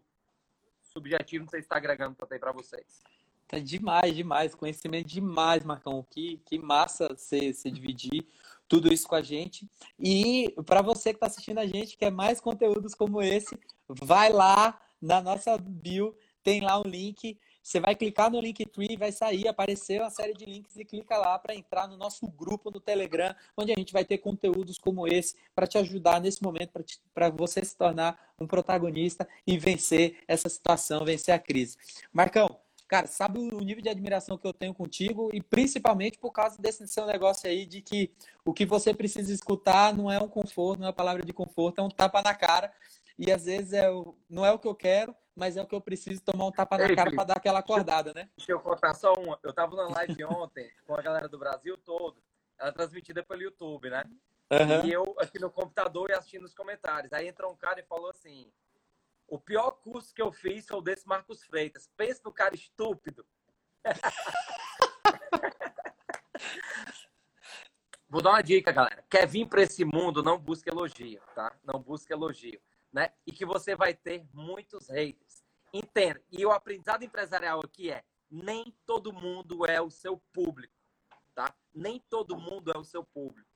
subjetivo, 0.84 1.46
não 1.46 1.50
sei 1.50 1.62
se 1.62 1.65
está 1.65 1.78
agregando 1.78 2.15
também 2.15 2.39
para 2.39 2.52
vocês. 2.52 3.02
Tá 3.48 3.58
demais, 3.58 4.15
demais. 4.15 4.54
Conhecimento 4.54 5.08
demais, 5.08 5.63
Marcão. 5.63 6.06
Que, 6.12 6.38
que 6.46 6.60
massa 6.60 7.08
você, 7.08 7.52
dividir 7.72 8.28
tudo 8.70 8.94
isso 8.94 9.08
com 9.08 9.16
a 9.16 9.22
gente. 9.22 9.68
E 10.00 10.54
para 10.66 10.82
você 10.82 11.10
que 11.10 11.18
está 11.18 11.26
assistindo 11.26 11.58
a 11.58 11.66
gente, 11.66 11.98
quer 11.98 12.12
mais 12.12 12.40
conteúdos 12.40 12.94
como 12.94 13.22
esse, 13.22 13.58
vai 13.90 14.32
lá 14.32 14.80
na 15.02 15.20
nossa 15.20 15.58
bio, 15.58 16.16
tem 16.44 16.62
lá 16.62 16.80
um 16.80 16.84
link. 16.84 17.38
Você 17.62 17.80
vai 17.80 17.96
clicar 17.96 18.32
no 18.32 18.40
Linktree, 18.40 18.96
vai 18.96 19.12
sair, 19.12 19.48
aparecer 19.48 20.02
uma 20.02 20.10
série 20.10 20.34
de 20.34 20.46
links 20.46 20.78
e 20.78 20.86
clica 20.86 21.18
lá 21.18 21.38
para 21.38 21.54
entrar 21.54 21.88
no 21.88 21.98
nosso 21.98 22.26
grupo 22.28 22.72
no 22.72 22.80
Telegram, 22.80 23.36
onde 23.58 23.72
a 23.72 23.76
gente 23.76 23.92
vai 23.92 24.06
ter 24.06 24.20
conteúdos 24.20 24.78
como 24.78 25.08
esse 25.08 25.36
para 25.54 25.68
te 25.68 25.78
ajudar 25.78 26.22
nesse 26.22 26.42
momento, 26.42 26.72
para 27.14 27.30
você 27.30 27.64
se 27.64 27.76
tornar 27.76 28.18
um 28.40 28.48
protagonista 28.48 29.28
e 29.46 29.58
vencer 29.58 30.24
essa 30.28 30.48
situação, 30.48 31.04
vencer 31.04 31.34
a 31.34 31.40
crise. 31.40 31.78
Marcão, 32.14 32.60
cara, 32.89 33.06
sabe 33.06 33.39
o 33.39 33.60
nível 33.60 33.84
de 33.84 33.88
admiração 33.88 34.38
que 34.38 34.47
eu 34.47 34.52
tenho 34.52 34.73
contigo 34.73 35.30
e 35.32 35.41
principalmente 35.41 36.17
por 36.17 36.32
causa 36.32 36.60
desse 36.60 36.86
seu 36.88 37.06
negócio 37.06 37.47
aí 37.47 37.65
de 37.65 37.82
que 37.82 38.12
o 38.43 38.52
que 38.52 38.65
você 38.65 38.93
precisa 38.93 39.32
escutar 39.32 39.95
não 39.95 40.12
é 40.12 40.17
um 40.19 40.28
conforto, 40.28 40.80
não 40.80 40.88
é 40.88 40.89
uma 40.89 40.95
palavra 40.95 41.23
de 41.23 41.32
conforto, 41.32 41.80
é 41.80 41.84
um 41.84 41.89
tapa 41.89 42.21
na 42.23 42.34
cara. 42.34 42.73
E 43.17 43.32
às 43.32 43.45
vezes 43.45 43.73
é 43.73 43.91
o, 43.91 44.17
não 44.28 44.43
é 44.43 44.52
o 44.52 44.58
que 44.58 44.67
eu 44.67 44.73
quero, 44.73 45.15
mas 45.36 45.56
é 45.56 45.62
o 45.62 45.67
que 45.67 45.75
eu 45.75 45.82
preciso 45.82 46.21
tomar 46.21 46.47
um 46.47 46.52
tapa 46.52 46.78
na 46.78 46.88
Ei, 46.88 46.95
cara 46.95 47.12
para 47.12 47.23
dar 47.25 47.38
aquela 47.38 47.60
acordada, 47.60 48.12
né? 48.13 48.28
Deixa 48.36 48.54
eu 48.54 48.60
contar 48.60 48.95
só 48.95 49.13
uma. 49.13 49.38
Eu 49.43 49.54
tava 49.54 49.75
na 49.75 49.88
live 49.89 50.25
ontem 50.25 50.67
com 50.88 50.95
a 50.95 51.02
galera 51.02 51.30
do 51.30 51.38
Brasil 51.38 51.78
todo, 51.78 52.17
ela 52.58 52.69
é 52.69 52.73
transmitida 52.73 53.23
pelo 53.23 53.43
YouTube, 53.43 53.89
né? 53.89 54.04
Uhum. 54.52 54.86
E 54.86 54.91
eu 54.91 55.15
aqui 55.19 55.38
no 55.38 55.52
computador 55.52 56.10
e 56.10 56.13
assistindo 56.13 56.45
os 56.45 56.56
comentários. 56.56 57.13
Aí 57.13 57.28
entrou 57.28 57.52
um 57.52 57.56
cara 57.56 57.80
e 57.80 57.84
falou 57.84 58.10
assim: 58.10 58.52
o 59.30 59.39
pior 59.39 59.72
curso 59.72 60.13
que 60.13 60.22
eu 60.22 60.32
fiz 60.32 60.68
foi 60.68 60.78
o 60.78 60.82
desse 60.82 61.08
Marcos 61.08 61.44
Freitas. 61.44 61.89
Pensa 61.96 62.22
no 62.26 62.34
cara 62.34 62.56
estúpido. 62.56 63.26
Vou 68.10 68.24
dar 68.24 68.32
uma 68.32 68.42
dica, 68.42 68.72
galera. 68.72 69.06
Quer 69.10 69.28
vir 69.28 69.48
para 69.48 69.62
esse 69.62 69.86
mundo, 69.86 70.24
não 70.24 70.39
busque 70.39 70.70
elogio, 70.70 71.22
tá? 71.36 71.56
Não 71.63 71.80
busque 71.80 72.12
elogio, 72.12 72.60
né? 72.92 73.13
E 73.26 73.32
que 73.32 73.46
você 73.46 73.76
vai 73.76 73.94
ter 73.94 74.26
muitos 74.34 74.89
haters. 74.89 75.44
Entenda. 75.72 76.22
E 76.32 76.44
o 76.44 76.52
aprendizado 76.52 77.04
empresarial 77.04 77.62
aqui 77.63 77.92
é: 77.92 78.04
nem 78.30 78.76
todo 78.86 79.13
mundo 79.13 79.65
é 79.68 79.80
o 79.80 79.92
seu 79.92 80.18
público, 80.34 80.74
tá? 81.36 81.54
Nem 81.74 82.00
todo 82.10 82.36
mundo 82.36 82.72
é 82.72 82.78
o 82.78 82.84
seu 82.84 83.04
público. 83.04 83.48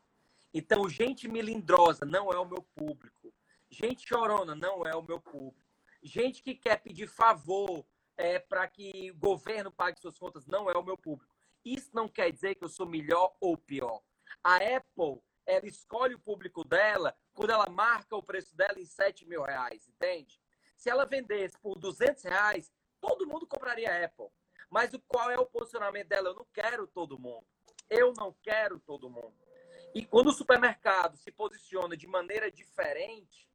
Então, 0.53 0.87
gente 0.87 1.27
melindrosa 1.27 2.05
não 2.05 2.31
é 2.31 2.37
o 2.37 2.45
meu 2.45 2.61
público. 2.75 3.33
Gente 3.71 4.07
chorona 4.07 4.53
não 4.53 4.85
é 4.85 4.95
o 4.95 5.01
meu 5.01 5.19
público. 5.19 5.62
Gente 6.03 6.43
que 6.43 6.53
quer 6.53 6.81
pedir 6.81 7.07
favor 7.07 7.85
é, 8.17 8.37
para 8.37 8.67
que 8.67 9.09
o 9.11 9.15
governo 9.15 9.71
pague 9.71 9.99
suas 9.99 10.19
contas 10.19 10.45
não 10.45 10.69
é 10.69 10.77
o 10.77 10.83
meu 10.83 10.97
público. 10.97 11.33
Isso 11.63 11.89
não 11.93 12.09
quer 12.09 12.29
dizer 12.29 12.55
que 12.55 12.63
eu 12.65 12.69
sou 12.69 12.85
melhor 12.85 13.33
ou 13.39 13.57
pior. 13.57 14.03
A 14.43 14.57
Apple, 14.57 15.21
ela 15.45 15.65
escolhe 15.65 16.13
o 16.13 16.19
público 16.19 16.65
dela 16.65 17.15
quando 17.33 17.51
ela 17.51 17.69
marca 17.69 18.15
o 18.17 18.21
preço 18.21 18.53
dela 18.55 18.79
em 18.79 18.85
7 18.85 19.25
mil 19.25 19.43
reais, 19.43 19.87
entende? 19.87 20.41
Se 20.75 20.89
ela 20.89 21.05
vendesse 21.05 21.57
por 21.59 21.79
200 21.79 22.21
reais, 22.23 22.71
todo 22.99 23.25
mundo 23.25 23.47
compraria 23.47 23.89
a 23.89 24.05
Apple. 24.05 24.27
Mas 24.69 24.93
o, 24.93 24.99
qual 25.07 25.31
é 25.31 25.39
o 25.39 25.45
posicionamento 25.45 26.09
dela? 26.09 26.29
Eu 26.29 26.35
não 26.35 26.47
quero 26.53 26.85
todo 26.85 27.17
mundo. 27.17 27.45
Eu 27.89 28.11
não 28.17 28.35
quero 28.41 28.77
todo 28.79 29.09
mundo. 29.09 29.33
E 29.95 30.05
quando 30.05 30.27
o 30.27 30.33
supermercado 30.33 31.15
se 31.15 31.31
posiciona 31.31 31.95
de 31.95 32.07
maneira 32.07 32.51
diferente, 32.51 33.49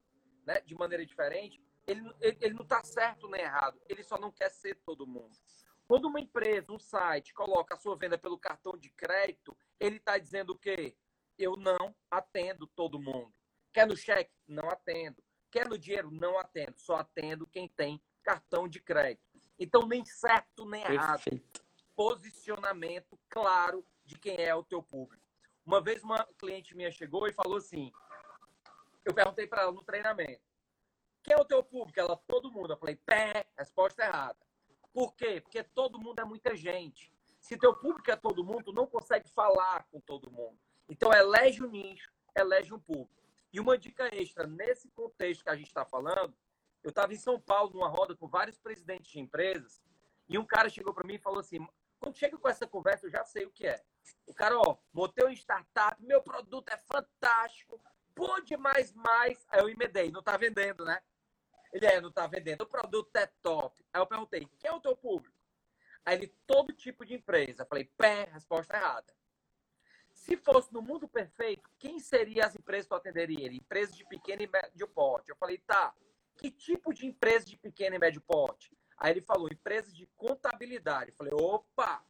né, 0.47 0.61
de 0.61 0.75
maneira 0.75 1.05
diferente, 1.05 1.61
ele, 1.89 2.15
ele, 2.21 2.39
ele 2.41 2.55
não 2.55 2.63
está 2.63 2.85
certo 2.85 3.29
nem 3.29 3.41
errado, 3.41 3.81
ele 3.89 4.03
só 4.03 4.19
não 4.19 4.31
quer 4.31 4.51
ser 4.51 4.77
todo 4.85 5.07
mundo. 5.07 5.37
Quando 5.87 6.07
uma 6.07 6.21
empresa, 6.21 6.71
um 6.71 6.79
site, 6.79 7.33
coloca 7.33 7.75
a 7.75 7.79
sua 7.79 7.97
venda 7.97 8.19
pelo 8.19 8.39
cartão 8.39 8.77
de 8.77 8.91
crédito, 8.91 9.57
ele 9.81 9.97
está 9.97 10.19
dizendo 10.19 10.51
o 10.51 10.59
quê? 10.59 10.95
Eu 11.39 11.57
não 11.57 11.95
atendo 12.11 12.67
todo 12.67 13.01
mundo. 13.01 13.33
Quer 13.73 13.87
no 13.87 13.97
cheque? 13.97 14.31
Não 14.47 14.69
atendo. 14.69 15.23
Quer 15.51 15.67
no 15.67 15.79
dinheiro? 15.79 16.11
Não 16.11 16.39
atendo. 16.39 16.75
Só 16.77 16.97
atendo 16.97 17.47
quem 17.47 17.69
tem 17.69 18.03
cartão 18.23 18.69
de 18.69 18.81
crédito. 18.81 19.25
Então, 19.59 19.87
nem 19.87 20.05
certo 20.05 20.67
nem 20.67 20.83
errado. 20.83 21.23
Perfeito. 21.23 21.65
Posicionamento 21.97 23.19
claro 23.31 23.85
de 24.05 24.19
quem 24.19 24.37
é 24.37 24.55
o 24.55 24.63
teu 24.63 24.83
público. 24.83 25.25
Uma 25.65 25.81
vez 25.81 26.03
uma 26.03 26.25
cliente 26.39 26.77
minha 26.77 26.91
chegou 26.91 27.27
e 27.27 27.33
falou 27.33 27.57
assim: 27.57 27.91
eu 29.05 29.15
perguntei 29.15 29.47
para 29.47 29.63
ela 29.63 29.73
no 29.73 29.83
treinamento, 29.83 30.43
quem 31.23 31.35
é 31.35 31.41
o 31.41 31.45
teu 31.45 31.63
público? 31.63 31.99
Ela, 31.99 32.17
todo 32.27 32.51
mundo. 32.51 32.73
Eu 32.73 32.77
falei, 32.77 32.97
pé, 32.97 33.47
resposta 33.57 34.05
errada. 34.05 34.39
Por 34.93 35.15
quê? 35.15 35.41
Porque 35.41 35.63
todo 35.63 35.99
mundo 35.99 36.21
é 36.21 36.25
muita 36.25 36.57
gente. 36.57 37.13
Se 37.41 37.57
teu 37.57 37.75
público 37.75 38.11
é 38.11 38.17
todo 38.17 38.45
mundo, 38.45 38.65
tu 38.65 38.73
não 38.73 38.87
consegue 38.87 39.29
falar 39.31 39.87
com 39.91 40.01
todo 40.01 40.31
mundo. 40.31 40.59
Então, 40.89 41.13
elege 41.13 41.63
um 41.63 41.71
nicho, 41.71 42.11
elege 42.37 42.73
um 42.73 42.81
público. 42.81 43.23
E 43.53 43.61
uma 43.61 43.79
dica 43.79 44.09
extra, 44.15 44.47
nesse 44.47 44.91
contexto 44.91 45.45
que 45.45 45.51
a 45.51 45.57
gente 45.57 45.69
está 45.69 45.85
falando, 45.85 46.35
eu 46.83 46.91
estava 46.91 47.13
em 47.13 47.19
São 47.19 47.41
Paulo 47.41 47.73
numa 47.73 47.89
roda 47.89 48.15
com 48.17 48.27
vários 48.27 48.59
presidentes 48.59 49.11
de 49.11 49.21
empresas 49.21 49.83
e 50.29 50.39
um 50.39 50.45
cara 50.45 50.69
chegou 50.69 50.93
para 50.93 51.07
mim 51.07 51.15
e 51.15 51.19
falou 51.19 51.41
assim: 51.41 51.67
quando 51.99 52.17
chega 52.17 52.37
com 52.37 52.49
essa 52.49 52.67
conversa, 52.67 53.07
eu 53.07 53.11
já 53.11 53.25
sei 53.25 53.47
o 53.47 53.51
que 53.51 53.67
é. 53.67 53.83
O 54.27 54.35
cara, 54.35 54.57
ó, 54.59 54.77
montei 54.93 55.25
uma 55.25 55.33
startup, 55.33 56.03
meu 56.03 56.23
produto 56.23 56.69
é 56.69 56.77
fantástico, 56.77 57.81
pode 58.19 58.57
mais, 58.57 58.93
mais. 58.93 59.47
Aí 59.49 59.61
eu 59.61 59.69
emendei, 59.69 60.11
não 60.11 60.21
está 60.21 60.37
vendendo, 60.37 60.85
né? 60.85 61.01
Ele 61.73 61.87
é, 61.87 62.01
não 62.01 62.09
está 62.09 62.27
vendendo, 62.27 62.63
o 62.63 62.67
produto 62.67 63.15
é 63.17 63.27
top. 63.43 63.85
Aí 63.93 64.01
eu 64.01 64.07
perguntei, 64.07 64.49
quem 64.59 64.71
é 64.71 64.75
o 64.75 64.81
teu 64.81 64.97
público? 64.97 65.37
Aí 66.05 66.17
ele, 66.17 66.35
todo 66.47 66.73
tipo 66.73 67.05
de 67.05 67.15
empresa. 67.15 67.63
Eu 67.63 67.67
falei, 67.67 67.85
pé, 67.97 68.29
resposta 68.33 68.77
errada. 68.77 69.15
Se 70.15 70.37
fosse 70.37 70.73
no 70.73 70.83
mundo 70.83 71.07
perfeito, 71.07 71.71
quem 71.79 72.01
seriam 72.01 72.47
as 72.47 72.57
empresas 72.57 72.87
que 72.87 72.89
tu 72.89 72.95
atenderia? 72.97 73.45
Ele, 73.45 73.59
empresas 73.59 73.95
de 73.95 74.05
pequeno 74.07 74.43
e 74.43 74.49
médio 74.49 74.89
porte. 74.89 75.31
Eu 75.31 75.37
falei, 75.37 75.59
tá, 75.59 75.95
que 76.37 76.51
tipo 76.51 76.93
de 76.93 77.07
empresa 77.07 77.47
de 77.47 77.57
pequeno 77.57 77.97
e 77.97 77.99
médio 77.99 78.21
porte? 78.23 78.77
Aí 78.97 79.13
ele 79.13 79.21
falou, 79.21 79.49
empresas 79.49 79.95
de 79.95 80.07
contabilidade. 80.17 81.11
Eu 81.11 81.17
falei, 81.17 81.33
opa! 81.35 82.05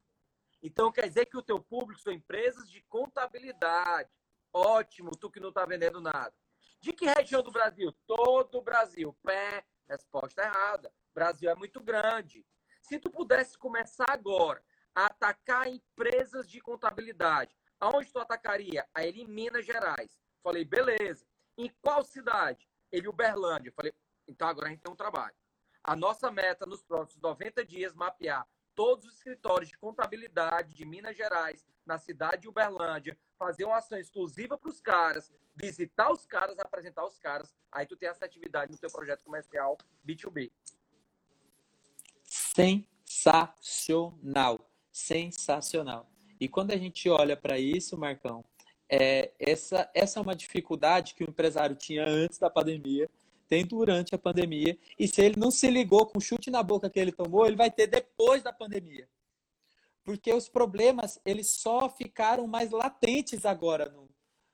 Então 0.63 0.91
quer 0.91 1.07
dizer 1.09 1.27
que 1.27 1.37
o 1.37 1.43
teu 1.43 1.61
público 1.61 2.01
são 2.01 2.13
empresas 2.13 2.71
de 2.71 2.81
contabilidade. 2.83 4.09
Ótimo, 4.53 5.11
tu 5.11 5.31
que 5.31 5.41
não 5.41 5.51
está 5.51 5.65
vendendo 5.65 6.01
nada. 6.01 6.35
De 6.81 6.93
que 6.93 7.07
região 7.07 7.43
do 7.43 7.51
Brasil? 7.51 7.93
Todo 8.07 8.59
o 8.59 8.63
Brasil. 8.63 9.17
Pé, 9.23 9.65
resposta 9.89 10.43
errada. 10.43 10.93
Brasil 11.15 11.51
é 11.51 11.55
muito 11.55 11.81
grande. 11.81 12.47
Se 12.81 12.99
tu 12.99 13.11
pudesse 13.11 13.59
começar 13.59 14.07
agora 14.09 14.63
a 14.95 15.07
atacar 15.07 15.67
empresas 15.67 16.49
de 16.49 16.61
contabilidade, 16.61 17.57
aonde 17.81 18.13
tu 18.13 18.19
atacaria? 18.19 18.89
Aí 18.95 19.09
ele 19.09 19.23
em 19.23 19.27
Minas 19.27 19.67
Gerais. 19.67 20.19
Falei, 20.43 20.65
beleza. 20.65 21.27
Em 21.57 21.69
qual 21.83 22.05
cidade? 22.05 22.69
Ele 22.91 23.09
Uberlândia. 23.09 23.73
Falei, 23.73 23.93
então 24.27 24.49
agora 24.49 24.69
a 24.69 24.71
gente 24.71 24.81
tem 24.81 24.93
um 24.93 24.97
trabalho. 24.97 25.35
A 25.83 25.97
nossa 25.97 26.31
meta 26.31 26.67
nos 26.67 26.83
próximos 26.83 27.21
90 27.21 27.65
dias 27.65 27.95
mapear 27.95 28.47
todos 28.79 29.05
os 29.07 29.15
escritórios 29.15 29.69
de 29.69 29.77
contabilidade 29.77 30.73
de 30.73 30.85
Minas 30.85 31.17
Gerais, 31.17 31.67
na 31.85 31.99
cidade 31.99 32.43
de 32.43 32.49
Uberlândia, 32.49 33.19
fazer 33.37 33.65
uma 33.65 33.79
ação 33.79 33.99
exclusiva 33.99 34.57
para 34.57 34.71
os 34.71 34.81
caras, 34.81 35.35
visitar 35.57 36.13
os 36.13 36.25
caras, 36.25 36.57
apresentar 36.61 37.05
os 37.05 37.19
caras. 37.19 37.53
Aí 37.73 37.85
tu 37.85 37.97
tem 37.97 38.09
essa 38.09 38.25
atividade 38.25 38.71
no 38.71 38.79
teu 38.79 38.89
projeto 38.89 39.25
comercial 39.25 39.77
B2B. 40.07 40.53
Sensacional. 42.23 44.71
Sensacional. 44.93 46.09
E 46.39 46.49
quando 46.49 46.71
a 46.71 46.77
gente 46.77 47.11
olha 47.11 47.37
para 47.37 47.59
isso, 47.59 47.99
Marcão, 47.99 48.45
é, 48.89 49.33
essa, 49.41 49.91
essa 49.93 50.21
é 50.21 50.23
uma 50.23 50.37
dificuldade 50.37 51.17
que 51.17 51.25
o 51.25 51.29
empresário 51.29 51.75
tinha 51.75 52.07
antes 52.07 52.39
da 52.39 52.49
pandemia, 52.49 53.11
tem 53.49 53.65
durante 53.65 54.15
a 54.15 54.19
pandemia, 54.19 54.79
e 54.99 55.09
se 55.09 55.23
ele 55.23 55.39
não 55.39 55.51
se 55.51 55.71
ligou 55.71 56.07
com 56.07 56.19
o 56.19 56.21
chute 56.21 56.51
na 56.51 56.63
boca 56.63 56.91
que 56.91 57.01
ele 57.01 57.13
tomou, 57.13 57.47
ele 57.47 57.57
vai 57.57 57.71
ter 57.71 57.87
depois 57.87 58.43
da 58.43 58.53
pandemia. 58.53 59.09
Porque 60.05 60.33
os 60.33 60.49
problemas, 60.49 61.21
eles 61.25 61.51
só 61.51 61.89
ficaram 61.89 62.47
mais 62.47 62.71
latentes 62.71 63.45
agora 63.45 63.89
no, 63.89 64.09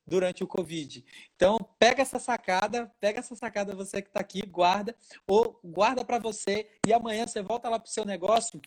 durante 0.06 0.42
o 0.42 0.46
Covid. 0.46 1.04
Então, 1.34 1.58
pega 1.78 2.02
essa 2.02 2.18
sacada, 2.18 2.92
pega 3.00 3.20
essa 3.20 3.34
sacada 3.34 3.74
você 3.74 4.00
que 4.00 4.08
está 4.08 4.20
aqui, 4.20 4.42
guarda, 4.42 4.96
ou 5.26 5.58
guarda 5.62 6.04
para 6.04 6.18
você 6.18 6.70
e 6.86 6.92
amanhã 6.92 7.26
você 7.26 7.42
volta 7.42 7.68
lá 7.68 7.78
para 7.78 7.88
o 7.88 7.92
seu 7.92 8.04
negócio 8.04 8.60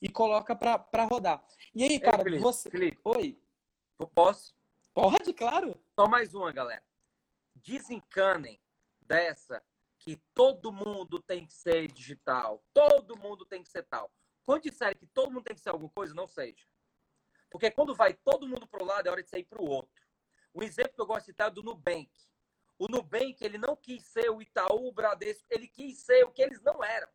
e 0.00 0.08
coloca 0.08 0.54
para 0.54 1.04
rodar. 1.04 1.44
E 1.74 1.84
aí, 1.84 1.98
cara, 1.98 2.18
Ei, 2.18 2.24
Felipe, 2.24 2.42
você. 2.42 2.70
Felipe, 2.70 2.98
Oi. 3.04 3.38
Eu 3.98 4.06
posso? 4.08 4.54
Pode, 4.92 5.32
claro. 5.32 5.80
Só 5.98 6.08
mais 6.08 6.34
uma, 6.34 6.52
galera. 6.52 6.82
Desencanem 7.54 8.60
dessa 9.02 9.62
que 9.98 10.16
todo 10.34 10.72
mundo 10.72 11.20
tem 11.22 11.46
que 11.46 11.52
ser 11.52 11.86
digital, 11.92 12.64
todo 12.72 13.16
mundo 13.16 13.46
tem 13.46 13.62
que 13.62 13.68
ser 13.68 13.84
tal. 13.84 14.12
Quando 14.44 14.62
disserem 14.62 14.96
que 14.96 15.06
todo 15.06 15.30
mundo 15.30 15.44
tem 15.44 15.54
que 15.54 15.62
ser 15.62 15.70
alguma 15.70 15.90
coisa, 15.90 16.14
não 16.14 16.26
seja. 16.26 16.66
Porque 17.50 17.70
quando 17.70 17.94
vai 17.94 18.14
todo 18.14 18.48
mundo 18.48 18.66
para 18.66 18.82
o 18.82 18.86
lado, 18.86 19.06
é 19.06 19.10
hora 19.10 19.22
de 19.22 19.28
sair 19.30 19.44
para 19.44 19.62
o 19.62 19.68
outro. 19.68 20.02
Um 20.54 20.62
exemplo 20.62 20.94
que 20.94 21.00
eu 21.00 21.06
gosto 21.06 21.26
de 21.26 21.32
citar 21.32 21.48
é 21.48 21.50
do 21.50 21.62
Nubank. 21.62 22.10
O 22.78 22.88
Nubank, 22.88 23.36
ele 23.40 23.58
não 23.58 23.76
quis 23.76 24.04
ser 24.06 24.30
o 24.30 24.42
Itaú, 24.42 24.88
o 24.88 24.92
Bradesco, 24.92 25.46
ele 25.50 25.68
quis 25.68 25.98
ser 25.98 26.24
o 26.24 26.32
que 26.32 26.42
eles 26.42 26.60
não 26.62 26.82
eram. 26.82 27.08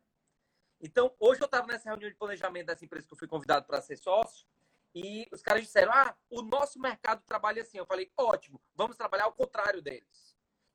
Então, 0.80 1.14
hoje 1.18 1.40
eu 1.40 1.46
estava 1.46 1.66
nessa 1.66 1.90
reunião 1.90 2.08
de 2.08 2.16
planejamento 2.16 2.66
dessa 2.66 2.84
empresa 2.84 3.06
que 3.06 3.12
eu 3.12 3.18
fui 3.18 3.28
convidado 3.28 3.66
para 3.66 3.82
ser 3.82 3.96
sócio, 3.96 4.46
e 4.94 5.28
os 5.32 5.42
caras 5.42 5.62
disseram: 5.62 5.92
ah, 5.92 6.16
o 6.30 6.42
nosso 6.42 6.80
mercado 6.80 7.22
trabalha 7.24 7.62
assim. 7.62 7.78
Eu 7.78 7.86
falei: 7.86 8.10
ótimo, 8.16 8.60
vamos 8.74 8.96
trabalhar 8.96 9.24
ao 9.24 9.32
contrário 9.32 9.82
deles. 9.82 10.27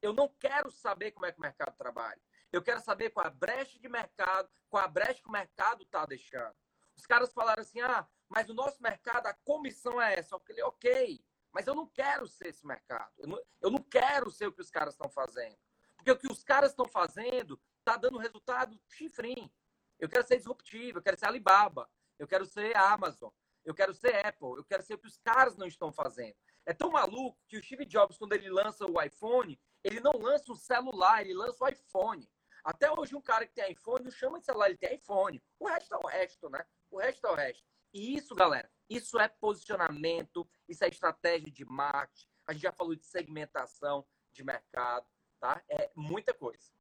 Eu 0.03 0.11
não 0.11 0.27
quero 0.27 0.69
saber 0.69 1.11
como 1.11 1.25
é 1.25 1.31
que 1.31 1.37
o 1.37 1.41
mercado 1.41 1.77
trabalha. 1.77 2.21
Eu 2.51 2.61
quero 2.61 2.81
saber 2.81 3.09
qual 3.09 3.25
a 3.25 3.29
brecha 3.29 3.79
de 3.79 3.87
mercado, 3.87 4.49
qual 4.69 4.83
a 4.83 4.87
brecha 4.87 5.21
que 5.21 5.29
o 5.29 5.31
mercado 5.31 5.83
está 5.83 6.05
deixando. 6.05 6.53
Os 6.93 7.05
caras 7.05 7.31
falaram 7.31 7.61
assim: 7.61 7.79
ah, 7.79 8.05
mas 8.27 8.49
o 8.49 8.53
nosso 8.53 8.83
mercado, 8.83 9.27
a 9.27 9.33
comissão 9.33 10.01
é 10.01 10.19
essa. 10.19 10.35
Eu 10.35 10.41
falei: 10.41 10.61
ok, 10.63 11.25
mas 11.53 11.67
eu 11.67 11.73
não 11.73 11.87
quero 11.87 12.27
ser 12.27 12.47
esse 12.47 12.67
mercado. 12.67 13.13
Eu 13.17 13.29
não, 13.29 13.41
eu 13.61 13.71
não 13.71 13.81
quero 13.81 14.29
ser 14.29 14.45
o 14.45 14.51
que 14.51 14.61
os 14.61 14.69
caras 14.69 14.93
estão 14.93 15.09
fazendo. 15.09 15.57
Porque 15.95 16.11
o 16.11 16.17
que 16.17 16.29
os 16.29 16.43
caras 16.43 16.71
estão 16.71 16.85
fazendo 16.85 17.57
está 17.79 17.95
dando 17.95 18.17
resultado 18.17 18.77
chifrinho. 18.89 19.49
Eu 19.97 20.09
quero 20.09 20.27
ser 20.27 20.35
disruptivo, 20.35 20.97
eu 20.97 21.01
quero 21.01 21.17
ser 21.17 21.27
Alibaba, 21.27 21.89
eu 22.19 22.27
quero 22.27 22.45
ser 22.45 22.75
Amazon, 22.75 23.29
eu 23.63 23.73
quero 23.73 23.93
ser 23.93 24.25
Apple, 24.25 24.57
eu 24.57 24.65
quero 24.65 24.83
ser 24.83 24.95
o 24.95 24.97
que 24.97 25.07
os 25.07 25.17
caras 25.17 25.55
não 25.55 25.65
estão 25.65 25.93
fazendo. 25.93 26.35
É 26.65 26.73
tão 26.73 26.91
maluco 26.91 27.39
que 27.47 27.57
o 27.57 27.63
Steve 27.63 27.85
Jobs, 27.85 28.17
quando 28.17 28.33
ele 28.33 28.49
lança 28.49 28.85
o 28.85 29.01
iPhone, 29.01 29.57
ele 29.83 29.99
não 29.99 30.13
lança 30.13 30.51
um 30.51 30.55
celular, 30.55 31.21
ele 31.21 31.33
lança 31.33 31.63
o 31.63 31.67
iPhone. 31.67 32.27
Até 32.63 32.89
hoje, 32.91 33.15
um 33.15 33.21
cara 33.21 33.45
que 33.45 33.53
tem 33.53 33.71
iPhone 33.71 34.05
não 34.05 34.11
chama 34.11 34.39
de 34.39 34.45
celular, 34.45 34.69
ele 34.69 34.77
tem 34.77 34.95
iPhone. 34.95 35.43
O 35.59 35.67
resto 35.67 35.93
é 35.93 35.97
o 35.97 36.07
resto, 36.07 36.49
né? 36.49 36.65
O 36.89 36.97
resto 36.97 37.27
é 37.27 37.31
o 37.31 37.35
resto. 37.35 37.63
E 37.93 38.17
isso, 38.17 38.33
galera, 38.33 38.69
isso 38.89 39.19
é 39.19 39.27
posicionamento, 39.27 40.47
isso 40.67 40.83
é 40.83 40.87
estratégia 40.87 41.51
de 41.51 41.65
marketing. 41.65 42.27
A 42.47 42.53
gente 42.53 42.63
já 42.63 42.71
falou 42.71 42.95
de 42.95 43.05
segmentação 43.05 44.05
de 44.31 44.43
mercado, 44.43 45.05
tá? 45.39 45.61
É 45.69 45.91
muita 45.95 46.33
coisa. 46.33 46.71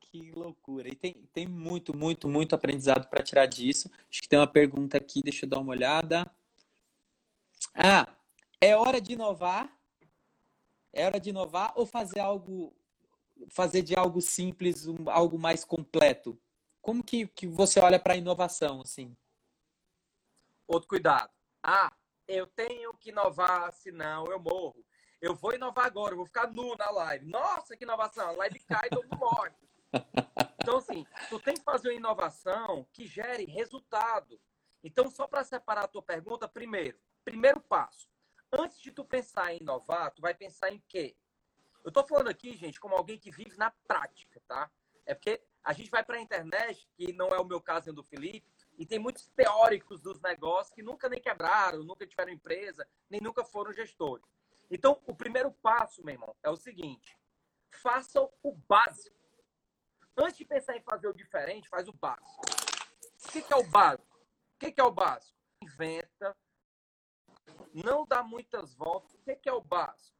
Que 0.00 0.30
loucura. 0.32 0.88
E 0.88 0.94
tem, 0.94 1.14
tem 1.32 1.46
muito, 1.46 1.96
muito, 1.96 2.28
muito 2.28 2.54
aprendizado 2.54 3.08
para 3.08 3.24
tirar 3.24 3.46
disso. 3.46 3.90
Acho 4.10 4.22
que 4.22 4.28
tem 4.28 4.38
uma 4.38 4.46
pergunta 4.46 4.96
aqui, 4.96 5.22
deixa 5.22 5.44
eu 5.44 5.50
dar 5.50 5.58
uma 5.58 5.72
olhada. 5.72 6.30
Ah, 7.74 8.06
é 8.60 8.76
hora 8.76 9.00
de 9.00 9.14
inovar? 9.14 9.75
É 10.96 11.04
hora 11.04 11.20
de 11.20 11.28
inovar 11.28 11.74
ou 11.76 11.84
fazer 11.84 12.20
algo, 12.20 12.74
fazer 13.50 13.82
de 13.82 13.94
algo 13.94 14.22
simples 14.22 14.86
um, 14.86 15.10
algo 15.10 15.38
mais 15.38 15.62
completo? 15.62 16.40
Como 16.80 17.04
que, 17.04 17.26
que 17.26 17.46
você 17.46 17.78
olha 17.80 18.00
para 18.00 18.14
a 18.14 18.16
inovação, 18.16 18.80
assim? 18.80 19.14
Outro 20.66 20.88
cuidado. 20.88 21.30
Ah, 21.62 21.94
eu 22.26 22.46
tenho 22.46 22.94
que 22.94 23.10
inovar, 23.10 23.70
senão 23.74 24.24
eu 24.28 24.40
morro. 24.40 24.82
Eu 25.20 25.34
vou 25.34 25.52
inovar 25.52 25.84
agora, 25.84 26.14
eu 26.14 26.16
vou 26.16 26.24
ficar 26.24 26.50
nu 26.50 26.74
na 26.76 26.90
live. 26.90 27.26
Nossa, 27.26 27.76
que 27.76 27.84
inovação! 27.84 28.28
A 28.28 28.32
live 28.32 28.58
cai 28.60 28.88
todo 28.88 29.02
mundo 29.02 29.18
morre. 29.18 29.52
Então, 30.62 30.78
assim, 30.78 31.06
tu 31.28 31.38
tem 31.38 31.54
que 31.54 31.62
fazer 31.62 31.90
uma 31.90 31.94
inovação 31.94 32.86
que 32.90 33.06
gere 33.06 33.44
resultado. 33.44 34.40
Então, 34.82 35.10
só 35.10 35.26
para 35.26 35.44
separar 35.44 35.84
a 35.84 35.88
tua 35.88 36.02
pergunta, 36.02 36.48
primeiro, 36.48 36.98
primeiro 37.22 37.60
passo. 37.60 38.08
Antes 38.58 38.80
de 38.80 38.90
tu 38.90 39.04
pensar 39.04 39.52
em 39.52 39.58
inovar, 39.60 40.12
tu 40.12 40.22
vai 40.22 40.34
pensar 40.34 40.70
em 40.70 40.82
quê? 40.88 41.14
Eu 41.84 41.92
tô 41.92 42.02
falando 42.04 42.28
aqui, 42.28 42.56
gente, 42.56 42.80
como 42.80 42.94
alguém 42.94 43.18
que 43.18 43.30
vive 43.30 43.56
na 43.56 43.70
prática, 43.70 44.40
tá? 44.48 44.70
É 45.04 45.14
porque 45.14 45.42
a 45.62 45.72
gente 45.72 45.90
vai 45.90 46.02
para 46.04 46.16
a 46.16 46.20
internet, 46.20 46.88
que 46.96 47.12
não 47.12 47.28
é 47.28 47.38
o 47.38 47.44
meu 47.44 47.60
caso 47.60 47.90
e 47.90 47.92
do 47.92 48.02
Felipe, 48.02 48.48
e 48.78 48.86
tem 48.86 48.98
muitos 48.98 49.28
teóricos 49.28 50.00
dos 50.00 50.20
negócios 50.20 50.74
que 50.74 50.82
nunca 50.82 51.08
nem 51.08 51.20
quebraram, 51.20 51.82
nunca 51.82 52.06
tiveram 52.06 52.32
empresa, 52.32 52.86
nem 53.10 53.20
nunca 53.20 53.44
foram 53.44 53.72
gestores. 53.72 54.26
Então, 54.70 55.00
o 55.06 55.14
primeiro 55.14 55.52
passo, 55.52 56.04
meu 56.04 56.14
irmão, 56.14 56.34
é 56.42 56.50
o 56.50 56.56
seguinte: 56.56 57.16
façam 57.70 58.30
o 58.42 58.52
básico. 58.52 59.16
Antes 60.16 60.38
de 60.38 60.44
pensar 60.44 60.76
em 60.76 60.80
fazer 60.80 61.08
o 61.08 61.14
diferente, 61.14 61.68
faz 61.68 61.88
o 61.88 61.92
básico. 61.92 62.40
O 63.26 63.28
que 63.30 63.52
é 63.52 63.56
o 63.56 63.64
básico? 63.64 64.16
O 64.54 64.58
que 64.58 64.80
é 64.80 64.84
o 64.84 64.90
básico? 64.90 65.38
Inventa, 65.62 66.36
não 67.82 68.06
dá 68.06 68.22
muitas 68.22 68.74
voltas. 68.74 69.14
O 69.14 69.18
que 69.18 69.48
é 69.48 69.52
o 69.52 69.60
básico? 69.60 70.16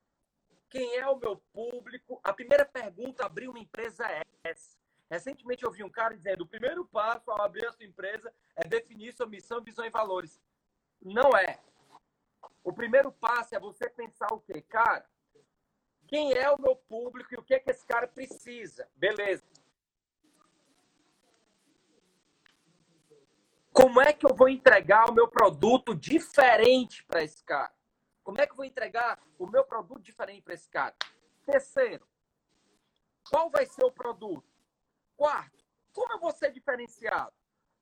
Quem 0.68 0.96
é 0.96 1.08
o 1.08 1.16
meu 1.16 1.36
público? 1.52 2.20
A 2.22 2.32
primeira 2.32 2.64
pergunta 2.64 3.24
abrir 3.24 3.48
uma 3.48 3.58
empresa 3.58 4.04
é 4.10 4.22
essa. 4.44 4.76
Recentemente 5.08 5.64
eu 5.64 5.70
vi 5.70 5.84
um 5.84 5.90
cara 5.90 6.14
dizendo: 6.14 6.42
o 6.42 6.46
primeiro 6.46 6.84
passo 6.84 7.30
ao 7.30 7.40
abrir 7.42 7.66
a 7.66 7.72
sua 7.72 7.86
empresa 7.86 8.32
é 8.56 8.66
definir 8.66 9.14
sua 9.14 9.26
missão, 9.26 9.62
visão 9.62 9.84
e 9.84 9.90
valores. 9.90 10.40
Não 11.00 11.36
é. 11.36 11.58
O 12.62 12.72
primeiro 12.72 13.12
passo 13.12 13.54
é 13.54 13.60
você 13.60 13.88
pensar 13.88 14.32
o 14.32 14.40
quê? 14.40 14.60
Cara, 14.62 15.08
quem 16.06 16.32
é 16.32 16.50
o 16.50 16.60
meu 16.60 16.76
público 16.76 17.32
e 17.32 17.38
o 17.38 17.42
que, 17.42 17.54
é 17.54 17.58
que 17.60 17.70
esse 17.70 17.86
cara 17.86 18.06
precisa? 18.06 18.88
Beleza. 18.96 19.44
Como 23.76 24.00
é 24.00 24.10
que 24.10 24.24
eu 24.24 24.34
vou 24.34 24.48
entregar 24.48 25.10
o 25.10 25.12
meu 25.12 25.28
produto 25.28 25.94
diferente 25.94 27.04
para 27.04 27.22
esse 27.22 27.44
cara? 27.44 27.70
Como 28.24 28.40
é 28.40 28.46
que 28.46 28.52
eu 28.52 28.56
vou 28.56 28.64
entregar 28.64 29.22
o 29.38 29.46
meu 29.46 29.64
produto 29.64 30.00
diferente 30.00 30.40
para 30.40 30.54
esse 30.54 30.66
cara? 30.66 30.96
Terceiro, 31.44 32.08
qual 33.28 33.50
vai 33.50 33.66
ser 33.66 33.84
o 33.84 33.92
produto? 33.92 34.48
Quarto, 35.14 35.62
como 35.92 36.10
eu 36.10 36.18
vou 36.18 36.32
ser 36.32 36.52
diferenciado? 36.52 37.34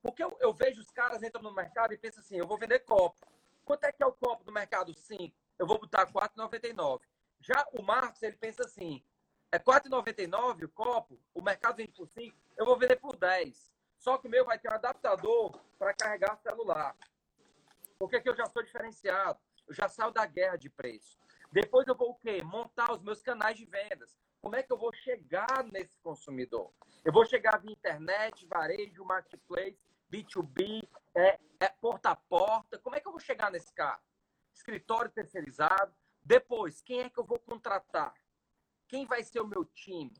Porque 0.03 0.25
eu, 0.25 0.37
eu 0.41 0.53
vejo 0.53 0.81
os 0.81 0.91
caras 0.91 1.23
entram 1.23 1.41
no 1.41 1.55
mercado 1.55 1.95
e 1.95 1.97
pensam 1.97 2.25
assim, 2.25 2.39
eu 2.39 2.47
vou 2.49 2.59
vender 2.59 2.81
copo. 2.81 3.25
Quanto 3.65 3.85
é 3.85 3.93
que 3.93 4.03
é 4.03 4.07
o 4.07 4.13
copo 4.13 4.43
do 4.43 4.51
mercado? 4.51 4.93
5. 4.93 5.33
Eu 5.61 5.65
vou 5.65 5.79
botar 5.79 6.13
4,99. 6.13 7.03
Já 7.39 7.65
o 7.73 7.83
Marcos, 7.83 8.21
ele 8.21 8.37
pensa 8.37 8.65
assim, 8.65 9.01
é 9.53 9.61
4,99 9.61 10.65
o 10.65 10.69
copo, 10.71 11.21
o 11.33 11.41
mercado 11.41 11.77
vende 11.77 11.93
por 11.93 12.09
5, 12.09 12.37
eu 12.57 12.67
vou 12.67 12.77
vender 12.77 12.97
por 12.97 13.15
10. 13.15 13.74
Só 14.05 14.19
que 14.19 14.27
o 14.27 14.31
meu 14.31 14.45
vai 14.45 14.59
ter 14.59 14.71
um 14.71 14.75
adaptador 14.75 15.59
para 15.79 15.95
carregar 15.95 16.37
celular. 16.37 16.95
Porque 17.99 18.21
que 18.21 18.29
eu 18.29 18.37
já 18.37 18.45
sou 18.45 18.63
diferenciado. 18.63 19.39
Eu 19.67 19.73
já 19.73 19.89
saio 19.89 20.13
da 20.13 20.27
guerra 20.27 20.59
de 20.59 20.69
preço. 20.69 21.19
Depois 21.51 21.89
eu 21.89 21.97
vou 21.97 22.11
o 22.11 22.15
quê? 22.15 22.43
Montar 22.43 22.93
os 22.93 23.01
meus 23.01 23.23
canais 23.23 23.57
de 23.57 23.65
vendas. 23.65 24.15
Como 24.43 24.57
é 24.57 24.63
que 24.63 24.71
eu 24.71 24.77
vou 24.77 24.93
chegar 24.93 25.65
nesse 25.73 25.99
consumidor? 26.01 26.71
Eu 27.03 27.15
vou 27.15 27.25
chegar 27.25 27.59
via 27.63 27.73
internet, 27.73 28.47
varejo, 28.47 29.07
marketplace, 29.07 29.81
B2B, 30.13 30.87
é, 31.15 31.41
é, 31.59 31.69
porta 31.71 32.11
a 32.11 32.17
porta. 32.17 32.79
Como 32.81 32.95
é 32.95 33.01
que 33.01 33.09
eu 33.09 33.13
vou 33.13 33.21
chegar 33.21 33.51
nesse 33.51 33.73
cara? 33.73 34.03
Escritório 34.53 35.11
terceirizado. 35.11 35.95
Depois, 36.23 36.83
quem 36.83 37.01
é 37.01 37.09
que 37.09 37.19
eu 37.19 37.25
vou 37.25 37.39
contratar? 37.39 38.13
Quem 38.87 39.07
vai 39.07 39.25
ser 39.25 39.41
o 39.41 39.47
meu 39.47 39.65
time? 39.65 40.13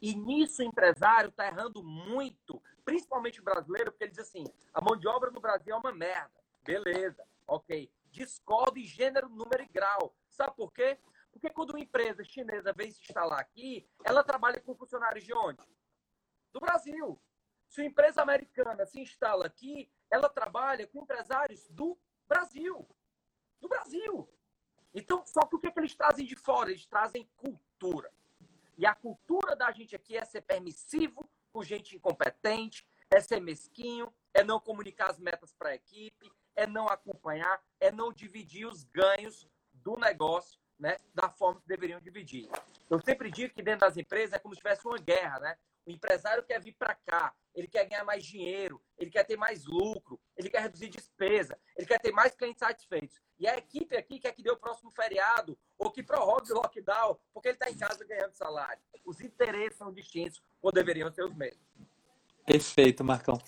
E 0.00 0.14
nisso 0.14 0.62
o 0.62 0.64
empresário 0.64 1.28
está 1.28 1.46
errando 1.46 1.82
muito, 1.82 2.62
principalmente 2.84 3.40
o 3.40 3.44
brasileiro, 3.44 3.90
porque 3.90 4.04
ele 4.04 4.12
diz 4.12 4.20
assim: 4.20 4.44
a 4.72 4.80
mão 4.80 4.96
de 4.96 5.06
obra 5.06 5.30
no 5.30 5.40
Brasil 5.40 5.74
é 5.74 5.78
uma 5.78 5.92
merda. 5.92 6.32
Beleza, 6.64 7.26
ok. 7.46 7.90
Discordo 8.10 8.78
em 8.78 8.84
gênero, 8.84 9.28
número 9.28 9.62
e 9.62 9.68
grau. 9.68 10.14
Sabe 10.28 10.56
por 10.56 10.72
quê? 10.72 10.98
Porque 11.30 11.50
quando 11.50 11.70
uma 11.70 11.80
empresa 11.80 12.24
chinesa 12.24 12.72
vem 12.72 12.90
se 12.90 13.00
instalar 13.02 13.38
aqui, 13.38 13.88
ela 14.04 14.24
trabalha 14.24 14.60
com 14.60 14.74
funcionários 14.74 15.24
de 15.24 15.32
onde? 15.32 15.62
Do 16.52 16.60
Brasil. 16.60 17.20
Se 17.68 17.80
uma 17.80 17.86
empresa 17.86 18.20
americana 18.20 18.84
se 18.84 19.00
instala 19.00 19.46
aqui, 19.46 19.88
ela 20.10 20.28
trabalha 20.28 20.88
com 20.88 21.02
empresários 21.02 21.68
do 21.68 21.96
Brasil. 22.26 22.88
Do 23.60 23.68
Brasil. 23.68 24.28
Então, 24.92 25.24
só 25.24 25.46
que 25.46 25.54
o 25.54 25.58
que, 25.58 25.68
é 25.68 25.70
que 25.70 25.78
eles 25.78 25.94
trazem 25.94 26.26
de 26.26 26.34
fora? 26.34 26.70
Eles 26.70 26.86
trazem 26.86 27.30
cultura. 27.36 28.12
E 28.80 28.86
a 28.86 28.94
cultura 28.94 29.54
da 29.54 29.70
gente 29.70 29.94
aqui 29.94 30.16
é 30.16 30.24
ser 30.24 30.40
permissivo 30.40 31.28
com 31.52 31.62
gente 31.62 31.94
incompetente, 31.94 32.82
é 33.10 33.20
ser 33.20 33.38
mesquinho, 33.38 34.10
é 34.32 34.42
não 34.42 34.58
comunicar 34.58 35.10
as 35.10 35.18
metas 35.18 35.52
para 35.52 35.68
a 35.68 35.74
equipe, 35.74 36.32
é 36.56 36.66
não 36.66 36.88
acompanhar, 36.88 37.62
é 37.78 37.92
não 37.92 38.10
dividir 38.10 38.66
os 38.66 38.84
ganhos 38.84 39.46
do 39.74 39.96
negócio 39.96 40.58
né, 40.78 40.96
da 41.14 41.28
forma 41.28 41.60
que 41.60 41.68
deveriam 41.68 42.00
dividir. 42.00 42.48
Eu 42.90 43.00
sempre 43.00 43.30
digo 43.30 43.54
que 43.54 43.62
dentro 43.62 43.86
das 43.86 43.96
empresas 43.96 44.32
é 44.32 44.38
como 44.38 44.52
se 44.52 44.60
tivesse 44.60 44.84
uma 44.84 44.98
guerra, 44.98 45.38
né? 45.38 45.56
O 45.86 45.92
empresário 45.92 46.42
quer 46.42 46.60
vir 46.60 46.74
para 46.76 46.94
cá, 46.94 47.32
ele 47.54 47.68
quer 47.68 47.88
ganhar 47.88 48.04
mais 48.04 48.24
dinheiro, 48.24 48.82
ele 48.98 49.10
quer 49.10 49.24
ter 49.24 49.36
mais 49.36 49.64
lucro, 49.64 50.20
ele 50.36 50.50
quer 50.50 50.62
reduzir 50.62 50.88
despesa, 50.88 51.56
ele 51.76 51.86
quer 51.86 52.00
ter 52.00 52.12
mais 52.12 52.34
clientes 52.34 52.58
satisfeitos. 52.58 53.20
E 53.38 53.46
a 53.46 53.56
equipe 53.56 53.96
aqui 53.96 54.18
quer 54.18 54.32
que 54.32 54.42
dê 54.42 54.50
o 54.50 54.56
próximo 54.56 54.90
feriado 54.90 55.56
ou 55.78 55.90
que 55.90 56.02
prorrogue 56.02 56.52
o 56.52 56.56
lockdown, 56.56 57.18
porque 57.32 57.48
ele 57.48 57.56
está 57.56 57.70
em 57.70 57.78
casa 57.78 58.04
ganhando 58.04 58.34
salário. 58.34 58.82
Os 59.04 59.20
interesses 59.20 59.78
são 59.78 59.92
distintos 59.92 60.42
ou 60.60 60.72
deveriam 60.72 61.10
ser 61.12 61.24
os 61.24 61.34
mesmos. 61.34 61.64
Perfeito, 62.50 63.04
Marcão. 63.04 63.40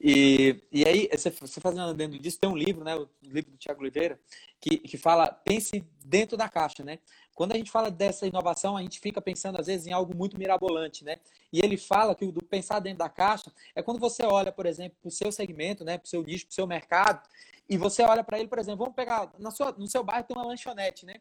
E, 0.00 0.62
e 0.70 0.86
aí, 0.86 1.08
você, 1.12 1.30
você 1.30 1.60
fazendo 1.60 1.92
dentro 1.92 2.18
disso, 2.18 2.38
tem 2.38 2.48
um 2.48 2.56
livro, 2.56 2.84
né? 2.84 2.94
O 2.94 3.08
livro 3.20 3.50
do 3.50 3.56
Tiago 3.56 3.80
Oliveira, 3.80 4.20
que, 4.60 4.78
que 4.78 4.96
fala, 4.96 5.26
pense 5.26 5.84
dentro 6.04 6.36
da 6.36 6.48
caixa, 6.48 6.84
né? 6.84 7.00
Quando 7.34 7.52
a 7.52 7.56
gente 7.56 7.70
fala 7.70 7.90
dessa 7.90 8.26
inovação, 8.26 8.76
a 8.76 8.82
gente 8.82 9.00
fica 9.00 9.20
pensando, 9.20 9.58
às 9.58 9.66
vezes, 9.66 9.86
em 9.86 9.92
algo 9.92 10.16
muito 10.16 10.38
mirabolante, 10.38 11.04
né? 11.04 11.18
E 11.52 11.60
ele 11.60 11.76
fala 11.76 12.14
que 12.14 12.24
o 12.24 12.30
do 12.30 12.44
pensar 12.44 12.78
dentro 12.78 12.98
da 12.98 13.08
caixa 13.08 13.52
é 13.74 13.82
quando 13.82 13.98
você 13.98 14.24
olha, 14.24 14.52
por 14.52 14.66
exemplo, 14.66 14.96
para 15.00 15.08
o 15.08 15.10
seu 15.10 15.32
segmento, 15.32 15.84
né? 15.84 15.98
Para 15.98 16.06
o 16.06 16.08
seu 16.08 16.22
nicho, 16.22 16.46
para 16.46 16.52
o 16.52 16.54
seu 16.54 16.66
mercado, 16.66 17.28
e 17.68 17.76
você 17.76 18.02
olha 18.02 18.22
para 18.22 18.38
ele, 18.38 18.48
por 18.48 18.58
exemplo, 18.58 18.78
vamos 18.78 18.94
pegar, 18.94 19.32
na 19.38 19.50
sua, 19.50 19.72
no 19.72 19.86
seu 19.86 20.04
bairro 20.04 20.24
tem 20.24 20.36
uma 20.36 20.46
lanchonete, 20.46 21.06
né? 21.06 21.14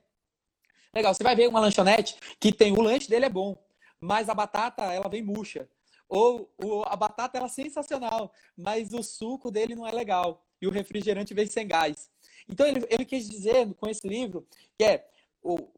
Legal, 0.94 1.14
você 1.14 1.24
vai 1.24 1.36
ver 1.36 1.48
uma 1.48 1.60
lanchonete 1.60 2.18
que 2.40 2.52
tem, 2.52 2.72
o 2.72 2.82
lanche 2.82 3.10
dele 3.10 3.26
é 3.26 3.30
bom, 3.30 3.58
mas 4.00 4.30
a 4.30 4.34
batata, 4.34 4.84
ela 4.94 5.10
vem 5.10 5.24
murcha. 5.24 5.68
Ou 6.08 6.52
a 6.86 6.96
batata 6.96 7.38
era 7.38 7.48
sensacional, 7.48 8.32
mas 8.56 8.94
o 8.94 9.02
suco 9.02 9.50
dele 9.50 9.74
não 9.74 9.88
é 9.88 9.92
legal. 9.92 10.46
E 10.62 10.68
o 10.68 10.70
refrigerante 10.70 11.34
vem 11.34 11.48
sem 11.48 11.68
gás. 11.68 12.12
Então 12.48 12.68
ele, 12.68 12.86
ele 12.90 13.06
quis 13.06 13.28
dizer 13.28 13.74
com 13.74 13.90
esse 13.90 14.08
livro 14.08 14.46
que 14.78 14.84
é 14.84 15.08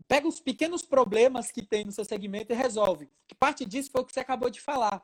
pega 0.07 0.27
os 0.27 0.39
pequenos 0.39 0.83
problemas 0.83 1.51
que 1.51 1.61
tem 1.61 1.83
no 1.83 1.91
seu 1.91 2.05
segmento 2.05 2.53
e 2.53 2.55
resolve. 2.55 3.09
Parte 3.39 3.65
disso 3.65 3.91
foi 3.91 4.01
o 4.01 4.05
que 4.05 4.13
você 4.13 4.19
acabou 4.19 4.49
de 4.49 4.61
falar. 4.61 5.03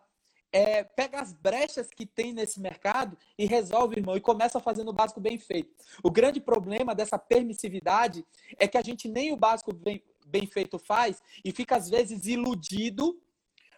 É, 0.53 0.83
pega 0.83 1.21
as 1.21 1.31
brechas 1.31 1.87
que 1.89 2.05
tem 2.05 2.33
nesse 2.33 2.59
mercado 2.59 3.17
e 3.37 3.45
resolve, 3.45 3.97
irmão, 3.97 4.17
e 4.17 4.21
começa 4.21 4.59
fazendo 4.59 4.89
o 4.89 4.93
básico 4.93 5.21
bem 5.21 5.37
feito. 5.37 5.73
O 6.03 6.11
grande 6.11 6.41
problema 6.41 6.93
dessa 6.93 7.17
permissividade 7.17 8.25
é 8.57 8.67
que 8.67 8.77
a 8.77 8.81
gente 8.81 9.07
nem 9.07 9.31
o 9.31 9.37
básico 9.37 9.73
bem, 9.73 10.03
bem 10.27 10.45
feito 10.45 10.77
faz 10.77 11.21
e 11.43 11.51
fica, 11.51 11.77
às 11.77 11.89
vezes, 11.89 12.27
iludido 12.27 13.17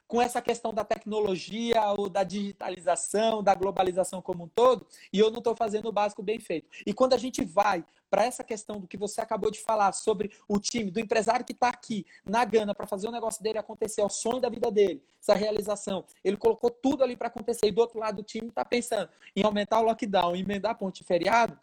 com 0.07 0.21
essa 0.21 0.41
questão 0.41 0.73
da 0.73 0.83
tecnologia 0.83 1.81
ou 1.97 2.09
da 2.09 2.23
digitalização, 2.23 3.41
da 3.41 3.55
globalização 3.55 4.21
como 4.21 4.43
um 4.43 4.47
todo, 4.47 4.85
e 5.11 5.17
eu 5.17 5.31
não 5.31 5.39
estou 5.39 5.55
fazendo 5.55 5.87
o 5.87 5.91
básico 5.91 6.21
bem 6.21 6.39
feito. 6.39 6.69
E 6.85 6.93
quando 6.93 7.13
a 7.13 7.17
gente 7.17 7.43
vai 7.43 7.83
para 8.13 8.25
essa 8.25 8.43
questão 8.43 8.79
do 8.79 8.87
que 8.87 8.95
você 8.95 9.21
acabou 9.21 9.49
de 9.49 9.59
falar 9.59 9.91
sobre 9.91 10.31
o 10.47 10.59
time, 10.59 10.91
do 10.91 10.99
empresário 10.99 11.43
que 11.43 11.51
está 11.51 11.69
aqui 11.69 12.05
na 12.23 12.45
Gana 12.45 12.75
para 12.75 12.85
fazer 12.85 13.07
o 13.07 13.11
negócio 13.11 13.41
dele 13.41 13.57
acontecer, 13.57 14.01
é 14.01 14.05
o 14.05 14.09
sonho 14.09 14.39
da 14.39 14.49
vida 14.49 14.69
dele, 14.69 15.03
essa 15.19 15.33
realização. 15.33 16.05
Ele 16.23 16.37
colocou 16.37 16.69
tudo 16.69 17.03
ali 17.03 17.17
para 17.17 17.27
acontecer 17.27 17.65
e 17.65 17.71
do 17.71 17.81
outro 17.81 17.97
lado 17.97 18.17
do 18.17 18.23
time 18.23 18.49
está 18.49 18.63
pensando 18.63 19.09
em 19.35 19.43
aumentar 19.43 19.79
o 19.79 19.85
lockdown, 19.85 20.35
emendar 20.35 20.73
a 20.73 20.75
ponte 20.75 21.03
feriado. 21.03 21.59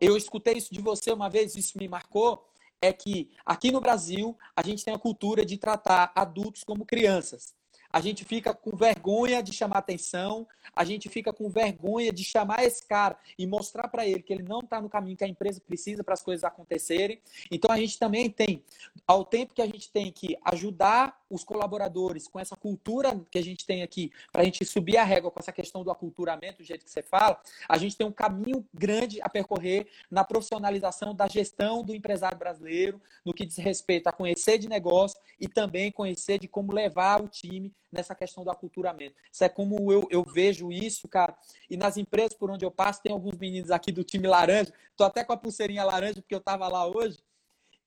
Eu 0.00 0.16
escutei 0.16 0.54
isso 0.54 0.74
de 0.74 0.80
você 0.80 1.12
uma 1.12 1.30
vez, 1.30 1.54
isso 1.54 1.78
me 1.78 1.86
marcou 1.86 2.44
é 2.80 2.92
que 2.92 3.30
aqui 3.46 3.70
no 3.70 3.80
Brasil 3.80 4.36
a 4.56 4.64
gente 4.64 4.84
tem 4.84 4.92
a 4.92 4.98
cultura 4.98 5.46
de 5.46 5.56
tratar 5.58 6.10
adultos 6.16 6.64
como 6.64 6.84
crianças 6.84 7.54
a 7.92 8.00
gente 8.00 8.24
fica 8.24 8.54
com 8.54 8.74
vergonha 8.74 9.42
de 9.42 9.52
chamar 9.52 9.78
atenção, 9.78 10.46
a 10.74 10.84
gente 10.84 11.08
fica 11.08 11.32
com 11.32 11.50
vergonha 11.50 12.12
de 12.12 12.24
chamar 12.24 12.64
esse 12.64 12.86
cara 12.86 13.16
e 13.38 13.46
mostrar 13.46 13.88
para 13.88 14.06
ele 14.06 14.22
que 14.22 14.32
ele 14.32 14.42
não 14.42 14.60
está 14.60 14.80
no 14.80 14.88
caminho 14.88 15.16
que 15.16 15.24
a 15.24 15.28
empresa 15.28 15.60
precisa 15.60 16.02
para 16.02 16.14
as 16.14 16.22
coisas 16.22 16.42
acontecerem. 16.44 17.20
Então 17.50 17.70
a 17.70 17.76
gente 17.76 17.98
também 17.98 18.30
tem, 18.30 18.64
ao 19.06 19.24
tempo 19.24 19.54
que 19.54 19.60
a 19.60 19.66
gente 19.66 19.90
tem 19.90 20.10
que 20.10 20.38
ajudar 20.44 21.20
os 21.28 21.44
colaboradores 21.44 22.28
com 22.28 22.38
essa 22.38 22.56
cultura 22.56 23.18
que 23.30 23.38
a 23.38 23.42
gente 23.42 23.66
tem 23.66 23.82
aqui, 23.82 24.10
para 24.30 24.42
a 24.42 24.44
gente 24.44 24.64
subir 24.64 24.96
a 24.96 25.04
régua 25.04 25.30
com 25.30 25.40
essa 25.40 25.52
questão 25.52 25.82
do 25.82 25.90
aculturamento, 25.90 26.58
do 26.58 26.64
jeito 26.64 26.84
que 26.84 26.90
você 26.90 27.02
fala, 27.02 27.40
a 27.68 27.78
gente 27.78 27.96
tem 27.96 28.06
um 28.06 28.12
caminho 28.12 28.66
grande 28.72 29.20
a 29.22 29.28
percorrer 29.28 29.86
na 30.10 30.24
profissionalização 30.24 31.14
da 31.14 31.26
gestão 31.28 31.82
do 31.82 31.94
empresário 31.94 32.38
brasileiro, 32.38 33.00
no 33.24 33.32
que 33.32 33.46
diz 33.46 33.56
respeito 33.56 34.06
a 34.06 34.12
conhecer 34.12 34.58
de 34.58 34.68
negócio 34.68 35.18
e 35.40 35.48
também 35.48 35.90
conhecer 35.90 36.38
de 36.38 36.48
como 36.48 36.72
levar 36.72 37.22
o 37.22 37.28
time 37.28 37.72
nessa 37.92 38.14
questão 38.14 38.42
do 38.42 38.50
aculturamento. 38.50 39.14
Isso 39.30 39.44
é 39.44 39.48
como 39.48 39.92
eu, 39.92 40.08
eu 40.10 40.24
vejo 40.24 40.72
isso, 40.72 41.06
cara. 41.06 41.36
E 41.68 41.76
nas 41.76 41.96
empresas 41.96 42.34
por 42.34 42.50
onde 42.50 42.64
eu 42.64 42.70
passo, 42.70 43.02
tem 43.02 43.12
alguns 43.12 43.36
meninos 43.36 43.70
aqui 43.70 43.92
do 43.92 44.02
time 44.02 44.26
laranja. 44.26 44.72
Estou 44.90 45.06
até 45.06 45.22
com 45.22 45.32
a 45.32 45.36
pulseirinha 45.36 45.84
laranja, 45.84 46.22
porque 46.22 46.34
eu 46.34 46.38
estava 46.38 46.66
lá 46.68 46.86
hoje. 46.86 47.22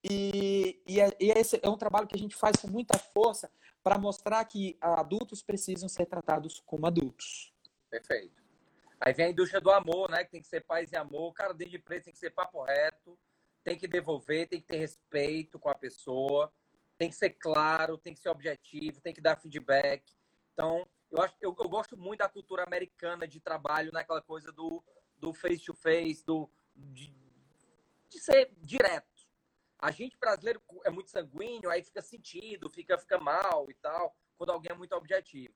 E, 0.03 0.80
e, 0.86 1.01
é, 1.01 1.10
e, 1.20 1.32
esse 1.32 1.60
é 1.64 1.70
um 1.70 1.78
trabalho 1.78 2.08
que 2.08 2.16
a 2.16 2.20
gente 2.20 2.36
faz 2.36 2.58
com 2.58 2.68
muita 2.68 2.97
força 2.97 3.49
para 3.84 3.97
mostrar 3.97 4.45
que 4.45 4.78
adultos 4.80 5.41
precisam 5.41 5.89
ser 5.89 6.06
tratados 6.06 6.62
como 6.66 6.86
adultos. 6.86 7.51
Perfeito. 7.89 8.43
Aí 8.99 9.14
vem 9.14 9.26
a 9.28 9.30
indústria 9.30 9.60
do 9.60 9.72
amor, 9.72 10.10
né? 10.10 10.24
Que 10.24 10.32
tem 10.32 10.41
que 10.41 10.47
ser 10.47 10.62
paz 10.62 10.91
e 10.91 10.95
amor. 10.95 11.34
Cara 11.34 11.53
dentro 11.53 11.72
de 11.72 11.78
empresa 11.78 12.06
tem 12.06 12.14
que 12.14 12.20
ser 12.20 12.30
papo 12.30 12.64
reto, 12.64 13.18
tem 13.64 13.78
que 13.78 13.88
devolver, 13.88 14.47
tem 14.47 14.62
que 14.62 14.68
ter 14.68 14.78
respeito 14.78 15.60
com 15.60 15.70
a 15.70 15.76
pessoa 15.76 16.51
tem 16.98 17.10
que 17.10 17.16
ser 17.16 17.32
claro, 17.32 17.98
tem 17.98 18.14
que 18.14 18.20
ser 18.20 18.30
objetivo, 18.30 19.02
tem 19.02 19.14
que 19.14 19.22
dar 19.22 19.36
feedback. 19.36 20.04
Então, 20.54 20.88
eu, 21.12 21.22
acho, 21.22 21.36
eu, 21.41 21.56
eu 21.58 21.70
gosto 21.70 21.98
muito 21.98 22.20
da 22.20 22.30
cultura 22.30 22.64
americana 22.64 23.28
de 23.28 23.39
trabalho, 23.39 23.91
naquela 23.91 24.22
coisa 24.22 24.52
do, 24.52 24.84
do 25.18 25.34
face-to-face, 25.34 26.26
do, 26.26 26.50
de, 26.76 27.14
de 28.10 28.20
ser 28.20 28.52
direto. 28.58 29.06
A 29.78 29.91
gente 29.91 30.18
brasileiro 30.18 30.62
é 30.86 30.89
muito 30.89 31.10
sanguíneo, 31.10 31.70
aí 31.70 31.84
fica 31.84 32.02
sentido, 32.02 32.70
fica, 32.70 32.98
fica 32.98 33.20
mal 33.20 33.70
e 33.70 33.74
tal, 33.76 34.16
quando 34.38 34.52
alguém 34.52 34.72
é 34.72 34.76
muito 34.76 34.96
objetivo. 34.96 35.54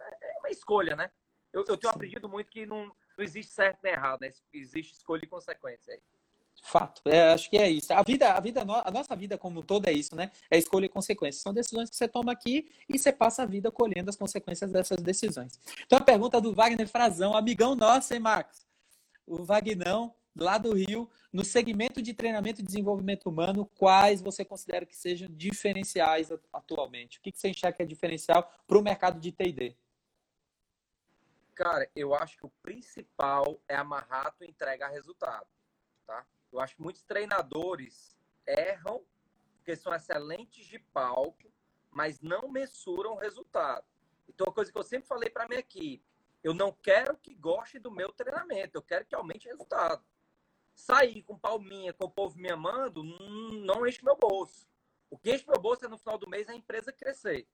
É, 0.00 0.36
é 0.36 0.38
uma 0.38 0.50
escolha, 0.50 0.96
né? 0.96 1.10
Eu, 1.52 1.64
eu 1.68 1.76
tenho 1.76 1.92
aprendido 1.92 2.28
muito 2.28 2.50
que 2.50 2.66
não, 2.66 2.86
não 2.86 3.24
existe 3.24 3.52
certo 3.52 3.80
nem 3.82 3.92
errado, 3.92 4.20
né? 4.20 4.30
Existe 4.52 4.94
escolha 4.94 5.24
e 5.24 5.28
consequência 5.28 5.94
aí. 5.94 6.02
Fato. 6.62 7.00
É, 7.06 7.32
acho 7.32 7.48
que 7.48 7.56
é 7.56 7.70
isso. 7.70 7.92
A 7.92 8.02
vida, 8.02 8.32
a 8.32 8.40
vida, 8.40 8.62
a 8.62 8.90
nossa 8.90 9.14
vida 9.14 9.38
como 9.38 9.62
toda 9.62 9.90
é 9.90 9.92
isso, 9.92 10.16
né? 10.16 10.32
É 10.50 10.58
escolha 10.58 10.86
e 10.86 10.88
consequências. 10.88 11.42
São 11.42 11.52
decisões 11.52 11.88
que 11.88 11.96
você 11.96 12.08
toma 12.08 12.32
aqui 12.32 12.68
e 12.88 12.98
você 12.98 13.12
passa 13.12 13.42
a 13.42 13.46
vida 13.46 13.70
colhendo 13.70 14.10
as 14.10 14.16
consequências 14.16 14.72
dessas 14.72 15.00
decisões. 15.00 15.60
Então 15.84 15.98
a 15.98 16.02
pergunta 16.02 16.40
do 16.40 16.52
Wagner 16.52 16.88
Frazão, 16.88 17.36
amigão 17.36 17.76
nosso, 17.76 18.12
hein, 18.14 18.20
Marcos? 18.20 18.66
O 19.26 19.44
Vagnão, 19.44 20.14
lá 20.34 20.58
do 20.58 20.74
Rio, 20.74 21.08
no 21.32 21.44
segmento 21.44 22.02
de 22.02 22.14
treinamento 22.14 22.60
e 22.60 22.64
desenvolvimento 22.64 23.28
humano, 23.28 23.70
quais 23.76 24.20
você 24.20 24.44
considera 24.44 24.84
que 24.84 24.96
sejam 24.96 25.28
diferenciais 25.30 26.30
atualmente? 26.52 27.18
O 27.18 27.22
que 27.22 27.32
você 27.34 27.48
enxerga 27.48 27.76
que 27.76 27.82
é 27.82 27.86
diferencial 27.86 28.50
para 28.66 28.78
o 28.78 28.82
mercado 28.82 29.20
de 29.20 29.32
TD? 29.32 29.76
Cara, 31.54 31.88
eu 31.96 32.14
acho 32.14 32.36
que 32.36 32.44
o 32.44 32.52
principal 32.62 33.58
é 33.66 33.74
amarrar 33.74 34.34
a 34.38 34.44
entrega 34.44 34.88
resultado, 34.88 35.46
tá? 36.06 36.26
Eu 36.52 36.60
acho 36.60 36.76
que 36.76 36.82
muitos 36.82 37.02
treinadores 37.02 38.16
erram 38.46 39.04
porque 39.56 39.74
são 39.74 39.92
excelentes 39.92 40.64
de 40.66 40.78
palco, 40.78 41.52
mas 41.90 42.20
não 42.20 42.48
mensuram 42.48 43.14
o 43.14 43.18
resultado. 43.18 43.84
Então, 44.28 44.46
a 44.48 44.52
coisa 44.52 44.70
que 44.70 44.78
eu 44.78 44.82
sempre 44.84 45.08
falei 45.08 45.28
para 45.28 45.48
minha 45.48 45.60
equipe, 45.60 46.04
eu 46.42 46.54
não 46.54 46.70
quero 46.70 47.16
que 47.16 47.34
goste 47.34 47.78
do 47.78 47.90
meu 47.90 48.12
treinamento, 48.12 48.76
eu 48.76 48.82
quero 48.82 49.04
que 49.04 49.14
aumente 49.14 49.48
o 49.48 49.50
resultado. 49.50 50.04
Sair 50.74 51.22
com 51.22 51.36
palminha, 51.36 51.92
com 51.92 52.04
o 52.04 52.10
povo 52.10 52.38
me 52.38 52.48
amando, 52.48 53.02
não 53.02 53.84
enche 53.86 54.04
meu 54.04 54.16
bolso. 54.16 54.68
O 55.10 55.18
que 55.18 55.34
enche 55.34 55.44
meu 55.48 55.60
bolso 55.60 55.84
é 55.84 55.88
no 55.88 55.98
final 55.98 56.18
do 56.18 56.28
mês 56.28 56.48
a 56.48 56.54
empresa 56.54 56.92
crescer. 56.92 57.48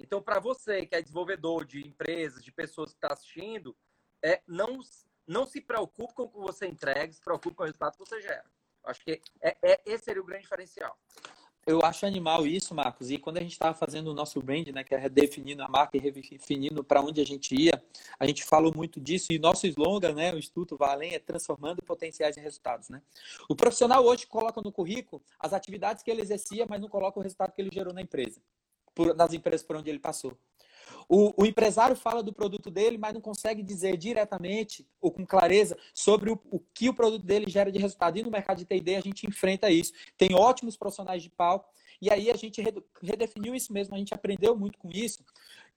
Então, 0.00 0.20
para 0.20 0.40
você 0.40 0.84
que 0.84 0.96
é 0.96 1.02
desenvolvedor 1.02 1.64
de 1.64 1.86
empresas, 1.86 2.42
de 2.42 2.50
pessoas 2.50 2.90
que 2.90 2.96
está 2.96 3.12
assistindo, 3.12 3.76
é 4.20 4.42
não 4.48 4.80
não 5.26 5.46
se 5.46 5.60
preocupe 5.60 6.14
com 6.14 6.24
o 6.24 6.28
que 6.28 6.38
você 6.38 6.66
entrega, 6.66 7.12
se 7.12 7.20
preocupe 7.20 7.56
com 7.56 7.62
o 7.62 7.66
resultado 7.66 7.92
que 7.92 7.98
você 7.98 8.20
gera. 8.20 8.44
Acho 8.84 9.00
que 9.04 9.20
é, 9.40 9.56
é, 9.62 9.80
esse 9.86 10.04
seria 10.04 10.22
o 10.22 10.24
grande 10.24 10.42
diferencial. 10.42 10.96
Eu 11.64 11.80
acho 11.84 12.04
animal 12.04 12.44
isso, 12.44 12.74
Marcos. 12.74 13.08
E 13.08 13.18
quando 13.18 13.36
a 13.36 13.40
gente 13.40 13.52
estava 13.52 13.72
fazendo 13.72 14.08
o 14.08 14.14
nosso 14.14 14.40
brand, 14.42 14.66
né, 14.68 14.82
que 14.82 14.96
é 14.96 14.98
redefinindo 14.98 15.62
a 15.62 15.68
marca 15.68 15.96
e 15.96 16.00
redefinindo 16.00 16.82
para 16.82 17.00
onde 17.00 17.20
a 17.20 17.24
gente 17.24 17.54
ia, 17.54 17.80
a 18.18 18.26
gente 18.26 18.42
falou 18.42 18.72
muito 18.74 19.00
disso. 19.00 19.32
E 19.32 19.38
nosso 19.38 19.64
slogan, 19.68 20.12
né, 20.12 20.34
o 20.34 20.38
Instituto 20.38 20.76
Valem, 20.76 21.14
é 21.14 21.20
transformando 21.20 21.80
potenciais 21.80 22.36
em 22.36 22.40
resultados. 22.40 22.88
Né? 22.88 23.00
O 23.48 23.54
profissional 23.54 24.04
hoje 24.04 24.26
coloca 24.26 24.60
no 24.60 24.72
currículo 24.72 25.22
as 25.38 25.52
atividades 25.52 26.02
que 26.02 26.10
ele 26.10 26.20
exercia, 26.20 26.66
mas 26.68 26.80
não 26.80 26.88
coloca 26.88 27.20
o 27.20 27.22
resultado 27.22 27.52
que 27.52 27.62
ele 27.62 27.70
gerou 27.72 27.94
na 27.94 28.02
empresa, 28.02 28.40
por, 28.92 29.14
nas 29.14 29.32
empresas 29.32 29.64
por 29.64 29.76
onde 29.76 29.88
ele 29.88 30.00
passou. 30.00 30.36
O, 31.08 31.42
o, 31.42 31.46
empresário 31.46 31.96
fala 31.96 32.22
do 32.22 32.32
produto 32.32 32.70
dele, 32.70 32.98
mas 32.98 33.14
não 33.14 33.20
consegue 33.20 33.62
dizer 33.62 33.96
diretamente 33.96 34.86
ou 35.00 35.10
com 35.10 35.26
clareza 35.26 35.76
sobre 35.94 36.30
o, 36.30 36.40
o, 36.50 36.60
que 36.60 36.88
o 36.88 36.94
produto 36.94 37.24
dele 37.24 37.50
gera 37.50 37.70
de 37.70 37.78
resultado. 37.78 38.18
E 38.18 38.22
no 38.22 38.30
mercado 38.30 38.58
de 38.58 38.64
TD 38.64 38.96
a 38.96 39.00
gente 39.00 39.26
enfrenta 39.26 39.70
isso. 39.70 39.92
Tem 40.16 40.34
ótimos 40.34 40.76
profissionais 40.76 41.22
de 41.22 41.30
palco. 41.30 41.68
E 42.00 42.10
aí 42.10 42.30
a 42.30 42.36
gente 42.36 42.60
redefiniu 43.00 43.54
isso 43.54 43.72
mesmo, 43.72 43.94
a 43.94 43.98
gente 43.98 44.12
aprendeu 44.12 44.56
muito 44.56 44.76
com 44.76 44.90
isso. 44.90 45.24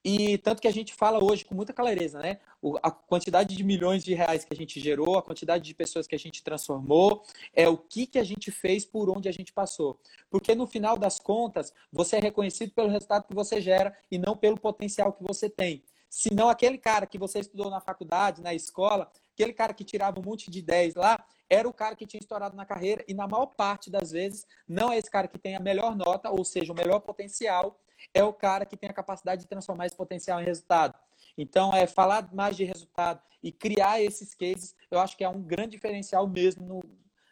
E 0.07 0.37
tanto 0.37 0.61
que 0.61 0.67
a 0.67 0.71
gente 0.71 0.93
fala 0.93 1.17
hoje 1.23 1.43
com 1.43 1.55
muita 1.55 1.73
clareza, 1.73 2.19
né? 2.19 2.37
A 2.83 2.91
quantidade 2.91 3.55
de 3.55 3.63
milhões 3.63 4.03
de 4.03 4.13
reais 4.13 4.45
que 4.45 4.53
a 4.53 4.55
gente 4.55 4.79
gerou, 4.79 5.17
a 5.17 5.21
quantidade 5.23 5.63
de 5.63 5.73
pessoas 5.73 6.05
que 6.05 6.13
a 6.13 6.19
gente 6.19 6.43
transformou, 6.43 7.23
é 7.55 7.67
o 7.67 7.75
que, 7.75 8.05
que 8.05 8.19
a 8.19 8.23
gente 8.23 8.51
fez 8.51 8.85
por 8.85 9.09
onde 9.09 9.27
a 9.27 9.31
gente 9.31 9.51
passou. 9.51 9.99
Porque 10.29 10.53
no 10.53 10.67
final 10.67 10.95
das 10.95 11.17
contas, 11.17 11.73
você 11.91 12.17
é 12.17 12.19
reconhecido 12.19 12.71
pelo 12.71 12.87
resultado 12.87 13.25
que 13.27 13.33
você 13.33 13.59
gera 13.59 13.97
e 14.11 14.19
não 14.19 14.37
pelo 14.37 14.59
potencial 14.59 15.11
que 15.11 15.23
você 15.23 15.49
tem. 15.49 15.83
Senão 16.07 16.49
aquele 16.49 16.77
cara 16.77 17.07
que 17.07 17.17
você 17.17 17.39
estudou 17.39 17.71
na 17.71 17.81
faculdade, 17.81 18.43
na 18.43 18.53
escola, 18.53 19.11
aquele 19.33 19.53
cara 19.53 19.73
que 19.73 19.83
tirava 19.83 20.19
um 20.19 20.23
monte 20.23 20.51
de 20.51 20.61
10 20.61 20.93
lá, 20.93 21.25
era 21.49 21.67
o 21.67 21.73
cara 21.73 21.95
que 21.95 22.05
tinha 22.05 22.21
estourado 22.21 22.55
na 22.55 22.63
carreira 22.63 23.03
e 23.07 23.13
na 23.15 23.27
maior 23.27 23.47
parte 23.47 23.89
das 23.89 24.11
vezes 24.11 24.45
não 24.67 24.91
é 24.91 24.99
esse 24.99 25.09
cara 25.09 25.27
que 25.27 25.39
tem 25.39 25.55
a 25.55 25.59
melhor 25.59 25.95
nota, 25.95 26.29
ou 26.29 26.45
seja, 26.45 26.71
o 26.71 26.75
melhor 26.75 26.99
potencial, 26.99 27.79
é 28.13 28.23
o 28.23 28.33
cara 28.33 28.65
que 28.65 28.77
tem 28.77 28.89
a 28.89 28.93
capacidade 28.93 29.41
de 29.41 29.47
transformar 29.47 29.85
esse 29.85 29.95
potencial 29.95 30.41
em 30.41 30.45
resultado. 30.45 30.97
Então, 31.37 31.73
é 31.73 31.85
falar 31.85 32.33
mais 32.33 32.55
de 32.55 32.63
resultado 32.63 33.21
e 33.43 33.51
criar 33.51 34.01
esses 34.01 34.33
cases, 34.33 34.75
eu 34.89 34.99
acho 34.99 35.15
que 35.15 35.23
é 35.23 35.29
um 35.29 35.41
grande 35.41 35.71
diferencial 35.71 36.27
mesmo 36.27 36.65
no, 36.65 36.83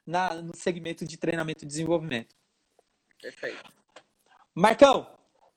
na, 0.06 0.36
no 0.36 0.56
segmento 0.56 1.06
de 1.06 1.18
treinamento 1.18 1.64
e 1.64 1.68
desenvolvimento. 1.68 2.36
Perfeito. 3.22 3.64
Marcão, 4.54 5.08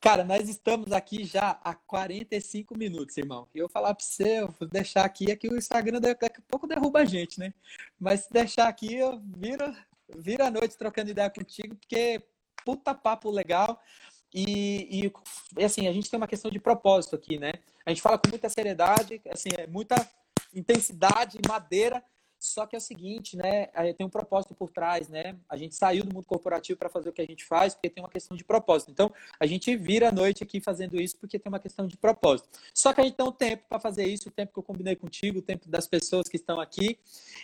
cara, 0.01 0.25
nós 0.25 0.49
estamos 0.49 0.93
aqui 0.93 1.25
já 1.25 1.61
há 1.63 1.75
45 1.75 2.79
minutos, 2.79 3.17
irmão. 3.17 3.49
E 3.55 3.59
eu 3.59 3.69
falar 3.69 3.95
para 3.95 4.05
você, 4.05 4.41
eu 4.41 4.49
vou 4.59 4.69
deixar 4.69 5.05
aqui, 5.05 5.31
é 5.31 5.37
que 5.37 5.49
o 5.49 5.59
Instagram 5.59 6.01
daqui 6.01 6.25
a 6.25 6.43
pouco 6.49 6.67
derruba 6.67 7.01
a 7.01 7.05
gente, 7.05 7.39
né? 7.39 7.53
Mas 7.99 8.21
se 8.21 8.33
deixar 8.33 8.69
aqui, 8.69 8.95
eu 8.95 9.21
viro, 9.37 9.77
viro 10.17 10.45
a 10.45 10.51
noite 10.51 10.79
trocando 10.79 11.11
ideia 11.11 11.29
contigo, 11.29 11.75
porque 11.75 12.23
puta 12.65 12.95
papo 12.95 13.31
legal. 13.31 13.81
E, 14.39 15.11
e, 15.57 15.65
assim, 15.65 15.89
a 15.89 15.93
gente 15.95 16.11
tem 16.11 16.19
uma 16.19 16.29
questão 16.29 16.51
de 16.51 16.61
propósito 16.61 17.17
aqui, 17.17 17.39
né? 17.39 17.55
A 17.87 17.91
gente 17.91 18.03
fala 18.03 18.19
com 18.19 18.29
muita 18.29 18.51
seriedade, 18.51 19.19
assim, 19.31 19.49
é 19.57 19.67
muita 19.67 19.97
intensidade, 20.55 21.39
madeira, 21.49 22.05
só 22.39 22.67
que 22.67 22.77
é 22.77 22.79
o 22.79 22.83
seguinte, 22.83 23.35
né? 23.35 23.69
Tem 23.95 24.07
um 24.07 24.11
propósito 24.11 24.55
por 24.55 24.71
trás, 24.71 25.09
né? 25.09 25.39
A 25.49 25.57
gente 25.57 25.75
saiu 25.75 26.05
do 26.05 26.15
mundo 26.15 26.27
corporativo 26.27 26.79
para 26.79 26.91
fazer 26.91 27.09
o 27.09 27.13
que 27.15 27.23
a 27.23 27.27
gente 27.27 27.47
faz 27.47 27.75
porque 27.75 27.89
tem 27.89 28.05
uma 28.05 28.11
questão 28.11 28.37
de 28.37 28.45
propósito. 28.45 28.91
Então, 28.91 29.11
a 29.41 29.47
gente 29.47 29.75
vira 29.75 30.11
a 30.11 30.13
noite 30.13 30.43
aqui 30.43 30.61
fazendo 30.61 31.01
isso 31.01 31.17
porque 31.17 31.39
tem 31.39 31.51
uma 31.51 31.59
questão 31.59 31.87
de 31.87 31.97
propósito. 31.97 32.47
Só 32.75 32.93
que 32.93 33.01
a 33.01 33.05
gente 33.05 33.17
tem 33.17 33.27
um 33.27 33.33
tempo 33.33 33.65
para 33.67 33.81
fazer 33.81 34.07
isso, 34.07 34.29
o 34.29 34.33
tempo 34.33 34.53
que 34.53 34.59
eu 34.59 34.63
combinei 34.63 34.97
contigo, 34.97 35.39
o 35.39 35.43
tempo 35.43 35.67
das 35.67 35.87
pessoas 35.87 36.29
que 36.29 36.37
estão 36.37 36.61
aqui. 36.61 36.99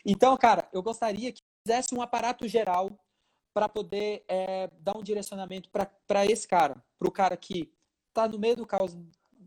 Então, 0.05 0.37
cara, 0.37 0.69
eu 0.75 0.83
gostaria 0.83 1.33
que 1.33 1.41
fizesse 1.67 1.95
um 1.95 2.03
aparato 2.03 2.47
geral 2.47 2.91
para 3.53 3.69
poder 3.69 4.25
é, 4.29 4.71
dar 4.81 4.97
um 4.97 5.03
direcionamento 5.03 5.69
para 5.71 6.27
esse 6.27 6.47
cara, 6.49 6.83
para 6.99 7.09
o 7.09 7.13
cara 7.13 7.37
que 7.37 7.71
está 8.09 8.27
no 8.27 8.39
meio 8.39 8.57
do 8.57 8.67
caos 8.67 8.97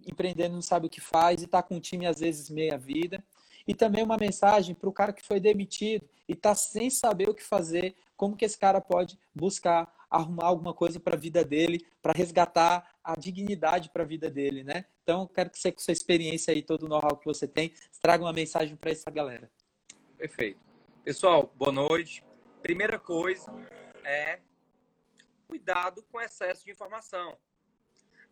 empreendendo, 0.07 0.53
não 0.53 0.61
sabe 0.61 0.87
o 0.87 0.89
que 0.89 1.01
faz 1.01 1.41
e 1.41 1.45
está 1.45 1.63
com 1.63 1.75
um 1.75 1.79
time 1.79 2.05
às 2.05 2.19
vezes 2.19 2.49
meia 2.49 2.77
vida. 2.77 3.23
E 3.67 3.73
também 3.73 4.03
uma 4.03 4.17
mensagem 4.17 4.75
para 4.75 4.87
o 4.87 4.93
cara 4.93 5.11
que 5.11 5.25
foi 5.25 5.39
demitido 5.39 6.07
e 6.27 6.33
está 6.33 6.53
sem 6.53 6.89
saber 6.89 7.27
o 7.27 7.33
que 7.33 7.43
fazer, 7.43 7.95
como 8.15 8.35
que 8.35 8.45
esse 8.45 8.57
cara 8.57 8.79
pode 8.79 9.17
buscar 9.33 9.91
arrumar 10.07 10.45
alguma 10.45 10.73
coisa 10.73 10.99
para 10.99 11.15
a 11.15 11.19
vida 11.19 11.43
dele, 11.43 11.85
para 12.01 12.13
resgatar 12.13 12.95
a 13.03 13.15
dignidade 13.15 13.89
para 13.89 14.03
a 14.03 14.05
vida 14.05 14.29
dele, 14.29 14.63
né? 14.63 14.85
Então, 15.03 15.27
quero 15.27 15.49
que 15.49 15.59
você, 15.59 15.71
com 15.71 15.79
sua 15.79 15.91
experiência 15.91 16.53
aí, 16.53 16.61
todo 16.61 16.83
o 16.83 16.87
know-how 16.87 17.17
que 17.17 17.25
você 17.25 17.47
tem, 17.47 17.73
traga 18.01 18.23
uma 18.23 18.33
mensagem 18.33 18.75
para 18.75 18.91
essa 18.91 19.09
galera. 19.11 19.49
Perfeito. 20.17 20.59
Pessoal, 21.03 21.51
boa 21.55 21.71
noite. 21.71 22.23
Primeira 22.61 22.97
coisa, 22.97 23.51
é 24.05 24.41
cuidado 25.47 26.03
com 26.03 26.21
excesso 26.21 26.63
de 26.63 26.71
informação. 26.71 27.37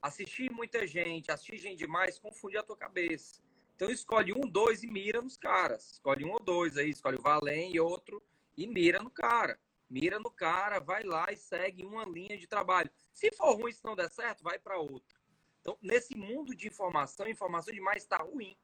Assistir 0.01 0.51
muita 0.51 0.85
gente, 0.85 1.31
assistir 1.31 1.57
gente 1.57 1.77
demais, 1.77 2.19
confunde 2.19 2.57
a 2.57 2.63
tua 2.63 2.77
cabeça. 2.77 3.41
Então 3.75 3.89
escolhe 3.89 4.33
um, 4.33 4.41
dois 4.41 4.83
e 4.83 4.87
mira 4.87 5.21
nos 5.21 5.37
caras. 5.37 5.93
Escolhe 5.93 6.23
um 6.23 6.31
ou 6.31 6.39
dois 6.39 6.77
aí, 6.77 6.89
escolhe 6.89 7.17
o 7.17 7.21
Valém 7.21 7.73
e 7.73 7.79
outro 7.79 8.21
e 8.55 8.67
mira 8.67 8.99
no 8.99 9.09
cara. 9.09 9.59
Mira 9.89 10.19
no 10.19 10.31
cara, 10.31 10.79
vai 10.79 11.03
lá 11.03 11.31
e 11.31 11.37
segue 11.37 11.85
uma 11.85 12.03
linha 12.03 12.37
de 12.37 12.47
trabalho. 12.47 12.89
Se 13.13 13.31
for 13.31 13.55
ruim, 13.55 13.71
se 13.71 13.83
não 13.83 13.95
der 13.95 14.09
certo, 14.09 14.43
vai 14.43 14.57
para 14.57 14.77
outra. 14.77 15.17
Então, 15.61 15.77
nesse 15.81 16.15
mundo 16.15 16.55
de 16.55 16.67
informação, 16.67 17.27
informação 17.27 17.73
demais 17.73 18.03
está 18.03 18.17
ruim. 18.17 18.57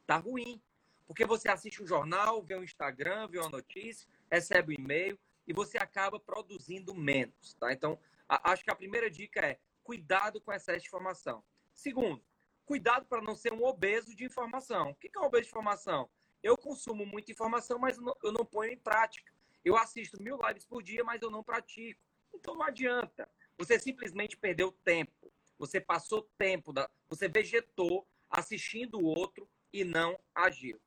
Está 0.00 0.16
ruim. 0.16 0.62
Porque 1.06 1.26
você 1.26 1.48
assiste 1.48 1.82
um 1.82 1.86
jornal, 1.86 2.42
vê 2.42 2.56
um 2.56 2.62
Instagram, 2.62 3.28
vê 3.28 3.38
uma 3.38 3.50
notícia, 3.50 4.08
recebe 4.30 4.72
um 4.72 4.80
e-mail, 4.80 5.18
e 5.46 5.52
você 5.52 5.78
acaba 5.78 6.18
produzindo 6.20 6.94
menos, 6.94 7.54
tá? 7.54 7.72
Então, 7.72 7.98
a, 8.28 8.52
acho 8.52 8.64
que 8.64 8.70
a 8.70 8.76
primeira 8.76 9.10
dica 9.10 9.40
é 9.40 9.58
cuidado 9.82 10.40
com 10.40 10.52
excesso 10.52 10.80
de 10.80 10.86
informação. 10.86 11.42
Segundo, 11.74 12.24
cuidado 12.64 13.06
para 13.06 13.22
não 13.22 13.34
ser 13.34 13.52
um 13.52 13.64
obeso 13.64 14.14
de 14.14 14.24
informação. 14.24 14.90
O 14.90 14.94
que 14.94 15.10
é 15.14 15.20
um 15.20 15.24
obeso 15.24 15.44
de 15.44 15.48
informação? 15.50 16.08
Eu 16.42 16.56
consumo 16.56 17.06
muita 17.06 17.30
informação, 17.30 17.78
mas 17.78 17.98
eu 18.22 18.32
não, 18.32 18.44
ponho 18.44 18.72
em 18.72 18.78
prática. 18.78 19.32
Eu 19.64 19.76
assisto 19.76 20.20
mil 20.20 20.38
lives 20.46 20.64
por 20.64 20.82
dia, 20.82 21.04
mas 21.04 21.22
eu 21.22 21.30
não 21.30 21.42
pratico. 21.42 22.00
Então 22.34 22.54
não 22.54 22.62
adianta. 22.62 23.28
Você 23.58 23.78
simplesmente 23.78 24.36
perdeu 24.36 24.72
tempo. 24.84 25.32
Você 25.58 25.80
passou 25.80 26.28
tempo, 26.36 26.72
da, 26.72 26.90
você 27.08 27.28
vegetou 27.28 28.08
assistindo 28.28 28.98
o 28.98 29.04
outro 29.04 29.48
e 29.72 29.84
não 29.84 30.18
agiu. 30.34 30.80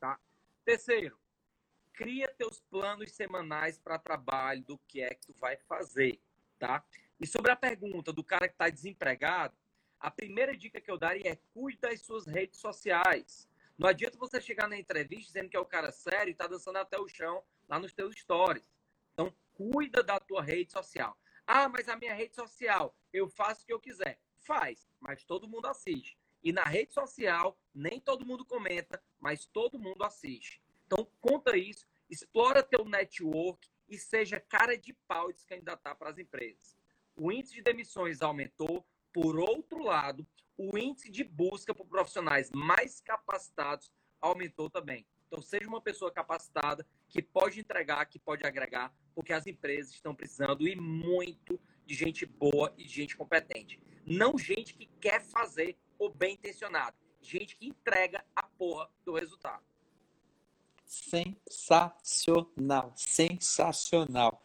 Tá? 0.00 0.18
Terceiro, 0.64 1.16
cria 1.96 2.28
teus 2.28 2.60
planos 2.60 3.10
semanais 3.12 3.78
para 3.78 3.98
trabalho, 3.98 4.62
do 4.62 4.78
que 4.86 5.00
é 5.00 5.14
que 5.14 5.26
tu 5.26 5.32
vai 5.32 5.56
fazer, 5.56 6.20
tá? 6.58 6.84
E 7.18 7.26
sobre 7.26 7.50
a 7.50 7.56
pergunta 7.56 8.12
do 8.12 8.22
cara 8.22 8.46
que 8.46 8.54
está 8.54 8.68
desempregado, 8.68 9.56
a 9.98 10.10
primeira 10.10 10.54
dica 10.54 10.80
que 10.80 10.90
eu 10.90 10.98
daria 10.98 11.32
é 11.32 11.38
cuide 11.54 11.78
das 11.78 12.02
suas 12.02 12.26
redes 12.26 12.60
sociais. 12.60 13.48
Não 13.78 13.88
adianta 13.88 14.18
você 14.18 14.40
chegar 14.40 14.68
na 14.68 14.78
entrevista 14.78 15.32
dizendo 15.32 15.48
que 15.48 15.56
é 15.56 15.60
o 15.60 15.64
cara 15.64 15.90
sério 15.90 16.30
e 16.30 16.34
tá 16.34 16.46
dançando 16.46 16.76
até 16.76 16.98
o 16.98 17.08
chão 17.08 17.42
lá 17.66 17.78
nos 17.78 17.94
teus 17.94 18.14
stories. 18.14 18.70
Então, 19.14 19.34
cuida 19.54 20.02
da 20.02 20.20
tua 20.20 20.42
rede 20.42 20.72
social. 20.72 21.18
Ah, 21.46 21.68
mas 21.68 21.88
a 21.88 21.96
minha 21.96 22.14
rede 22.14 22.34
social, 22.34 22.94
eu 23.10 23.26
faço 23.26 23.62
o 23.62 23.66
que 23.66 23.72
eu 23.72 23.80
quiser. 23.80 24.20
Faz, 24.40 24.86
mas 25.00 25.24
todo 25.24 25.48
mundo 25.48 25.66
assiste. 25.66 26.18
E 26.42 26.52
na 26.52 26.64
rede 26.64 26.92
social, 26.92 27.58
nem 27.74 27.98
todo 27.98 28.26
mundo 28.26 28.44
comenta, 28.44 29.02
mas 29.18 29.46
todo 29.46 29.78
mundo 29.78 30.04
assiste. 30.04 30.60
Então, 30.86 31.06
conta 31.20 31.56
isso, 31.56 31.84
explora 32.08 32.62
teu 32.62 32.84
network 32.84 33.68
e 33.88 33.98
seja 33.98 34.38
cara 34.38 34.78
de 34.78 34.92
pau 34.92 35.32
de 35.32 35.40
se 35.40 35.46
candidatar 35.46 35.96
para 35.96 36.10
as 36.10 36.18
empresas. 36.18 36.76
O 37.16 37.32
índice 37.32 37.54
de 37.54 37.62
demissões 37.62 38.22
aumentou. 38.22 38.86
Por 39.12 39.38
outro 39.38 39.82
lado, 39.82 40.26
o 40.56 40.78
índice 40.78 41.10
de 41.10 41.24
busca 41.24 41.74
por 41.74 41.86
profissionais 41.86 42.50
mais 42.52 43.00
capacitados 43.00 43.92
aumentou 44.20 44.70
também. 44.70 45.06
Então, 45.26 45.42
seja 45.42 45.66
uma 45.66 45.80
pessoa 45.80 46.12
capacitada 46.12 46.86
que 47.08 47.20
pode 47.20 47.58
entregar, 47.58 48.06
que 48.06 48.18
pode 48.18 48.46
agregar, 48.46 48.94
porque 49.14 49.32
as 49.32 49.46
empresas 49.46 49.92
estão 49.92 50.14
precisando 50.14 50.68
e 50.68 50.76
muito 50.76 51.60
de 51.84 51.94
gente 51.94 52.24
boa 52.24 52.72
e 52.76 52.84
de 52.84 52.94
gente 52.94 53.16
competente. 53.16 53.80
Não 54.04 54.38
gente 54.38 54.74
que 54.74 54.86
quer 55.00 55.20
fazer 55.20 55.76
o 55.98 56.08
bem 56.08 56.34
intencionado, 56.34 56.96
gente 57.20 57.56
que 57.56 57.66
entrega 57.66 58.24
a 58.36 58.42
porra 58.44 58.88
do 59.04 59.14
resultado 59.14 59.64
sensacional, 60.86 62.92
sensacional. 62.94 64.40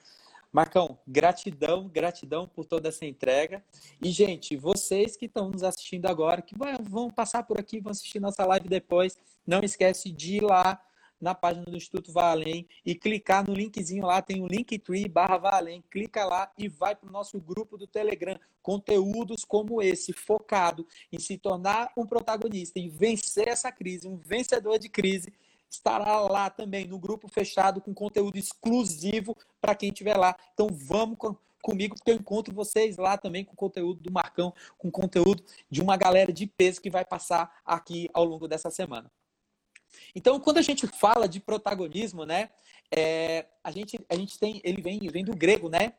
Marcão, 0.52 1.00
gratidão, 1.08 1.88
gratidão 1.88 2.46
por 2.46 2.66
toda 2.66 2.90
essa 2.90 3.06
entrega. 3.06 3.64
E, 4.02 4.12
gente, 4.12 4.58
vocês 4.58 5.16
que 5.16 5.28
estão 5.28 5.50
nos 5.50 5.64
assistindo 5.64 6.08
agora, 6.08 6.42
que 6.42 6.56
vão 6.82 7.10
passar 7.10 7.44
por 7.44 7.58
aqui, 7.58 7.80
vão 7.80 7.92
assistir 7.92 8.20
nossa 8.20 8.46
live 8.46 8.68
depois, 8.68 9.18
não 9.48 9.62
esquece 9.62 10.12
de 10.12 10.36
ir 10.38 10.44
lá 10.44 10.84
na 11.22 11.36
página 11.36 11.66
do 11.66 11.78
Instituto 11.78 12.12
Valem 12.12 12.68
e 12.86 12.96
clicar 12.96 13.48
no 13.48 13.54
linkzinho 13.54 14.06
lá, 14.06 14.22
tem 14.22 14.42
o 14.42 14.48
Linktree 14.48 15.08
barra 15.08 15.38
Valem, 15.38 15.84
clica 15.90 16.26
lá 16.26 16.52
e 16.58 16.68
vai 16.68 16.96
para 16.96 17.08
o 17.08 17.12
nosso 17.12 17.40
grupo 17.40 17.78
do 17.78 17.86
Telegram. 17.86 18.38
Conteúdos 18.62 19.46
como 19.46 19.82
esse, 19.82 20.12
focado 20.12 20.86
em 21.12 21.20
se 21.20 21.38
tornar 21.38 21.92
um 21.96 22.06
protagonista, 22.06 22.80
em 22.80 22.90
vencer 22.90 23.48
essa 23.48 23.72
crise, 23.72 24.08
um 24.08 24.18
vencedor 24.18 24.80
de 24.80 24.90
crise 24.90 25.32
estará 25.72 26.20
lá 26.20 26.50
também 26.50 26.86
no 26.86 27.00
grupo 27.00 27.28
fechado 27.30 27.80
com 27.82 27.94
conteúdo 27.94 28.38
exclusivo 28.38 29.36
para 29.60 29.74
quem 29.74 29.90
estiver 29.90 30.18
lá. 30.18 30.36
Então 30.54 30.68
vamos 30.70 31.18
com, 31.18 31.36
comigo, 31.62 31.96
porque 31.96 32.12
eu 32.12 32.16
encontro 32.16 32.54
vocês 32.54 32.98
lá 32.98 33.18
também 33.18 33.46
com 33.46 33.56
conteúdo 33.56 34.02
do 34.02 34.12
Marcão, 34.12 34.54
com 34.78 34.92
conteúdo 34.92 35.44
de 35.70 35.82
uma 35.82 35.96
galera 35.96 36.34
de 36.34 36.46
peso 36.46 36.82
que 36.82 36.90
vai 36.90 37.06
passar 37.06 37.62
aqui 37.66 38.10
ao 38.14 38.26
longo 38.26 38.48
dessa 38.48 38.70
semana. 38.70 39.10
Então, 40.16 40.40
quando 40.40 40.58
a 40.58 40.62
gente 40.62 40.88
fala 40.88 41.28
de 41.28 41.40
protagonismo, 41.40 42.26
né, 42.26 42.50
é, 42.90 43.46
a, 43.64 43.72
gente, 43.72 44.00
a 44.10 44.16
gente 44.16 44.38
tem, 44.38 44.62
ele 44.64 44.82
vem, 44.82 45.00
vem 45.00 45.24
do 45.24 45.36
grego, 45.36 45.70
né, 45.70 45.94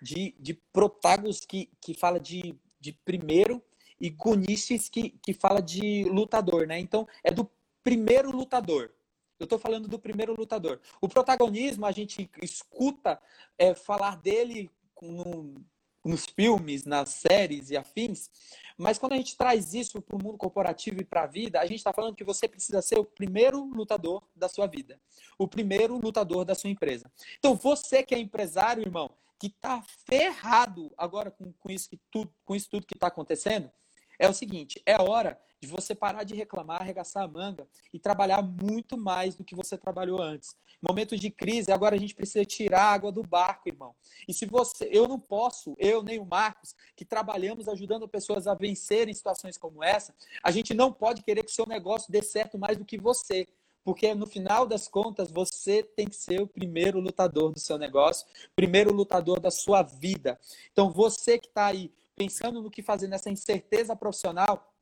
de, 0.00 0.34
de 0.38 0.54
protagos 0.54 1.40
que, 1.40 1.70
que 1.80 1.92
fala 1.94 2.18
de, 2.18 2.54
de 2.80 2.92
primeiro 2.92 3.62
e 4.00 4.10
gonistes 4.10 4.88
que, 4.88 5.10
que 5.22 5.34
fala 5.34 5.60
de 5.60 6.04
lutador, 6.04 6.66
né? 6.66 6.78
Então, 6.78 7.06
é 7.24 7.32
do 7.32 7.50
primeiro 7.82 8.30
lutador. 8.30 8.92
Eu 9.38 9.44
estou 9.44 9.58
falando 9.58 9.88
do 9.88 9.98
primeiro 9.98 10.34
lutador. 10.34 10.80
O 11.00 11.08
protagonismo, 11.08 11.86
a 11.86 11.92
gente 11.92 12.28
escuta 12.42 13.20
é, 13.56 13.74
falar 13.74 14.16
dele 14.16 14.70
com, 14.94 15.54
nos 16.04 16.26
filmes, 16.26 16.84
nas 16.84 17.10
séries 17.10 17.70
e 17.70 17.76
afins. 17.76 18.30
Mas 18.76 18.98
quando 18.98 19.12
a 19.12 19.16
gente 19.16 19.36
traz 19.36 19.74
isso 19.74 20.00
para 20.00 20.16
o 20.16 20.22
mundo 20.22 20.38
corporativo 20.38 21.00
e 21.00 21.04
para 21.04 21.22
a 21.22 21.26
vida, 21.26 21.60
a 21.60 21.66
gente 21.66 21.78
está 21.78 21.92
falando 21.92 22.14
que 22.14 22.24
você 22.24 22.48
precisa 22.48 22.80
ser 22.80 22.98
o 22.98 23.04
primeiro 23.04 23.64
lutador 23.64 24.22
da 24.34 24.48
sua 24.48 24.66
vida, 24.66 25.00
o 25.36 25.48
primeiro 25.48 25.98
lutador 25.98 26.44
da 26.44 26.54
sua 26.54 26.70
empresa. 26.70 27.10
Então, 27.38 27.54
você 27.54 28.02
que 28.02 28.14
é 28.14 28.18
empresário, 28.18 28.82
irmão, 28.82 29.10
que 29.38 29.48
está 29.48 29.82
ferrado 30.04 30.92
agora 30.96 31.30
com, 31.30 31.52
com, 31.52 31.70
isso 31.70 31.88
que 31.88 32.00
com 32.44 32.56
isso 32.56 32.68
tudo 32.70 32.86
que 32.86 32.96
está 32.96 33.06
acontecendo, 33.08 33.70
é 34.18 34.28
o 34.28 34.34
seguinte: 34.34 34.82
é 34.84 35.00
hora 35.00 35.38
de 35.60 35.66
você 35.66 35.94
parar 35.94 36.24
de 36.24 36.34
reclamar, 36.34 36.80
arregaçar 36.80 37.24
a 37.24 37.28
manga 37.28 37.66
e 37.92 37.98
trabalhar 37.98 38.42
muito 38.42 38.96
mais 38.96 39.34
do 39.34 39.44
que 39.44 39.54
você 39.54 39.76
trabalhou 39.76 40.20
antes. 40.20 40.56
Momentos 40.80 41.18
de 41.18 41.30
crise, 41.30 41.72
agora 41.72 41.96
a 41.96 41.98
gente 41.98 42.14
precisa 42.14 42.44
tirar 42.44 42.82
a 42.82 42.92
água 42.92 43.10
do 43.10 43.22
barco, 43.22 43.68
irmão. 43.68 43.94
E 44.28 44.32
se 44.32 44.46
você, 44.46 44.88
eu 44.92 45.08
não 45.08 45.18
posso, 45.18 45.74
eu 45.78 46.02
nem 46.02 46.20
o 46.20 46.24
Marcos, 46.24 46.74
que 46.94 47.04
trabalhamos 47.04 47.68
ajudando 47.68 48.08
pessoas 48.08 48.46
a 48.46 48.54
vencerem 48.54 49.12
situações 49.12 49.58
como 49.58 49.82
essa, 49.82 50.14
a 50.42 50.50
gente 50.52 50.72
não 50.74 50.92
pode 50.92 51.22
querer 51.22 51.42
que 51.42 51.50
seu 51.50 51.66
negócio 51.66 52.12
dê 52.12 52.22
certo 52.22 52.56
mais 52.56 52.78
do 52.78 52.84
que 52.84 52.96
você. 52.96 53.48
Porque 53.82 54.14
no 54.14 54.26
final 54.26 54.66
das 54.66 54.86
contas, 54.86 55.32
você 55.32 55.82
tem 55.82 56.06
que 56.06 56.14
ser 56.14 56.42
o 56.42 56.46
primeiro 56.46 57.00
lutador 57.00 57.52
do 57.52 57.58
seu 57.58 57.78
negócio, 57.78 58.26
primeiro 58.54 58.92
lutador 58.92 59.40
da 59.40 59.50
sua 59.50 59.82
vida. 59.82 60.38
Então, 60.70 60.90
você 60.90 61.38
que 61.38 61.48
está 61.48 61.66
aí 61.66 61.90
pensando 62.18 62.60
no 62.60 62.70
que 62.70 62.82
fazer 62.82 63.06
nessa 63.06 63.30
incerteza 63.30 63.94
profissional, 63.94 64.74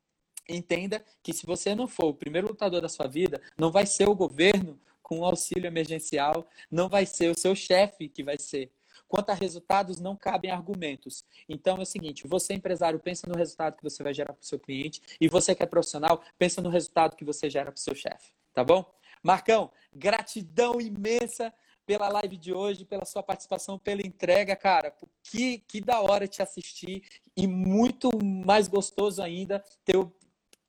entenda 0.48 1.04
que 1.22 1.34
se 1.34 1.44
você 1.44 1.74
não 1.74 1.86
for 1.86 2.06
o 2.06 2.14
primeiro 2.14 2.48
lutador 2.48 2.80
da 2.80 2.88
sua 2.88 3.06
vida, 3.06 3.40
não 3.58 3.70
vai 3.70 3.84
ser 3.84 4.08
o 4.08 4.14
governo 4.14 4.80
com 5.02 5.20
o 5.20 5.24
auxílio 5.24 5.66
emergencial, 5.66 6.48
não 6.70 6.88
vai 6.88 7.04
ser 7.04 7.30
o 7.30 7.38
seu 7.38 7.54
chefe 7.54 8.08
que 8.08 8.24
vai 8.24 8.38
ser. 8.38 8.72
Quanto 9.06 9.30
a 9.30 9.34
resultados, 9.34 10.00
não 10.00 10.16
cabem 10.16 10.50
argumentos. 10.50 11.24
Então 11.48 11.76
é 11.76 11.82
o 11.82 11.86
seguinte: 11.86 12.26
você, 12.26 12.54
empresário, 12.54 12.98
pensa 12.98 13.26
no 13.28 13.36
resultado 13.36 13.76
que 13.76 13.84
você 13.84 14.02
vai 14.02 14.14
gerar 14.14 14.32
para 14.32 14.42
o 14.42 14.46
seu 14.46 14.58
cliente, 14.58 15.02
e 15.20 15.28
você 15.28 15.54
que 15.54 15.62
é 15.62 15.66
profissional, 15.66 16.24
pensa 16.38 16.62
no 16.62 16.70
resultado 16.70 17.14
que 17.14 17.24
você 17.24 17.50
gera 17.50 17.70
para 17.70 17.78
o 17.78 17.80
seu 17.80 17.94
chefe. 17.94 18.32
Tá 18.54 18.64
bom? 18.64 18.90
Marcão, 19.22 19.70
gratidão 19.94 20.80
imensa 20.80 21.52
pela 21.86 22.08
live 22.08 22.36
de 22.36 22.52
hoje, 22.52 22.84
pela 22.84 23.04
sua 23.04 23.22
participação, 23.22 23.78
pela 23.78 24.04
entrega, 24.04 24.56
cara. 24.56 24.92
Que, 25.22 25.58
que 25.58 25.80
da 25.80 26.00
hora 26.00 26.26
te 26.26 26.42
assistir 26.42 27.04
e 27.36 27.46
muito 27.46 28.10
mais 28.22 28.66
gostoso 28.66 29.22
ainda 29.22 29.64
ter 29.84 29.96
o, 29.96 30.12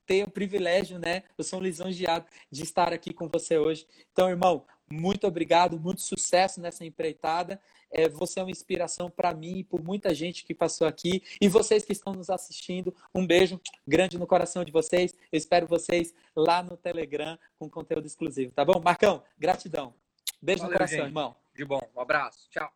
ter 0.06 0.24
o 0.26 0.32
privilégio, 0.32 1.00
né? 1.00 1.24
Eu 1.38 1.44
sou 1.44 1.60
um 1.60 1.64
lisonjeado 1.64 2.26
de 2.52 2.64
estar 2.64 2.94
aqui 2.94 3.14
com 3.14 3.28
você 3.28 3.58
hoje. 3.58 3.88
Então, 4.12 4.30
irmão, 4.30 4.66
muito 4.90 5.28
obrigado, 5.28 5.80
muito 5.80 6.02
sucesso 6.02 6.62
nessa 6.62 6.86
empreitada. 6.86 7.60
É, 7.90 8.08
você 8.08 8.40
é 8.40 8.44
uma 8.44 8.52
inspiração 8.52 9.10
para 9.10 9.34
mim 9.34 9.60
e 9.60 9.64
por 9.64 9.84
muita 9.84 10.14
gente 10.14 10.46
que 10.46 10.54
passou 10.54 10.86
aqui. 10.86 11.24
E 11.42 11.48
vocês 11.48 11.84
que 11.84 11.94
estão 11.94 12.14
nos 12.14 12.30
assistindo, 12.30 12.94
um 13.14 13.26
beijo 13.26 13.60
grande 13.88 14.18
no 14.18 14.28
coração 14.28 14.64
de 14.64 14.72
vocês. 14.72 15.14
Eu 15.32 15.38
espero 15.38 15.68
vocês 15.68 16.14
lá 16.36 16.62
no 16.62 16.78
Telegram 16.78 17.38
com 17.58 17.70
conteúdo 17.70 18.06
exclusivo, 18.06 18.52
tá 18.52 18.64
bom? 18.64 18.80
Marcão, 18.80 19.24
gratidão. 19.38 19.94
Beijo 20.42 20.62
Valeu, 20.62 20.72
no 20.74 20.78
coração, 20.78 20.98
gente. 21.00 21.08
irmão. 21.08 21.36
De 21.56 21.66
bom. 21.66 21.82
Um 21.96 22.02
abraço. 22.02 22.48
Tchau. 22.50 22.72